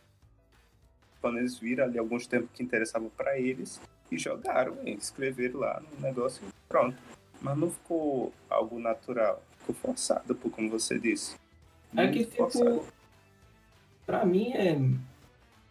quando 1.20 1.38
eles 1.38 1.58
viram 1.58 1.84
ali 1.84 1.98
alguns 1.98 2.26
tempos 2.26 2.50
que 2.54 2.62
interessavam 2.62 3.10
pra 3.10 3.38
eles 3.38 3.80
e 4.10 4.16
jogaram, 4.16 4.76
escreveram 4.86 5.60
lá 5.60 5.80
no 5.80 6.00
negócio 6.00 6.46
e 6.46 6.52
pronto. 6.68 6.96
Mas 7.40 7.56
não 7.56 7.70
ficou 7.70 8.32
algo 8.50 8.78
natural, 8.78 9.42
ficou 9.58 9.74
forçado, 9.74 10.34
por 10.34 10.50
como 10.50 10.70
você 10.70 10.98
disse. 10.98 11.36
É 11.96 12.08
que, 12.08 12.18
Muito 12.18 12.30
tipo, 12.30 12.50
forçado. 12.50 12.84
pra 14.04 14.24
mim 14.26 14.52
é 14.52 14.76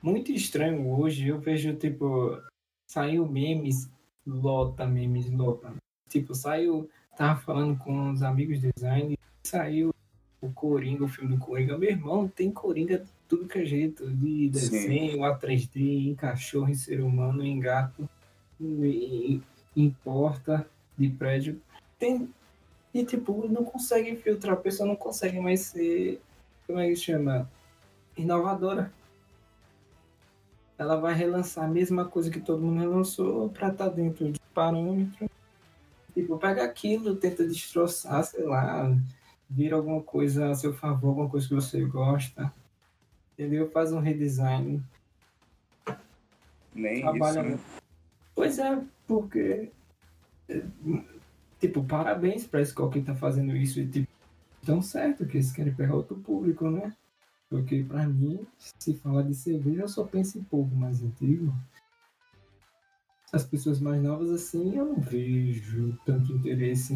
muito 0.01 0.31
estranho 0.31 0.89
hoje. 0.89 1.27
Eu 1.27 1.39
vejo, 1.39 1.73
tipo, 1.75 2.41
saiu 2.89 3.27
memes, 3.27 3.89
lota 4.25 4.85
memes, 4.85 5.29
lota. 5.31 5.73
Tipo, 6.09 6.33
saiu, 6.33 6.89
tava 7.17 7.39
falando 7.41 7.77
com 7.77 8.11
os 8.11 8.23
amigos 8.23 8.61
de 8.61 8.71
design, 8.73 9.17
saiu 9.43 9.93
o 10.41 10.51
Coringa, 10.51 11.03
o 11.03 11.09
filme 11.09 11.35
do 11.35 11.39
Coringa. 11.43 11.77
Meu 11.77 11.89
irmão, 11.89 12.27
tem 12.27 12.51
Coringa 12.51 12.99
de 12.99 13.09
tudo 13.27 13.47
que 13.47 13.59
é 13.59 13.65
jeito, 13.65 14.09
de 14.09 14.49
desenho, 14.49 15.23
a 15.25 15.37
3D, 15.37 16.07
em 16.07 16.15
cachorro, 16.15 16.69
em 16.69 16.75
ser 16.75 17.01
humano, 17.01 17.43
em 17.43 17.59
gato, 17.59 18.09
em, 18.59 19.43
em 19.75 19.89
porta 19.89 20.65
de 20.97 21.09
prédio. 21.09 21.61
Tem. 21.99 22.29
E, 22.93 23.05
tipo, 23.05 23.47
não 23.47 23.63
consegue 23.63 24.15
filtrar, 24.15 24.55
a 24.55 24.59
pessoa 24.59 24.87
não 24.87 24.95
consegue 24.95 25.39
mais 25.39 25.61
ser. 25.61 26.21
Como 26.65 26.79
é 26.79 26.87
que 26.87 26.95
chama? 26.95 27.49
Inovadora. 28.17 28.91
Ela 30.77 30.95
vai 30.95 31.13
relançar 31.13 31.65
a 31.65 31.67
mesma 31.67 32.05
coisa 32.05 32.29
que 32.29 32.39
todo 32.39 32.61
mundo 32.61 32.79
relançou 32.79 33.49
pra 33.49 33.69
estar 33.69 33.89
dentro 33.89 34.31
de 34.31 34.39
parâmetro. 34.53 35.29
Tipo, 36.13 36.37
pega 36.37 36.63
aquilo, 36.63 37.15
tenta 37.15 37.47
destroçar, 37.47 38.23
sei 38.23 38.43
lá, 38.43 38.95
vira 39.49 39.75
alguma 39.75 40.01
coisa 40.01 40.49
a 40.49 40.55
seu 40.55 40.73
favor, 40.73 41.09
alguma 41.09 41.29
coisa 41.29 41.47
que 41.47 41.53
você 41.53 41.83
gosta. 41.85 42.51
Entendeu? 43.33 43.69
Faz 43.69 43.93
um 43.93 43.99
redesign. 43.99 44.81
Nem 46.73 47.01
trabalha 47.01 47.41
isso, 47.41 47.49
né? 47.49 47.59
Pois 48.33 48.59
é, 48.59 48.81
porque. 49.07 49.71
Tipo, 51.59 51.83
parabéns 51.83 52.45
pra 52.45 52.61
escola 52.61 52.91
que 52.91 53.01
tá 53.01 53.15
fazendo 53.15 53.55
isso 53.55 53.79
e 53.79 53.87
tipo, 53.87 54.07
tão 54.65 54.81
certo 54.81 55.25
que 55.25 55.37
eles 55.37 55.51
querem 55.51 55.73
pegar 55.73 55.95
outro 55.95 56.15
público, 56.17 56.69
né? 56.69 56.93
Porque 57.49 57.83
pra 57.83 58.05
mim, 58.07 58.45
se 58.57 58.93
falar 58.95 59.23
de 59.23 59.33
cerveja, 59.33 59.81
eu 59.83 59.87
só 59.87 60.03
penso 60.03 60.37
em 60.37 60.43
povo 60.43 60.75
mais 60.75 61.01
antigo. 61.01 61.53
As 63.33 63.43
pessoas 63.43 63.79
mais 63.79 64.01
novas 64.01 64.29
assim, 64.29 64.77
eu 64.77 64.85
não 64.85 65.01
vejo 65.01 65.97
tanto 66.05 66.33
interesse. 66.33 66.93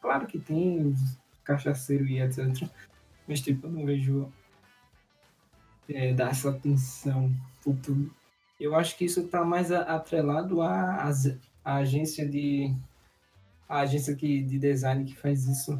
Claro 0.00 0.26
que 0.26 0.38
tem 0.38 0.86
os 0.86 1.18
cachaceiros 1.44 2.08
e 2.08 2.18
etc. 2.18 2.68
Mas 3.26 3.40
tipo, 3.40 3.66
eu 3.66 3.72
não 3.72 3.84
vejo 3.84 4.32
é, 5.88 6.12
dar 6.12 6.30
essa 6.30 6.50
atenção 6.50 7.34
pro 7.62 7.74
público. 7.74 8.14
Eu 8.60 8.74
acho 8.74 8.96
que 8.96 9.04
isso 9.04 9.26
tá 9.28 9.44
mais 9.44 9.70
atrelado 9.70 10.60
às- 10.62 11.36
à 11.68 11.76
agência 11.76 12.26
de. 12.26 12.74
A 13.68 13.80
agência 13.80 14.14
que, 14.16 14.42
de 14.42 14.58
design 14.58 15.04
que 15.04 15.14
faz 15.14 15.46
isso. 15.46 15.72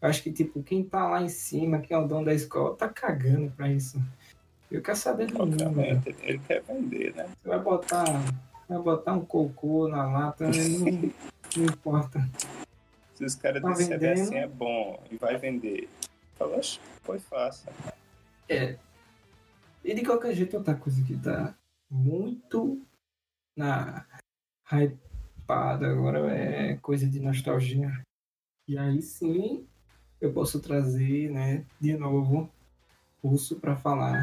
Eu 0.00 0.08
acho 0.08 0.22
que, 0.22 0.32
tipo, 0.32 0.62
quem 0.62 0.82
tá 0.82 1.06
lá 1.06 1.20
em 1.20 1.28
cima, 1.28 1.80
quem 1.80 1.94
é 1.94 2.00
o 2.00 2.06
dono 2.08 2.24
da 2.24 2.32
escola, 2.32 2.74
tá 2.74 2.88
cagando 2.88 3.50
pra 3.50 3.68
isso. 3.70 4.00
Eu 4.70 4.80
quero 4.80 4.96
saber 4.96 5.26
do 5.26 5.38
mundo. 5.38 5.56
Ele 6.22 6.38
quer 6.38 6.62
vender, 6.62 7.14
né? 7.14 7.28
Você 7.42 7.48
vai 7.48 7.58
botar, 7.58 8.04
vai 8.66 8.78
botar 8.78 9.12
um 9.12 9.24
cocô 9.24 9.88
na 9.88 10.06
lata, 10.06 10.44
não, 10.48 11.12
não 11.56 11.64
importa. 11.64 12.26
Se 13.14 13.24
os 13.24 13.34
caras 13.34 13.60
Tá 13.60 13.72
vendendo. 13.72 14.04
assim 14.06 14.36
é 14.36 14.46
bom 14.46 15.02
e 15.10 15.16
vai 15.16 15.36
vender, 15.36 15.88
fala, 16.38 16.56
"Oxe, 16.56 16.80
foi 17.02 17.18
fácil. 17.18 17.68
É. 18.48 18.76
E 19.84 19.92
de 19.94 20.02
qualquer 20.04 20.32
jeito, 20.34 20.56
outra 20.56 20.74
coisa 20.76 21.02
que 21.04 21.18
tá 21.18 21.54
muito 21.90 22.80
na 23.56 24.06
hypada 24.70 25.90
agora 25.90 26.30
é 26.30 26.76
coisa 26.76 27.06
de 27.06 27.20
nostalgia. 27.20 27.90
E 28.66 28.76
aí 28.76 29.00
sim 29.00 29.66
eu 30.20 30.32
posso 30.32 30.60
trazer, 30.60 31.30
né, 31.30 31.64
de 31.80 31.96
novo, 31.96 32.50
Russo 33.22 33.56
pra 33.58 33.76
falar. 33.76 34.22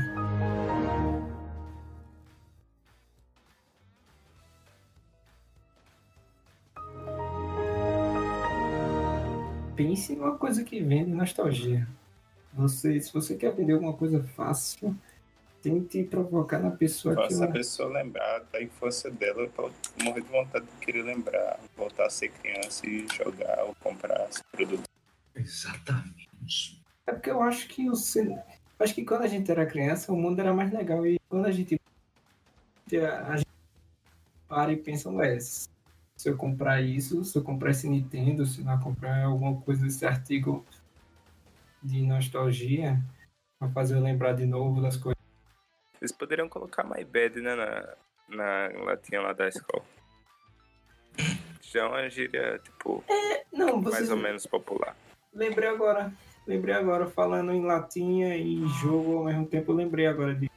Pense 9.75 10.13
em 10.13 10.19
uma 10.19 10.37
coisa 10.37 10.63
que 10.63 10.81
vende 10.81 11.11
nostalgia. 11.11 11.85
Você, 12.53 13.01
se 13.01 13.11
você 13.11 13.35
quer 13.35 13.53
vender 13.53 13.73
alguma 13.73 13.93
coisa 13.93 14.23
fácil, 14.23 14.95
tente 15.65 16.03
provocar 16.03 16.59
na 16.59 16.69
pessoa 16.69 17.15
que 17.15 17.23
Faça 17.23 17.45
a 17.45 17.51
pessoa 17.51 17.89
lembrar 17.91 18.43
da 18.53 18.61
infância 18.61 19.09
dela 19.09 19.47
pra 19.49 19.67
morrer 20.03 20.21
de 20.21 20.27
vontade 20.27 20.63
de 20.63 20.85
querer 20.85 21.01
lembrar, 21.01 21.59
voltar 21.75 22.05
a 22.05 22.09
ser 22.11 22.29
criança 22.29 22.85
e 22.87 23.07
jogar 23.11 23.63
ou 23.63 23.73
comprar 23.79 24.29
esse 24.29 24.43
produto. 24.51 24.83
Exatamente. 25.35 26.79
É 27.07 27.13
porque 27.13 27.31
eu 27.31 27.41
acho 27.41 27.67
que 27.67 27.89
o 27.89 27.95
cin- 27.95 28.37
acho 28.77 28.93
que 28.93 29.03
quando 29.03 29.23
a 29.23 29.27
gente 29.27 29.49
era 29.49 29.65
criança, 29.65 30.13
o 30.13 30.15
mundo 30.15 30.39
era 30.39 30.53
mais 30.53 30.71
legal. 30.71 31.03
E 31.03 31.19
quando 31.27 31.47
a 31.47 31.51
gente, 31.51 31.75
a 33.27 33.37
gente 33.37 33.47
para 34.47 34.71
e 34.71 34.77
pensa, 34.77 35.09
ué, 35.09 35.39
se 35.39 35.67
eu 36.25 36.37
comprar 36.37 36.79
isso, 36.79 37.25
se 37.25 37.35
eu 37.35 37.43
comprar 37.43 37.71
esse 37.71 37.89
Nintendo, 37.89 38.45
se 38.45 38.61
não 38.63 38.79
comprar 38.79 39.23
alguma 39.23 39.59
coisa 39.61 39.83
desse 39.83 40.05
artigo 40.05 40.63
de 41.81 42.03
nostalgia, 42.03 43.01
pra 43.59 43.67
fazer 43.69 43.95
eu 43.95 44.01
lembrar 44.01 44.33
de 44.33 44.45
novo 44.45 44.79
das 44.79 44.95
coisas. 44.95 45.14
Eles 46.05 46.11
poderiam 46.11 46.47
colocar 46.47 46.83
My 46.83 47.03
Bad, 47.03 47.41
né, 47.41 47.55
na, 47.55 47.95
na 48.29 48.83
latinha 48.83 49.21
lá 49.21 49.33
da 49.33 49.47
escola. 49.47 49.83
Já 51.63 51.81
é 51.81 51.83
uma 51.87 52.07
gíria, 52.11 52.59
tipo, 52.63 53.03
Não, 53.51 53.81
mais 53.81 54.11
ou 54.11 54.17
menos 54.17 54.45
popular. 54.45 54.95
lembrei 55.33 55.67
agora. 55.67 56.13
Lembrei 56.45 56.75
agora, 56.75 57.07
falando 57.07 57.51
em 57.51 57.65
latinha 57.65 58.37
e 58.37 58.63
jogo 58.83 59.17
ao 59.17 59.23
mesmo 59.23 59.47
tempo, 59.47 59.71
eu 59.71 59.75
lembrei 59.75 60.05
agora 60.05 60.35
de, 60.35 60.47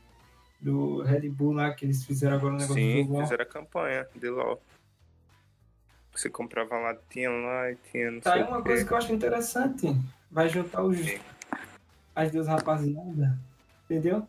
do 0.61 1.01
Red 1.01 1.27
Bull 1.31 1.55
lá, 1.55 1.73
que 1.73 1.87
eles 1.87 2.05
fizeram 2.05 2.37
agora 2.37 2.53
um 2.53 2.59
negócio 2.59 2.75
Sim, 2.75 3.07
do 3.07 3.13
LOL. 3.13 3.23
fizeram 3.23 3.43
a 3.43 3.47
campanha 3.47 4.07
de 4.15 4.29
LOL. 4.29 4.61
Você 6.13 6.29
comprava 6.29 6.79
latinha 6.79 7.31
lá 7.31 7.71
e 7.71 7.77
tinha 7.91 8.11
não 8.11 8.21
Tá 8.21 8.35
aí 8.35 8.43
uma 8.43 8.59
o 8.59 8.63
coisa 8.63 8.85
que 8.85 8.93
eu 8.93 8.97
acho 8.99 9.15
interessante. 9.15 9.87
Vai 10.31 10.51
juntar 10.51 10.83
os, 10.83 10.99
Sim. 10.99 11.19
as 12.15 12.31
duas 12.31 12.47
rapaziadas. 12.47 13.31
Entendeu? 13.87 14.29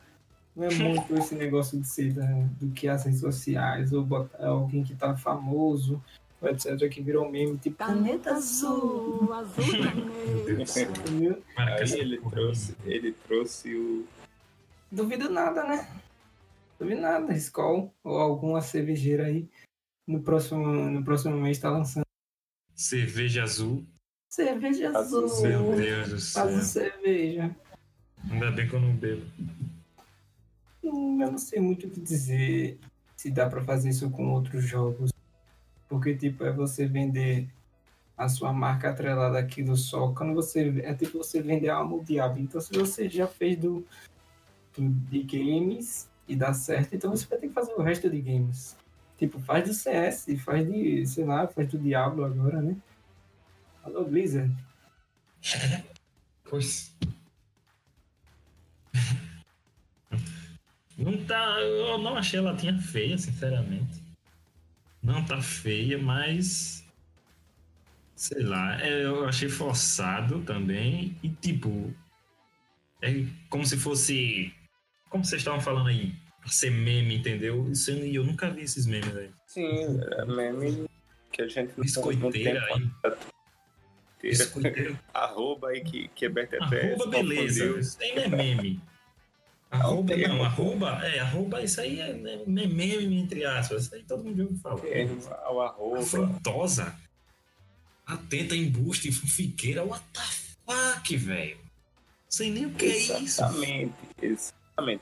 Não 0.59 0.67
é 0.67 0.73
muito 0.75 1.15
esse 1.15 1.35
negócio 1.35 1.79
de 1.79 1.87
ser 1.87 2.11
da- 2.11 2.25
do 2.59 2.69
que 2.71 2.89
as 2.89 3.05
redes 3.05 3.21
sociais, 3.21 3.93
ou 3.93 4.03
botar 4.03 4.45
alguém 4.45 4.83
que 4.83 4.93
tá 4.93 5.15
famoso, 5.15 6.03
ou 6.41 6.49
etc., 6.49 6.77
que 6.89 7.01
virou 7.01 7.31
meme, 7.31 7.57
tipo 7.57 7.77
caneta 7.77 8.33
azul. 8.33 9.31
azul 9.33 9.65
caneta. 9.81 10.99
Entendeu? 10.99 11.41
Mano, 11.55 11.75
que 11.77 11.83
Aí 11.83 11.99
ele 12.01 12.19
trouxe, 12.19 12.75
ele 12.83 13.13
trouxe 13.13 13.73
o. 13.73 14.05
Duvido 14.91 15.29
nada, 15.29 15.63
né? 15.63 15.87
Duvido 16.77 16.99
nada. 16.99 17.33
Skol 17.37 17.93
ou 18.03 18.17
alguma 18.17 18.59
cervejeira 18.59 19.27
aí 19.27 19.47
no 20.05 20.21
próximo, 20.21 20.65
no 20.67 21.01
próximo 21.05 21.37
mês 21.37 21.57
tá 21.57 21.69
lançando. 21.69 22.03
Cerveja 22.75 23.43
azul. 23.43 23.85
Cerveja 24.29 24.89
azul. 24.97 25.23
Azul. 25.23 25.47
Meu 25.47 25.75
Deus 25.77 26.09
do 26.09 26.19
céu. 26.19 26.43
Faz 26.43 26.63
cerveja. 26.67 27.55
Ainda 28.29 28.51
bem 28.51 28.67
que 28.67 28.73
eu 28.75 28.81
não 28.81 28.93
bebo. 28.93 29.25
Hum, 30.83 31.21
Eu 31.21 31.31
não 31.31 31.37
sei 31.37 31.59
muito 31.59 31.87
o 31.87 31.89
que 31.89 31.99
dizer 31.99 32.79
se 33.15 33.29
dá 33.29 33.49
pra 33.49 33.63
fazer 33.63 33.89
isso 33.89 34.09
com 34.09 34.31
outros 34.33 34.63
jogos. 34.63 35.11
Porque, 35.87 36.15
tipo, 36.15 36.43
é 36.43 36.51
você 36.51 36.85
vender 36.85 37.49
a 38.17 38.29
sua 38.29 38.53
marca 38.53 38.89
atrelada 38.89 39.39
àquilo 39.39 39.75
só. 39.75 40.13
Quando 40.13 40.33
você. 40.33 40.81
É 40.83 40.93
tipo 40.93 41.17
você 41.17 41.41
vender 41.41 41.69
a 41.69 41.77
alma 41.77 41.97
do 41.97 42.03
diabo. 42.03 42.39
Então, 42.39 42.61
se 42.61 42.71
você 42.77 43.09
já 43.09 43.27
fez 43.27 43.57
do- 43.57 43.85
de 44.77 45.23
games 45.23 46.07
e 46.27 46.35
dá 46.35 46.53
certo, 46.53 46.95
então 46.95 47.11
você 47.11 47.25
vai 47.25 47.39
ter 47.39 47.47
que 47.49 47.53
fazer 47.53 47.73
o 47.73 47.81
resto 47.81 48.09
de 48.09 48.21
games. 48.21 48.77
Tipo, 49.17 49.39
faz 49.39 49.67
do 49.67 49.73
CS, 49.73 50.37
faz 50.37 50.65
de. 50.71 51.05
sei 51.05 51.25
lá, 51.25 51.47
faz 51.47 51.67
do 51.67 51.77
Diablo 51.77 52.23
agora, 52.23 52.61
né? 52.61 52.77
Alô, 53.83 54.05
Blizzard. 54.05 54.53
Pois. 56.49 56.91
Não 60.99 61.17
tá. 61.25 61.59
Eu 61.61 61.97
não 61.97 62.17
achei 62.17 62.39
a 62.39 62.43
latinha 62.43 62.77
feia, 62.77 63.17
sinceramente. 63.17 64.01
Não 65.01 65.23
tá 65.23 65.41
feia, 65.41 65.97
mas. 65.97 66.85
Sei 68.15 68.43
lá, 68.43 68.81
é, 68.81 69.05
eu 69.05 69.25
achei 69.25 69.47
forçado 69.47 70.41
também. 70.41 71.15
E 71.23 71.29
tipo. 71.29 71.93
É 73.01 73.23
como 73.49 73.65
se 73.65 73.77
fosse. 73.77 74.53
Como 75.09 75.23
vocês 75.23 75.41
estavam 75.41 75.61
falando 75.61 75.87
aí? 75.87 76.13
Pra 76.41 76.49
ser 76.49 76.69
meme, 76.69 77.15
entendeu? 77.15 77.71
Isso 77.71 77.91
eu, 77.91 78.05
eu 78.05 78.23
nunca 78.25 78.49
vi 78.49 78.63
esses 78.63 78.85
memes 78.85 79.15
aí. 79.15 79.31
Sim, 79.47 79.99
é 80.01 80.25
meme 80.25 80.89
que 81.31 81.41
a 81.41 81.47
gente 81.47 81.73
não, 81.77 81.83
Biscoiteira 81.83 82.61
aí. 82.65 82.81
contato. 82.81 83.27
Biscoiteiro. 84.21 84.99
Arroba 85.13 85.69
aí 85.69 85.81
que, 85.81 86.09
que 86.09 86.25
é. 86.25 86.29
Arroba, 86.59 87.07
beleza. 87.07 87.97
não 88.15 88.21
é 88.23 88.27
meme. 88.27 88.81
Arroba 89.71 90.15
termo. 90.15 90.35
não, 90.35 90.43
arroba, 90.43 91.05
é, 91.05 91.19
arroba, 91.19 91.61
isso 91.61 91.79
aí 91.79 91.99
é, 91.99 92.09
é 92.09 92.43
meme, 92.45 93.19
entre 93.19 93.45
aspas. 93.45 93.83
Isso 93.85 93.95
aí 93.95 94.03
todo 94.03 94.23
mundo 94.23 94.41
ouviu 94.41 94.57
falar. 94.57 94.81
Termo, 94.81 95.19
O 95.51 95.61
arroba. 95.61 95.99
Afrontosa. 95.99 96.95
Atenta, 98.05 98.55
embuste, 98.55 99.11
fufiqueira. 99.11 99.83
What 99.83 100.03
the 100.13 100.21
fuck, 100.65 101.15
velho? 101.17 101.57
Sei 102.27 102.49
nem 102.51 102.65
o 102.65 102.71
que 102.71 102.85
é 102.85 102.97
isso. 102.97 103.13
Exatamente, 103.13 103.93
exatamente. 104.21 105.01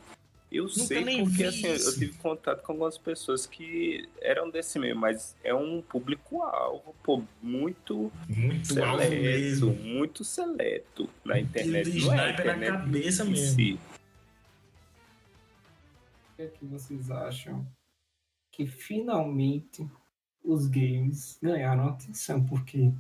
Eu 0.50 0.70
sei 0.70 1.04
nem 1.04 1.26
porque 1.26 1.44
assim, 1.44 1.68
eu 1.68 1.94
tive 1.94 2.14
contato 2.14 2.62
com 2.64 2.72
algumas 2.72 2.98
pessoas 2.98 3.46
que 3.46 4.08
eram 4.22 4.50
desse 4.50 4.80
meio, 4.80 4.96
mas 4.96 5.36
é 5.44 5.54
um 5.54 5.82
público-alvo, 5.82 6.96
pô, 7.04 7.22
muito 7.42 8.10
Muito 8.30 8.74
seleto, 8.74 9.66
muito 9.84 10.24
seleto 10.24 11.10
na 11.26 11.38
internet. 11.40 11.92
de 11.92 12.00
Não 12.06 12.14
é 12.14 12.16
na 12.18 12.30
internet 12.32 12.72
cabeça 12.72 13.26
mesmo. 13.26 13.56
si. 13.56 13.80
O 16.38 16.40
que 16.40 16.44
é 16.44 16.48
que 16.50 16.66
vocês 16.68 17.10
acham 17.10 17.66
que 18.52 18.68
finalmente 18.68 19.90
os 20.44 20.68
games 20.68 21.40
ganharam 21.42 21.88
atenção? 21.88 22.46
Porque, 22.46 22.94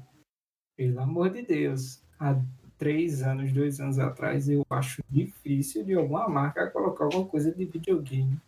pelo 0.75 0.99
amor 0.99 1.29
de 1.29 1.43
Deus, 1.43 2.01
há 2.19 2.35
três 2.79 3.21
anos, 3.21 3.51
dois 3.51 3.79
anos 3.79 3.99
atrás, 3.99 4.49
eu 4.49 4.65
acho 4.67 5.03
difícil 5.07 5.85
de 5.85 5.93
alguma 5.93 6.27
marca 6.27 6.65
colocar 6.71 7.03
alguma 7.03 7.27
coisa 7.27 7.51
de 7.53 7.63
videogame 7.65 8.41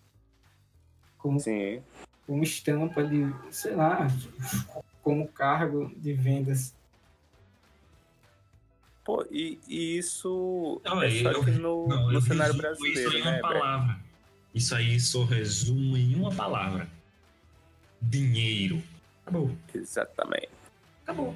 como, 1.19 1.39
Sim. 1.39 1.83
como 2.25 2.41
estampa 2.41 3.03
de, 3.03 3.31
sei 3.51 3.75
lá, 3.75 4.07
como 5.03 5.27
cargo 5.27 5.87
de 5.97 6.13
vendas. 6.13 6.73
Pô, 9.05 9.23
e, 9.29 9.59
e 9.67 9.99
isso 9.99 10.81
Não, 10.83 10.99
é 11.03 11.11
só 11.11 11.31
eu- 11.31 11.45
que 11.45 11.51
no, 11.51 11.87
Não, 11.87 12.07
no 12.07 12.13
eu 12.13 12.21
cenário 12.21 12.57
brasileiro, 12.57 13.09
isso 13.19 13.23
né, 13.23 13.37
palavra. 13.39 14.08
Isso 14.53 14.73
aí 14.75 14.99
só 14.99 15.23
resumo 15.23 15.95
em 15.95 16.15
uma 16.15 16.33
palavra. 16.33 16.89
Dinheiro. 18.01 18.81
Acabou. 19.21 19.51
Exatamente. 19.73 20.49
Acabou. 21.03 21.35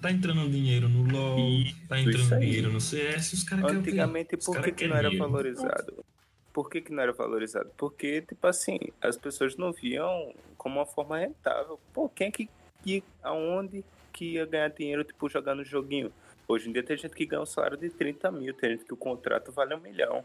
Tá 0.00 0.12
entrando 0.12 0.50
dinheiro 0.50 0.86
no 0.86 1.02
LoL, 1.10 1.64
tá 1.88 1.98
entrando 1.98 2.38
dinheiro 2.38 2.70
no 2.70 2.78
CS, 2.78 3.32
os 3.32 3.42
caras 3.42 3.64
querem? 3.64 3.80
Antigamente, 3.80 4.36
por 4.36 4.60
que, 4.60 4.72
que 4.72 4.86
não 4.86 4.96
era 4.96 5.08
dinheiro. 5.08 5.30
valorizado? 5.30 6.04
Por 6.52 6.68
que, 6.68 6.82
que 6.82 6.92
não 6.92 7.02
era 7.02 7.12
valorizado? 7.12 7.70
Porque, 7.76 8.20
tipo 8.20 8.46
assim, 8.46 8.78
as 9.00 9.16
pessoas 9.16 9.56
não 9.56 9.72
viam 9.72 10.34
como 10.58 10.78
uma 10.78 10.84
forma 10.84 11.18
rentável. 11.18 11.80
Pô, 11.92 12.08
quem 12.08 12.28
é 12.28 12.30
que 12.30 12.50
ia, 12.84 13.02
aonde 13.22 13.82
que 14.12 14.34
ia 14.34 14.44
ganhar 14.44 14.68
dinheiro, 14.68 15.04
tipo, 15.04 15.26
jogando 15.28 15.64
joguinho? 15.64 16.12
Hoje 16.46 16.68
em 16.68 16.72
dia 16.72 16.82
tem 16.82 16.98
gente 16.98 17.14
que 17.14 17.24
ganha 17.24 17.40
um 17.40 17.46
salário 17.46 17.78
de 17.78 17.88
30 17.88 18.30
mil, 18.30 18.52
tem 18.52 18.72
gente 18.72 18.84
que 18.84 18.92
o 18.92 18.98
contrato 18.98 19.50
vale 19.52 19.74
um 19.74 19.80
milhão. 19.80 20.22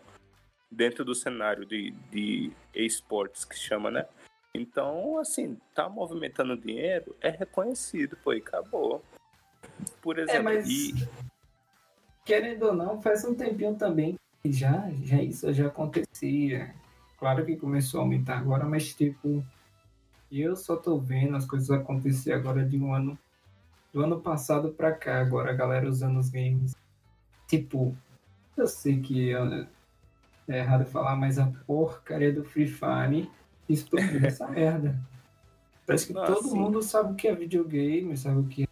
Dentro 0.71 1.03
do 1.03 1.15
cenário 1.15 1.65
de, 1.65 1.91
de 2.11 2.51
esportes 2.73 3.43
que 3.43 3.57
chama, 3.57 3.89
né? 3.89 4.05
Então, 4.53 5.17
assim, 5.19 5.57
tá 5.73 5.87
movimentando 5.87 6.57
dinheiro, 6.57 7.15
é 7.21 7.29
reconhecido, 7.29 8.17
pô, 8.23 8.33
e 8.33 8.37
acabou. 8.37 9.03
Por 10.01 10.17
exemplo, 10.17 10.39
É, 10.39 10.41
mas 10.41 10.69
e, 10.69 10.93
querendo 12.25 12.67
ou 12.67 12.73
não, 12.73 13.01
faz 13.01 13.25
um 13.25 13.33
tempinho 13.33 13.75
também 13.75 14.17
que 14.43 14.51
já, 14.51 14.89
já 15.03 15.21
isso 15.21 15.51
já 15.53 15.67
acontecia. 15.67 16.73
Claro 17.17 17.45
que 17.45 17.55
começou 17.55 17.99
a 17.99 18.03
aumentar 18.03 18.37
agora, 18.37 18.65
mas 18.65 18.93
tipo, 18.93 19.43
eu 20.31 20.55
só 20.55 20.77
tô 20.77 20.97
vendo 20.97 21.35
as 21.35 21.45
coisas 21.45 21.69
acontecer 21.71 22.31
agora 22.33 22.63
de 22.63 22.77
um 22.77 22.93
ano, 22.93 23.17
do 23.91 24.01
ano 24.01 24.21
passado 24.21 24.71
pra 24.71 24.91
cá, 24.91 25.19
agora 25.19 25.51
a 25.51 25.55
galera 25.55 25.89
usando 25.89 26.19
os 26.19 26.29
games. 26.29 26.75
Tipo, 27.47 27.95
eu 28.55 28.67
sei 28.67 29.01
que 29.01 29.33
é, 29.33 29.67
é 30.51 30.59
errado 30.59 30.85
falar, 30.85 31.15
mas 31.15 31.37
a 31.37 31.47
porcaria 31.65 32.33
do 32.33 32.43
Free 32.43 32.67
Fire 32.67 33.29
explodiu 33.67 34.19
essa 34.25 34.47
merda. 34.47 34.99
Parece 35.85 36.07
que 36.07 36.13
Nossa, 36.13 36.33
todo 36.33 36.49
sim. 36.49 36.57
mundo 36.57 36.81
sabe 36.81 37.13
o 37.13 37.15
que 37.15 37.27
é 37.27 37.35
videogame, 37.35 38.15
sabe 38.15 38.39
o 38.39 38.47
que 38.47 38.63
é, 38.63 38.67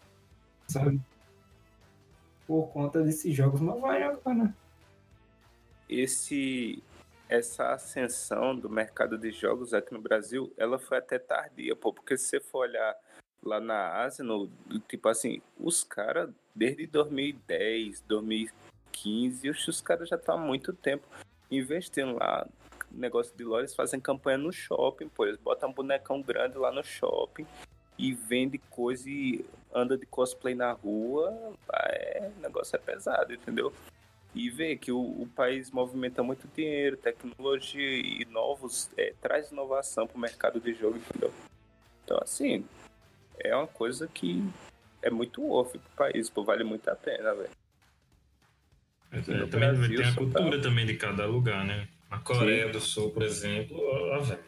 sabe? 0.67 1.01
Por 2.45 2.67
conta 2.67 3.01
desses 3.01 3.35
jogos, 3.35 3.59
mas 3.59 3.79
vai 3.81 4.03
agora. 4.03 4.53
esse 5.89 6.83
essa 7.29 7.73
ascensão 7.73 8.55
do 8.55 8.69
mercado 8.69 9.17
de 9.17 9.31
jogos 9.31 9.73
aqui 9.73 9.93
no 9.93 10.01
Brasil, 10.01 10.53
ela 10.55 10.79
foi 10.79 10.97
até 10.97 11.19
tardia, 11.19 11.75
pô, 11.75 11.91
porque 11.91 12.17
se 12.17 12.27
você 12.27 12.39
for 12.39 12.59
olhar 12.59 12.95
lá 13.43 13.59
na 13.59 14.01
Ásia, 14.01 14.23
no, 14.23 14.49
tipo 14.87 15.09
assim, 15.09 15.41
os 15.59 15.83
caras 15.83 16.29
desde 16.55 16.87
2010, 16.87 18.01
2015, 18.07 19.49
os, 19.49 19.67
os 19.67 19.81
caras 19.81 20.07
já 20.07 20.15
estão 20.15 20.35
há 20.35 20.37
muito 20.37 20.71
tempo 20.71 21.05
investindo 21.49 22.15
lá. 22.15 22.47
Negócio 22.91 23.35
de 23.35 23.43
lojas 23.43 23.75
fazem 23.75 23.99
campanha 23.99 24.37
no 24.37 24.51
shopping, 24.51 25.09
pô, 25.09 25.25
eles 25.25 25.37
botam 25.37 25.69
um 25.69 25.73
bonecão 25.73 26.21
grande 26.21 26.57
lá 26.57 26.71
no 26.71 26.83
shopping 26.83 27.45
e 27.97 28.13
vende 28.13 28.57
coisa 28.57 29.09
e 29.09 29.43
anda 29.73 29.97
de 29.97 30.05
cosplay 30.05 30.55
na 30.55 30.71
rua, 30.71 31.53
é, 31.73 32.31
o 32.37 32.41
negócio 32.41 32.75
é 32.75 32.79
pesado, 32.79 33.33
entendeu? 33.33 33.73
e 34.37 34.49
vê 34.51 34.75
que 34.75 34.91
o, 34.91 34.99
o 34.99 35.27
país 35.35 35.71
movimenta 35.71 36.21
muito 36.21 36.47
dinheiro, 36.55 36.95
tecnologia 36.95 37.81
e 37.81 38.23
novos, 38.25 38.89
é, 38.95 39.13
traz 39.19 39.51
inovação 39.51 40.05
para 40.05 40.15
o 40.15 40.19
mercado 40.19 40.59
de 40.59 40.73
jogo, 40.73 40.97
entendeu? 40.97 41.33
Então, 42.03 42.19
assim, 42.21 42.63
é 43.39 43.55
uma 43.55 43.67
coisa 43.67 44.07
que 44.07 44.43
é 45.01 45.09
muito 45.09 45.49
off 45.49 45.77
pro 45.77 45.89
país, 45.95 46.29
pô, 46.29 46.43
vale 46.43 46.63
muito 46.63 46.87
a 46.87 46.95
pena, 46.95 47.33
velho. 47.33 47.49
É, 49.11 49.21
também 49.21 49.47
Brasil, 49.47 49.95
tem 49.95 50.05
a 50.05 50.11
só 50.11 50.19
cultura 50.19 50.61
também 50.61 50.85
de 50.85 50.95
cada 50.95 51.25
lugar, 51.25 51.65
né? 51.65 51.87
Na 52.09 52.19
Coreia 52.19 52.69
do 52.69 52.79
Sul, 52.79 53.11
por 53.11 53.23
exemplo, 53.23 53.77
ó, 53.79 54.21
velho, 54.21 54.39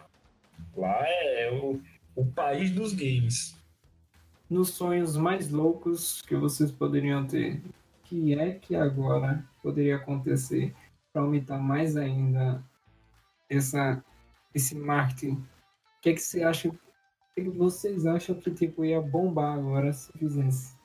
lá 0.76 0.97
é 1.05 1.51
o, 1.51 1.82
o 2.16 2.26
país 2.26 2.72
dos 2.72 2.93
games. 2.93 3.57
Nos 4.49 4.70
sonhos 4.70 5.16
mais 5.16 5.49
loucos 5.51 6.22
que 6.24 6.36
vocês 6.36 6.72
poderiam 6.72 7.26
ter, 7.26 7.57
o 7.57 8.03
que 8.03 8.34
é 8.34 8.53
que 8.53 8.76
agora 8.76 9.45
poderia 9.62 9.97
acontecer 9.97 10.74
para 11.14 11.22
aumentar 11.22 11.60
mais 11.60 11.95
ainda 11.95 12.64
essa, 13.49 14.03
esse 14.53 14.76
marketing? 14.76 15.34
O 15.34 16.01
que, 16.01 16.10
é 16.10 16.14
que 16.14 16.22
você 16.22 16.43
acha? 16.43 16.70
O 16.70 16.72
que, 17.36 17.41
é 17.41 17.43
que 17.43 17.49
vocês 17.49 18.05
acham 18.05 18.36
que 18.36 18.51
tipo, 18.51 18.86
ia 18.86 19.01
bombar 19.01 19.57
agora 19.57 19.91
se 19.91 20.12
fizesse? 20.18 20.78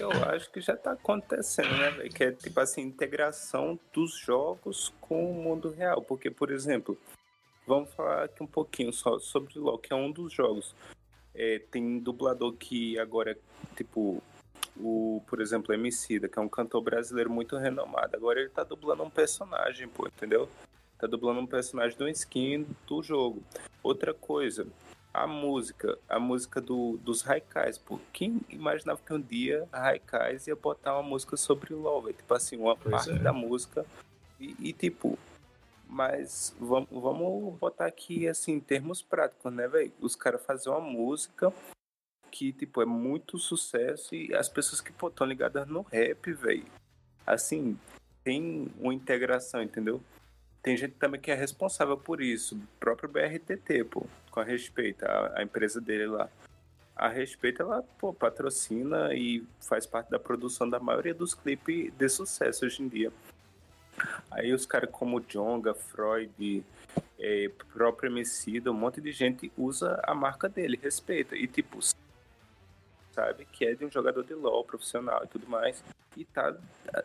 Eu 0.00 0.10
acho 0.24 0.50
que 0.50 0.60
já 0.60 0.76
tá 0.76 0.92
acontecendo, 0.92 1.76
né, 1.76 1.90
velho? 1.90 2.12
Que 2.12 2.24
é 2.24 2.32
tipo 2.32 2.58
assim, 2.60 2.82
integração 2.82 3.78
dos 3.92 4.16
jogos 4.18 4.92
com 5.00 5.30
o 5.30 5.34
mundo 5.34 5.70
real. 5.70 6.02
Porque, 6.02 6.30
por 6.30 6.50
exemplo, 6.50 6.98
vamos 7.66 7.92
falar 7.94 8.24
aqui 8.24 8.42
um 8.42 8.46
pouquinho 8.46 8.92
só 8.92 9.18
sobre 9.18 9.58
o 9.58 9.62
LoL, 9.62 9.78
que 9.78 9.92
é 9.92 9.96
um 9.96 10.10
dos 10.10 10.32
jogos. 10.32 10.74
É, 11.34 11.60
tem 11.70 11.98
dublador 11.98 12.52
que 12.54 12.98
agora 12.98 13.38
tipo 13.76 14.22
o, 14.76 15.22
por 15.26 15.40
exemplo, 15.40 15.74
Emicida, 15.74 16.28
que 16.28 16.38
é 16.38 16.42
um 16.42 16.48
cantor 16.48 16.82
brasileiro 16.82 17.30
muito 17.30 17.56
renomado. 17.56 18.16
Agora 18.16 18.40
ele 18.40 18.50
tá 18.50 18.62
dublando 18.62 19.02
um 19.02 19.10
personagem, 19.10 19.88
pô, 19.88 20.06
entendeu? 20.06 20.48
Tá 20.98 21.06
dublando 21.06 21.40
um 21.40 21.46
personagem 21.46 21.96
do 21.96 22.08
skin 22.08 22.66
do 22.86 23.02
jogo. 23.02 23.42
Outra 23.82 24.14
coisa, 24.14 24.66
a 25.12 25.26
música, 25.26 25.98
a 26.08 26.18
música 26.18 26.60
do, 26.60 26.96
dos 26.98 27.28
Haikais, 27.28 27.78
pô. 27.78 27.98
Quem 28.12 28.40
imaginava 28.48 29.00
que 29.04 29.12
um 29.12 29.20
dia 29.20 29.68
a 29.72 29.88
Haikais 29.88 30.46
ia 30.46 30.56
botar 30.56 30.94
uma 30.94 31.02
música 31.02 31.36
sobre 31.36 31.74
velho? 32.02 32.14
Tipo 32.14 32.34
assim, 32.34 32.56
uma 32.56 32.76
Pois 32.76 32.90
parte 32.90 33.10
é. 33.10 33.18
da 33.18 33.32
música. 33.32 33.84
E, 34.38 34.54
e, 34.60 34.72
tipo, 34.72 35.18
mas 35.88 36.54
vamos, 36.60 36.88
vamos 36.90 37.58
botar 37.58 37.86
aqui, 37.86 38.28
assim, 38.28 38.52
em 38.52 38.60
termos 38.60 39.02
práticos, 39.02 39.52
né, 39.52 39.66
velho? 39.66 39.92
Os 40.00 40.14
caras 40.14 40.44
fazem 40.44 40.72
uma 40.72 40.80
música 40.80 41.52
que, 42.30 42.52
tipo, 42.52 42.80
é 42.82 42.84
muito 42.84 43.38
sucesso 43.38 44.14
e 44.14 44.34
as 44.34 44.48
pessoas 44.48 44.80
que, 44.80 44.92
estão 44.92 45.26
ligadas 45.26 45.66
no 45.66 45.82
rap, 45.82 46.32
velho. 46.32 46.66
Assim, 47.26 47.78
tem 48.22 48.70
uma 48.78 48.94
integração, 48.94 49.62
entendeu? 49.62 50.00
Tem 50.62 50.76
gente 50.76 50.94
também 50.94 51.20
que 51.20 51.30
é 51.30 51.34
responsável 51.34 51.96
por 51.96 52.20
isso. 52.20 52.56
O 52.56 52.80
próprio 52.80 53.08
BRTT, 53.08 53.84
pô, 53.84 54.06
com 54.30 54.40
a 54.40 54.44
Respeita, 54.44 55.06
a, 55.06 55.40
a 55.40 55.42
empresa 55.42 55.80
dele 55.80 56.06
lá. 56.06 56.28
A 56.96 57.08
Respeita, 57.08 57.62
ela, 57.62 57.82
pô, 57.98 58.12
patrocina 58.12 59.14
e 59.14 59.46
faz 59.60 59.86
parte 59.86 60.10
da 60.10 60.18
produção 60.18 60.68
da 60.68 60.80
maioria 60.80 61.14
dos 61.14 61.32
clipes 61.32 61.92
de 61.96 62.08
sucesso 62.08 62.66
hoje 62.66 62.82
em 62.82 62.88
dia. 62.88 63.12
Aí 64.30 64.52
os 64.52 64.66
caras 64.66 64.90
como 64.90 65.20
Jonga, 65.20 65.74
Freud, 65.74 66.64
é, 67.18 67.50
próprio 67.72 68.10
Emicida, 68.10 68.70
um 68.70 68.74
monte 68.74 69.00
de 69.00 69.12
gente 69.12 69.52
usa 69.56 70.00
a 70.04 70.14
marca 70.14 70.48
dele, 70.48 70.78
respeita. 70.80 71.36
E 71.36 71.46
tipo, 71.46 71.78
sabe 73.12 73.44
que 73.46 73.64
é 73.64 73.74
de 73.74 73.84
um 73.84 73.90
jogador 73.90 74.24
de 74.24 74.34
LoL 74.34 74.64
profissional 74.64 75.22
e 75.24 75.28
tudo 75.28 75.48
mais. 75.48 75.82
E 76.16 76.24
tá 76.24 76.56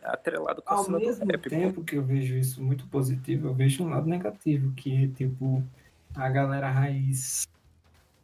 atrelado 0.04 0.62
com 0.62 0.74
a 0.74 0.78
Ao 0.78 0.84
cena 0.84 1.00
do 1.00 1.06
mesmo 1.06 1.26
rap, 1.26 1.44
pô. 1.44 1.50
tempo 1.50 1.84
que 1.84 1.96
eu 1.96 2.04
vejo 2.04 2.36
isso 2.36 2.64
muito 2.64 2.88
positivo, 2.88 3.48
eu 3.48 3.54
vejo 3.54 3.84
um 3.84 3.90
lado 3.90 4.08
negativo, 4.08 4.72
que 4.74 5.04
é 5.04 5.08
tipo 5.08 5.64
a 6.16 6.30
galera 6.30 6.70
raiz. 6.70 7.48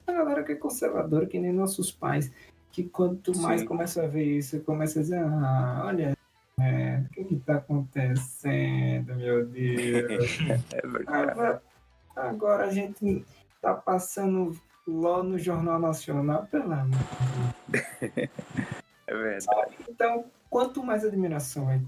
A 0.08 0.12
galera 0.12 0.44
que 0.44 0.54
é 0.54 0.56
conservadora, 0.56 1.26
que 1.26 1.40
nem 1.40 1.52
nossos 1.52 1.92
pais, 1.92 2.32
que 2.72 2.84
quanto 2.84 3.38
mais 3.38 3.62
Sim. 3.62 3.68
começa 3.68 4.04
a 4.04 4.08
ver 4.08 4.24
isso, 4.24 4.60
começa 4.62 5.00
a 5.00 5.02
dizer, 5.02 5.20
ah, 5.20 5.84
olha, 5.86 6.18
é, 6.60 7.04
o 7.06 7.10
que 7.10 7.24
que 7.24 7.36
tá 7.38 7.56
acontecendo, 7.56 9.16
meu 9.16 9.46
Deus? 9.46 10.40
É 10.74 10.88
verdade. 10.88 11.32
Agora, 11.32 11.64
agora 12.16 12.66
a 12.66 12.72
gente 12.72 13.26
tá 13.62 13.74
passando 13.74 14.58
LOL 14.88 15.24
no 15.24 15.38
Jornal 15.38 15.80
Nacional, 15.80 16.48
pelo 16.48 16.72
amor 16.72 17.00
de 17.68 17.72
Deus. 18.10 18.30
É 19.08 19.16
verdade. 19.16 19.76
Então, 19.90 20.26
quanto 20.50 20.84
mais 20.84 21.06
admiração 21.06 21.66
vai, 21.66 21.82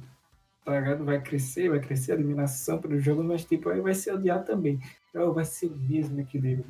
tá 0.64 0.80
ligado? 0.80 1.03
vai 1.03 1.22
crescer, 1.22 1.70
vai 1.70 1.80
crescer 1.80 2.12
a 2.12 2.16
admiração 2.16 2.80
pelo 2.80 2.99
jogo, 2.99 3.24
mas 3.24 3.45
tipo, 3.45 3.70
aí 3.70 3.82
vai 3.82 3.93
ser 3.93 4.14
odiado 4.14 4.45
também. 4.45 4.80
Então 5.09 5.34
vai 5.34 5.45
ser 5.45 5.70
mesmo 5.72 6.20
equilíbrio. 6.20 6.66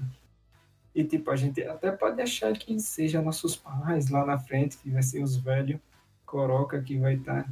E 0.94 1.04
tipo, 1.04 1.32
a 1.32 1.36
gente 1.36 1.64
até 1.64 1.92
pode 1.92 2.22
achar 2.22 2.54
que 2.54 2.78
seja 2.80 3.22
nossos 3.22 3.56
pais 3.56 4.10
lá 4.10 4.26
na 4.26 4.38
frente, 4.38 4.78
que 4.78 4.90
vai 4.90 5.02
ser 5.02 5.24
os 5.24 5.38
velhos 5.38 5.80
coroca 6.26 6.82
que 6.82 6.98
vai 6.98 7.16
estar 7.16 7.48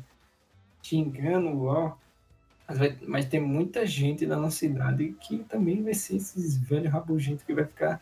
xingando 0.81 1.49
o. 1.49 1.93
Mas, 2.67 2.77
vai, 2.77 2.97
mas 3.07 3.25
tem 3.25 3.41
muita 3.41 3.85
gente 3.85 4.25
da 4.25 4.37
nossa 4.37 4.65
idade 4.65 5.15
que 5.19 5.39
também 5.45 5.83
vai 5.83 5.93
ser 5.93 6.15
esses 6.17 6.55
velhos 6.57 6.91
rabugentos 6.91 7.43
que 7.43 7.53
vai 7.53 7.65
ficar. 7.65 8.01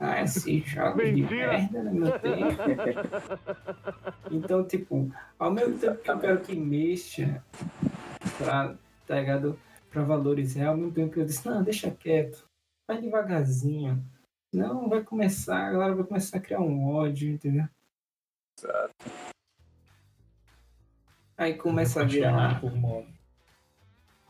Ah, 0.00 0.22
esse 0.22 0.60
jogo 0.60 1.04
de 1.04 1.22
merda 1.22 1.82
no 1.82 1.92
meu 1.92 2.18
tempo. 2.18 2.56
Então, 4.30 4.64
tipo, 4.66 5.12
ao 5.38 5.52
mesmo 5.52 5.78
tempo 5.78 5.98
que 5.98 6.10
eu 6.10 6.18
quero 6.18 6.40
que 6.40 6.54
mexa 6.54 7.44
pra, 8.38 8.74
tá 9.06 9.20
ligado? 9.20 9.58
Pra 9.90 10.02
valorizar, 10.02 10.68
ao 10.68 10.76
mesmo 10.76 10.92
tempo 10.92 11.12
que 11.12 11.20
eu 11.20 11.24
disse, 11.24 11.46
não, 11.46 11.62
deixa 11.62 11.90
quieto, 11.90 12.44
vai 12.88 13.00
devagarzinho. 13.00 14.02
Não, 14.52 14.88
vai 14.88 15.02
começar, 15.02 15.66
a 15.66 15.72
galera 15.72 15.94
vai 15.94 16.04
começar 16.04 16.38
a 16.38 16.40
criar 16.40 16.60
um 16.60 16.86
ódio, 16.88 17.30
entendeu? 17.30 17.68
Exato. 18.58 18.94
Aí 21.36 21.54
começa 21.54 22.00
a 22.00 22.04
virar, 22.04 22.60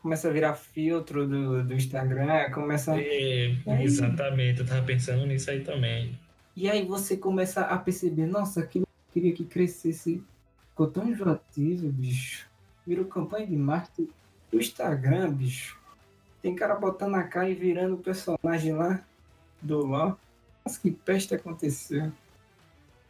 começa 0.01 0.27
a 0.27 0.31
virar 0.31 0.55
filtro 0.55 1.27
do, 1.27 1.63
do 1.63 1.73
Instagram, 1.73 2.49
começa. 2.51 2.99
É, 2.99 3.55
exatamente, 3.81 4.61
eu 4.61 4.65
tava 4.65 4.85
pensando 4.85 5.25
nisso 5.25 5.49
aí 5.49 5.63
também. 5.63 6.17
E 6.55 6.69
aí 6.69 6.85
você 6.85 7.15
começa 7.15 7.61
a 7.61 7.77
perceber, 7.77 8.25
nossa, 8.25 8.61
aquilo 8.61 8.85
que 8.85 9.19
eu 9.19 9.21
queria 9.21 9.35
que 9.35 9.45
crescesse. 9.45 10.23
Ficou 10.69 10.87
tão 10.87 11.07
enjoativo, 11.07 11.89
bicho. 11.89 12.47
Virou 12.85 13.05
campanha 13.05 13.45
de 13.45 13.55
marketing 13.55 14.09
do 14.51 14.59
Instagram, 14.59 15.31
bicho. 15.31 15.79
Tem 16.41 16.55
cara 16.55 16.75
botando 16.75 17.15
a 17.15 17.23
cara 17.23 17.49
e 17.49 17.53
virando 17.53 17.95
o 17.95 17.99
personagem 17.99 18.73
lá 18.73 19.01
do 19.61 19.85
LOL. 19.85 20.17
Nossa, 20.65 20.79
que 20.79 20.91
peste 20.91 21.35
aconteceu. 21.35 22.11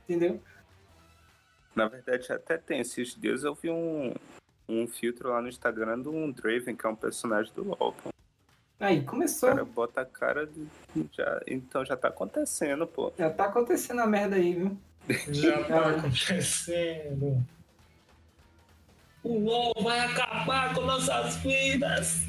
Entendeu? 0.03 0.41
Na 1.73 1.87
verdade, 1.87 2.31
até 2.31 2.57
tem. 2.57 2.81
Esses 2.81 3.15
dias 3.15 3.43
eu 3.43 3.55
vi 3.55 3.69
um, 3.69 4.13
um 4.71 4.87
filtro 4.87 5.29
lá 5.29 5.41
no 5.41 5.49
Instagram 5.49 5.99
do 5.99 6.11
um 6.11 6.31
Draven, 6.31 6.75
que 6.75 6.85
é 6.85 6.89
um 6.89 6.95
personagem 6.95 7.51
do 7.53 7.63
LoL. 7.63 7.93
pô. 7.93 8.09
Aí, 8.79 8.99
O 8.99 9.05
começou. 9.05 9.49
cara 9.49 9.65
bota 9.65 10.01
a 10.01 10.05
cara 10.05 10.47
de. 10.47 10.67
Já, 11.13 11.41
então 11.47 11.85
já 11.85 11.95
tá 11.95 12.07
acontecendo, 12.07 12.87
pô. 12.87 13.13
Já 13.17 13.29
tá 13.29 13.45
acontecendo 13.45 13.99
a 14.01 14.07
merda 14.07 14.35
aí, 14.37 14.53
viu? 14.55 14.77
Já 15.29 15.63
tá 15.65 15.89
acontecendo. 15.91 17.43
O 19.23 19.37
LOL 19.39 19.73
vai 19.83 19.99
acabar 19.99 20.73
com 20.73 20.81
nossas 20.81 21.35
vidas. 21.37 22.25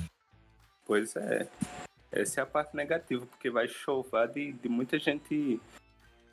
Pois 0.85 1.17
é. 1.17 1.49
Essa 2.11 2.41
é 2.41 2.43
a 2.43 2.47
parte 2.47 2.77
negativa, 2.77 3.25
porque 3.25 3.49
vai 3.49 3.67
chovar 3.67 4.29
de, 4.29 4.53
de 4.53 4.69
muita 4.69 4.99
gente, 4.99 5.59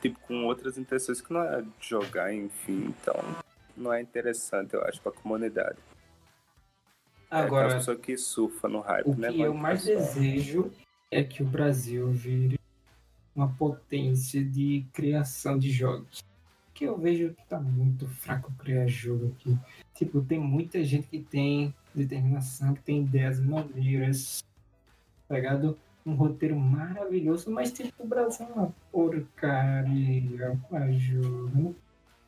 tipo, 0.02 0.20
com 0.28 0.44
outras 0.44 0.78
intenções 0.78 1.22
que 1.22 1.32
não 1.32 1.42
é 1.42 1.62
de 1.62 1.70
jogar, 1.80 2.34
enfim. 2.34 2.94
Então, 3.02 3.16
não 3.78 3.94
é 3.94 4.02
interessante, 4.02 4.74
eu 4.74 4.84
acho, 4.84 5.00
pra 5.02 5.14
comunidade. 5.14 5.78
É 7.32 7.38
Agora, 7.38 7.66
aquela 7.66 7.80
pessoa 7.80 7.98
que 7.98 8.18
surfa 8.18 8.68
no 8.68 8.82
hype, 8.82 9.08
o 9.08 9.16
né? 9.16 9.32
que 9.32 9.42
eu 9.42 9.54
mais 9.54 9.84
desejo 9.84 10.72
é 11.12 11.24
que 11.24 11.44
o 11.44 11.46
Brasil 11.46 12.08
vire 12.12 12.60
uma 13.36 13.48
potência 13.48 14.44
de 14.44 14.86
criação 14.94 15.58
de 15.58 15.72
jogos. 15.72 16.24
Que 16.74 16.86
eu 16.86 16.98
vejo 16.98 17.34
que 17.34 17.46
tá 17.46 17.60
muito 17.60 18.08
fraco 18.08 18.52
criar 18.54 18.88
jogo 18.88 19.34
aqui. 19.36 19.58
Tipo, 19.94 20.22
tem 20.22 20.40
muita 20.40 20.84
gente 20.84 21.08
que 21.08 21.20
tem 21.20 21.74
determinação, 21.94 22.74
que 22.74 22.82
tem 22.82 23.02
ideias 23.02 23.40
maneiras, 23.40 24.44
pegado 25.28 25.78
um 26.06 26.14
roteiro 26.14 26.56
maravilhoso, 26.56 27.52
mas 27.52 27.72
tipo, 27.72 28.04
o 28.04 28.08
Brasil 28.08 28.48
é 28.48 28.54
uma 28.54 28.74
porcaria 28.92 30.58
pra 30.70 30.92
jogo. 30.92 31.76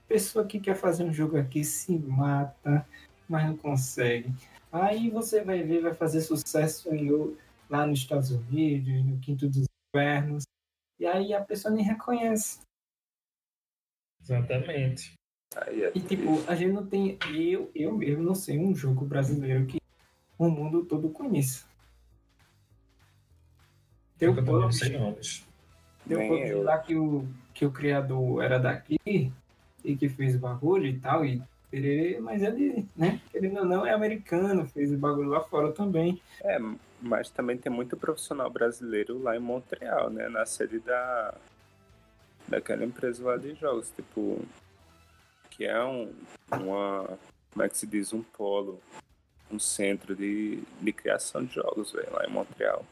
Pessoa 0.07 0.45
que 0.45 0.59
quer 0.59 0.75
fazer 0.75 1.03
um 1.03 1.13
jogo 1.13 1.37
aqui 1.37 1.63
se 1.63 1.97
mata, 1.97 2.85
mas 3.27 3.45
não 3.45 3.57
consegue. 3.57 4.33
Aí 4.71 5.09
você 5.09 5.43
vai 5.43 5.61
ver, 5.63 5.81
vai 5.81 5.93
fazer 5.93 6.21
sucesso 6.21 6.93
em 6.93 7.09
lá 7.69 7.85
nos 7.85 7.99
Estados 7.99 8.31
Unidos, 8.31 9.05
no 9.05 9.19
Quinto 9.19 9.47
dos 9.47 9.65
Infernos. 9.89 10.43
E 10.99 11.05
aí 11.05 11.33
a 11.33 11.41
pessoa 11.43 11.73
nem 11.73 11.83
reconhece. 11.83 12.59
Exatamente. 14.21 15.13
Aí 15.55 15.83
é 15.83 15.91
E 15.95 15.99
tipo, 15.99 16.43
a 16.47 16.55
gente 16.55 16.71
não 16.73 16.85
tem. 16.85 17.17
Eu, 17.33 17.71
eu 17.75 17.97
mesmo 17.97 18.23
não 18.23 18.35
sei 18.35 18.59
um 18.59 18.73
jogo 18.75 19.05
brasileiro 19.05 19.65
que 19.65 19.81
o 20.37 20.49
mundo 20.49 20.85
todo 20.85 21.09
conheça. 21.09 21.65
Eu 24.19 24.35
não 24.35 24.71
sei 24.71 24.91
tem 24.91 25.01
o 25.01 25.15
Nem 26.05 26.47
eu. 26.47 26.63
lá 26.63 26.77
que 26.77 26.95
o, 26.95 27.27
que 27.53 27.65
o 27.65 27.71
criador 27.71 28.43
era 28.43 28.59
daqui 28.59 29.31
e 29.83 29.95
que 29.95 30.07
fez 30.07 30.35
o 30.35 30.39
bagulho 30.39 30.85
e 30.85 30.99
tal, 30.99 31.25
e 31.25 31.41
pererê, 31.71 32.19
mas 32.19 32.43
ele, 32.43 32.85
né, 32.95 33.19
querendo 33.31 33.59
ou 33.59 33.65
não, 33.65 33.85
é 33.85 33.93
americano, 33.93 34.67
fez 34.67 34.91
o 34.91 34.97
bagulho 34.97 35.29
lá 35.29 35.41
fora 35.41 35.71
também. 35.71 36.21
É, 36.43 36.59
mas 37.01 37.29
também 37.29 37.57
tem 37.57 37.71
muito 37.71 37.95
profissional 37.97 38.49
brasileiro 38.49 39.17
lá 39.23 39.35
em 39.35 39.39
Montreal, 39.39 40.09
né? 40.09 40.27
Na 40.29 40.45
sede 40.45 40.79
da 40.79 41.33
daquela 42.47 42.83
empresa 42.83 43.23
lá 43.23 43.37
de 43.37 43.53
jogos, 43.55 43.89
tipo, 43.91 44.41
que 45.51 45.63
é 45.65 45.81
um, 45.83 46.13
uma, 46.51 47.17
como 47.51 47.63
é 47.63 47.69
que 47.69 47.77
se 47.77 47.87
diz, 47.87 48.11
um 48.11 48.21
polo, 48.21 48.81
um 49.49 49.57
centro 49.57 50.13
de, 50.13 50.61
de 50.81 50.91
criação 50.91 51.45
de 51.45 51.53
jogos, 51.55 51.93
velho, 51.93 52.11
lá 52.11 52.25
em 52.25 52.29
Montreal. 52.29 52.85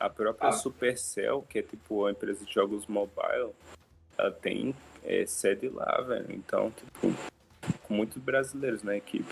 A 0.00 0.08
própria 0.08 0.48
Ah. 0.48 0.52
Supercell, 0.52 1.42
que 1.42 1.58
é 1.58 1.62
tipo 1.62 2.06
a 2.06 2.10
empresa 2.10 2.44
de 2.44 2.52
jogos 2.52 2.86
mobile, 2.86 3.50
ela 4.16 4.30
tem 4.30 4.74
é, 5.04 5.26
sede 5.26 5.68
lá, 5.68 6.00
velho. 6.00 6.32
Então, 6.32 6.70
tipo, 6.70 7.14
com 7.92 7.96
muitos 7.96 8.16
brasileiros 8.22 8.82
na 8.82 8.96
equipe. 8.96 9.30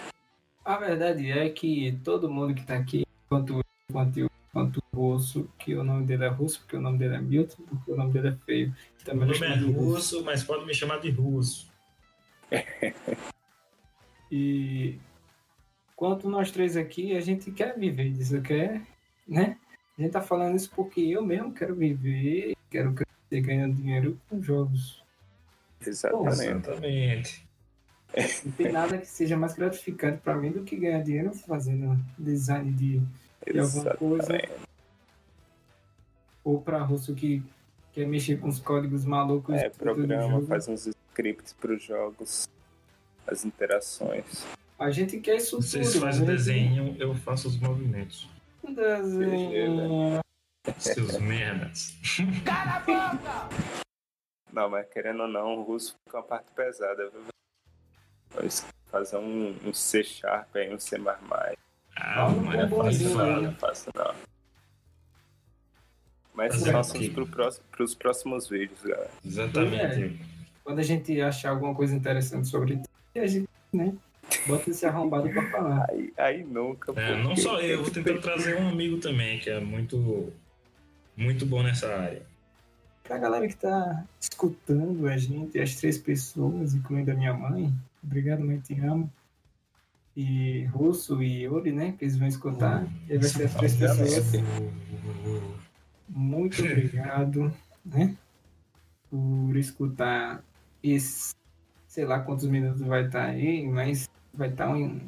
A 0.63 0.77
verdade 0.77 1.31
é 1.31 1.49
que 1.49 1.99
todo 2.05 2.31
mundo 2.31 2.55
que 2.55 2.65
tá 2.65 2.77
aqui, 2.77 3.07
quanto 3.29 3.65
quanto 3.91 4.31
quanto 4.53 4.83
o 4.93 4.97
russo, 4.97 5.49
que 5.59 5.75
o 5.75 5.83
nome 5.83 6.05
dele 6.05 6.25
é 6.25 6.29
russo, 6.29 6.61
porque 6.61 6.77
o 6.77 6.81
nome 6.81 6.99
dele 6.99 7.15
é 7.15 7.21
Milton, 7.21 7.63
porque 7.63 7.93
o 7.93 7.97
nome 7.97 8.13
dele 8.13 8.29
é 8.29 8.37
feio. 8.45 8.69
Meu 8.69 9.05
Também 9.05 9.29
nome 9.29 9.47
é 9.47 9.57
de 9.57 9.73
russo, 9.73 10.25
mas 10.25 10.45
pode 10.45 10.67
me 10.67 10.75
chamar 10.75 11.01
de 11.01 11.11
russo. 11.11 11.71
E 14.33 14.97
quanto 15.97 16.31
nós 16.31 16.53
três 16.53 16.77
aqui, 16.77 17.17
a 17.17 17.21
gente 17.21 17.51
quer 17.51 17.77
viver 17.77 18.13
disso, 18.13 18.41
quer, 18.41 18.81
né? 19.27 19.59
A 19.99 20.01
gente 20.01 20.13
tá 20.13 20.21
falando 20.21 20.55
isso 20.55 20.71
porque 20.71 21.01
eu 21.01 21.21
mesmo 21.21 21.53
quero 21.53 21.75
viver, 21.75 22.55
quero 22.71 22.95
crescer 22.95 23.41
ganhando 23.41 23.75
dinheiro 23.75 24.21
com 24.29 24.41
jogos. 24.41 25.03
Exatamente. 25.85 26.69
Exatamente. 26.69 27.50
Não 28.45 28.53
tem 28.53 28.73
nada 28.73 28.99
que 28.99 29.07
seja 29.07 29.37
mais 29.37 29.55
gratificante 29.55 30.19
pra 30.19 30.35
mim 30.35 30.51
do 30.51 30.63
que 30.65 30.77
ganhar 30.77 31.03
dinheiro 31.03 31.33
fazendo 31.35 31.99
design 32.19 32.71
de, 32.73 33.01
de 33.51 33.59
alguma 33.59 33.95
coisa. 33.95 34.39
Ou 36.43 36.61
pra 36.61 36.83
russo 36.83 37.15
que 37.15 37.43
quer 37.93 38.07
mexer 38.07 38.39
com 38.41 38.49
os 38.49 38.59
códigos 38.59 39.05
malucos 39.05 39.55
É, 39.55 39.69
programa, 39.69 40.41
faz 40.47 40.67
uns 40.69 40.87
scripts 40.87 41.53
para 41.53 41.73
os 41.75 41.83
jogos, 41.83 42.49
as 43.27 43.45
interações. 43.45 44.47
A 44.79 44.91
gente 44.91 45.19
quer 45.21 45.37
isso 45.37 45.61
Vocês 45.61 45.93
tudo. 45.93 46.03
fazem 46.03 46.23
o 46.23 46.27
né? 46.27 46.33
desenho, 46.33 46.97
eu 46.99 47.15
faço 47.15 47.49
os 47.49 47.59
movimentos. 47.61 48.29
Desenho. 48.65 50.21
Seus 50.79 51.19
merdas. 51.19 51.95
Não, 54.53 54.69
mas 54.71 54.87
querendo 54.89 55.23
ou 55.23 55.29
não, 55.29 55.59
o 55.59 55.63
russo 55.63 55.97
fica 56.05 56.19
uma 56.19 56.23
parte 56.25 56.51
pesada, 56.55 57.09
viu? 57.11 57.23
Fazer 58.91 59.17
um, 59.17 59.55
um 59.65 59.73
C 59.73 60.03
Sharp 60.03 60.55
aí, 60.57 60.73
um 60.75 60.79
C. 60.79 60.97
Ah, 61.07 61.53
Ah, 61.97 62.27
um 62.29 62.41
mas 62.41 62.61
é 62.61 62.67
bonzinho, 62.67 63.11
fácil. 63.17 63.27
né? 63.37 63.41
Não 63.49 63.55
faço 63.55 63.91
não. 63.95 64.15
Mas 66.35 66.55
são 66.55 66.79
assuntos 66.79 67.09
quê? 67.09 67.13
pro 67.15 67.27
próximo, 67.27 67.65
pros 67.71 67.95
próximos 67.95 68.49
vídeos, 68.49 68.81
galera. 68.83 69.11
Exatamente. 69.25 70.21
Quando 70.65 70.79
a 70.79 70.83
gente 70.83 71.21
achar 71.21 71.51
alguma 71.51 71.75
coisa 71.75 71.95
interessante 71.95 72.49
sobre 72.49 72.81
a 73.15 73.27
gente, 73.27 73.49
né? 73.73 73.95
Bota 74.47 74.71
esse 74.71 74.87
arrombado 74.87 75.29
pra 75.29 75.51
falar. 75.51 75.87
Aí, 75.91 76.13
aí 76.17 76.45
nunca. 76.45 76.93
É, 76.99 77.21
não 77.23 77.37
só 77.37 77.61
eu, 77.61 77.83
vou 77.83 77.91
tentar 77.91 78.19
trazer 78.19 78.57
um 78.57 78.69
amigo 78.69 78.99
também, 78.99 79.41
que 79.41 79.51
é 79.51 79.59
muito, 79.59 80.33
muito 81.17 81.45
bom 81.45 81.63
nessa 81.63 81.89
área. 81.93 82.23
Pra 83.11 83.19
galera 83.19 83.49
que 83.49 83.57
tá 83.57 84.05
escutando 84.21 85.09
a 85.09 85.17
gente, 85.17 85.59
as 85.59 85.75
três 85.75 85.99
pessoas, 85.99 86.75
incluindo 86.75 87.11
a 87.11 87.15
minha 87.15 87.35
mãe, 87.35 87.75
obrigado, 88.01 88.45
mãe, 88.45 88.61
te 88.61 88.79
amo. 88.79 89.13
E 90.17 90.63
Russo 90.67 91.21
e 91.21 91.43
Yuri, 91.43 91.73
né? 91.73 91.91
Que 91.99 92.05
eles 92.05 92.17
vão 92.17 92.29
escutar. 92.29 92.87
E 93.09 93.15
aí 93.15 93.19
vai 93.19 93.29
ser 93.29 93.47
as 93.47 93.55
três 93.57 93.75
pessoas. 93.75 94.33
Muito 96.09 96.63
obrigado, 96.63 97.53
né? 97.85 98.17
Por 99.11 99.57
escutar 99.57 100.45
esse, 100.81 101.35
sei 101.89 102.05
lá 102.05 102.21
quantos 102.21 102.47
minutos 102.47 102.81
vai 102.81 103.07
estar 103.07 103.25
aí, 103.25 103.67
mas 103.67 104.09
vai 104.33 104.51
estar 104.51 104.71
um, 104.71 105.01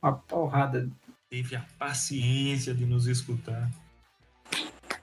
uma 0.00 0.12
porrada. 0.12 0.88
Teve 1.28 1.56
a 1.56 1.66
paciência 1.76 2.72
de 2.72 2.86
nos 2.86 3.08
escutar. 3.08 3.68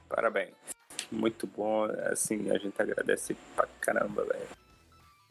Parabéns. 0.07 0.74
Muito 1.11 1.47
bom. 1.47 1.85
Assim, 2.11 2.49
a 2.51 2.57
gente 2.57 2.79
agradece 2.81 3.35
pra 3.55 3.67
caramba, 3.81 4.23
velho. 4.25 4.47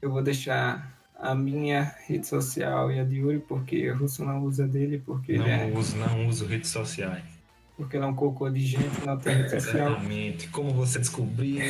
Eu 0.00 0.10
vou 0.10 0.22
deixar 0.22 0.92
a 1.18 1.34
minha 1.34 1.82
rede 2.06 2.26
social 2.26 2.90
e 2.90 2.98
a 3.00 3.04
de 3.04 3.16
Yuri, 3.16 3.38
porque 3.40 3.90
o 3.90 3.96
Russo 3.96 4.24
não 4.24 4.42
usa 4.44 4.66
dele, 4.66 5.02
porque 5.04 5.32
ele 5.32 5.48
é, 5.48 5.66
Não 5.68 5.78
uso, 5.78 5.96
não 5.96 6.26
uso 6.28 6.44
redes 6.46 6.70
sociais. 6.70 7.24
porque 7.76 7.96
ele 7.96 8.04
é 8.04 8.08
um 8.08 8.14
cocô 8.14 8.50
de 8.50 8.60
gente, 8.60 9.04
não 9.06 9.16
tem 9.16 9.34
rede 9.36 9.50
social. 9.50 9.90
Exatamente. 9.92 10.48
Como 10.48 10.72
você 10.74 10.98
descobriu? 10.98 11.60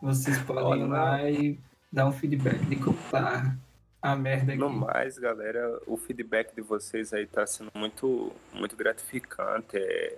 Vocês 0.00 0.38
podem 0.42 0.64
Olha, 0.64 0.80
ir 0.82 0.86
lá 0.86 1.30
e 1.30 1.58
dar 1.92 2.06
um 2.06 2.12
feedback 2.12 2.58
de 2.66 2.76
como 2.76 2.96
tá 3.10 3.56
a 4.00 4.14
merda 4.14 4.52
aqui. 4.52 4.60
No 4.60 4.70
mais, 4.70 5.18
galera, 5.18 5.80
o 5.86 5.96
feedback 5.96 6.54
de 6.54 6.60
vocês 6.62 7.12
aí 7.12 7.26
tá 7.26 7.44
sendo 7.46 7.72
muito, 7.74 8.30
muito 8.54 8.76
gratificante. 8.76 9.76
É, 9.76 10.16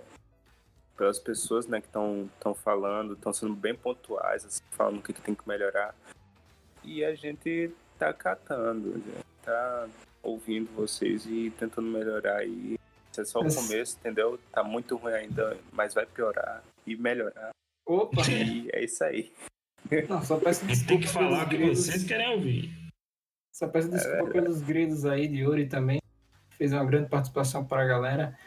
pelas 1.01 1.17
pessoas 1.17 1.65
né, 1.65 1.81
que 1.81 1.87
estão 1.87 2.53
falando, 2.53 3.13
estão 3.13 3.33
sendo 3.33 3.55
bem 3.55 3.73
pontuais, 3.73 4.45
assim, 4.45 4.61
falando 4.69 4.99
o 4.99 5.01
que, 5.01 5.11
que 5.11 5.21
tem 5.21 5.33
que 5.33 5.47
melhorar. 5.47 5.95
E 6.83 7.03
a 7.03 7.15
gente 7.15 7.71
tá 7.97 8.13
catando, 8.13 9.01
tá 9.41 9.89
ouvindo 10.21 10.69
vocês 10.75 11.25
e 11.25 11.51
tentando 11.57 11.87
melhorar 11.87 12.37
aí. 12.37 12.77
Isso 13.11 13.19
é 13.19 13.25
só 13.25 13.39
o 13.39 13.51
começo, 13.51 13.97
entendeu? 13.97 14.39
Tá 14.51 14.63
muito 14.63 14.95
ruim 14.95 15.13
ainda, 15.13 15.57
mas 15.71 15.95
vai 15.95 16.05
piorar 16.05 16.63
e 16.85 16.95
melhorar. 16.95 17.49
Opa! 17.83 18.21
E 18.29 18.69
é 18.71 18.83
isso 18.83 19.03
aí. 19.03 19.33
Não, 20.07 20.23
só 20.23 20.37
peço 20.37 20.63
desculpa 20.67 20.87
tem 20.87 20.99
que 20.99 21.07
falar 21.07 21.49
que 21.49 21.57
vocês 21.57 22.03
querem 22.03 22.29
ouvir. 22.35 22.71
Só 23.51 23.67
peço 23.67 23.89
desculpa 23.89 24.33
pelos 24.33 24.61
gritos 24.61 25.03
aí 25.03 25.27
de 25.27 25.37
Yuri 25.37 25.67
também. 25.67 25.99
Fez 26.51 26.71
uma 26.71 26.85
grande 26.85 27.09
participação 27.09 27.65
para 27.65 27.81
a 27.81 27.87
galera. 27.87 28.37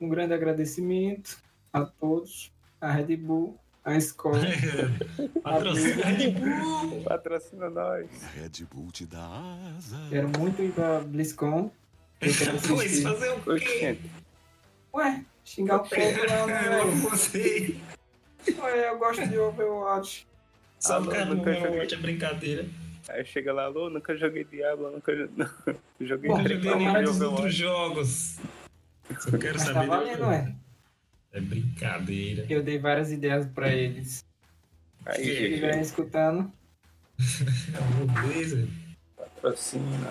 Um 0.00 0.08
grande 0.08 0.32
agradecimento 0.32 1.51
a 1.72 1.84
todos, 1.84 2.52
a 2.80 2.90
Red 2.92 3.16
Bull, 3.16 3.58
a 3.84 3.96
escola. 3.96 4.38
Patrocínio 5.42 6.04
Red 6.04 6.30
Bull. 6.32 7.02
Patrocina 7.04 7.70
nós. 7.70 8.06
Red 8.34 8.64
Bull 8.70 8.90
te 8.92 9.06
dá 9.06 9.26
asa. 9.76 9.96
Quero 10.10 10.28
muito 10.38 10.62
ir 10.62 10.72
pra 10.72 11.00
BlizzCon. 11.00 11.70
Pois 12.20 12.36
fazer 13.02 13.30
o 13.32 13.56
quê? 13.56 13.98
Ué, 14.94 15.24
xingar 15.44 15.76
o 15.76 15.88
povo 15.88 15.96
não, 16.28 16.46
né, 16.46 16.66
Eu 16.80 16.86
velho? 16.90 16.96
você. 17.08 17.76
Ué, 18.60 18.88
eu 18.90 18.98
gosto 18.98 19.26
de 19.26 19.38
Overwatch. 19.38 20.26
Só 20.78 21.00
o 21.00 21.06
cara 21.08 21.26
não 21.26 21.36
nunca 21.36 21.54
joguei. 21.54 21.80
é 21.80 21.96
brincadeira. 21.96 22.66
Aí 23.08 23.24
chega 23.24 23.52
lá, 23.52 23.64
alô, 23.64 23.88
nunca 23.90 24.16
joguei 24.16 24.44
Diablo, 24.44 24.90
nunca 24.90 25.14
jo- 25.14 25.28
joguei 26.00 26.30
Bom, 26.30 26.42
três 26.42 26.62
joguei 26.62 26.86
nenhum 26.86 27.02
dos 27.04 27.20
outros 27.20 27.54
jogos. 27.54 28.36
Só 29.18 29.30
quero 29.38 29.54
Mas 29.58 29.64
tá 29.66 29.74
saber. 29.74 29.86
valendo, 29.88 30.26
ué. 30.26 30.54
É 31.32 31.40
brincadeira. 31.40 32.46
Eu 32.48 32.62
dei 32.62 32.78
várias 32.78 33.10
ideias 33.10 33.46
pra 33.46 33.68
eles. 33.72 34.24
Aí, 35.06 35.24
Se 35.24 35.30
estiverem 35.30 35.80
escutando, 35.80 36.52
É 37.74 37.80
um 38.02 38.06
Blazer. 38.06 38.68
patrocina. 39.16 40.10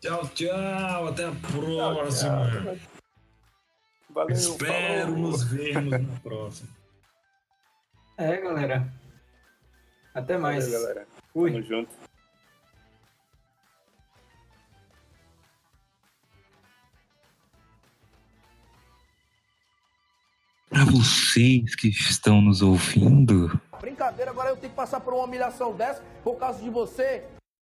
Tchau, 0.00 0.28
tchau. 0.28 1.08
Até 1.08 1.24
a 1.26 1.32
próxima. 1.32 2.78
Valeu, 4.10 4.36
Espero 4.36 5.12
falou. 5.12 5.18
nos 5.18 5.42
vermos 5.44 5.90
na 6.00 6.20
próxima. 6.20 6.68
é, 8.18 8.36
galera. 8.40 8.92
Até 10.14 10.36
mais. 10.36 10.64
Valeu, 10.66 10.80
galera. 10.82 11.06
Fui. 11.32 11.50
Tamo 11.52 11.62
junto. 11.64 11.90
Vocês 20.92 21.74
que 21.74 21.88
estão 21.88 22.42
nos 22.42 22.60
ouvindo, 22.60 23.58
Brincadeira, 23.80 24.30
agora 24.30 24.50
eu 24.50 24.56
tenho 24.56 24.70
que 24.70 24.76
passar 24.76 25.00
por 25.00 25.14
uma 25.14 25.24
humilhação 25.24 25.72
dessa 25.72 26.02
por 26.22 26.36
causa 26.36 26.62
de 26.62 26.68
você. 26.68 27.24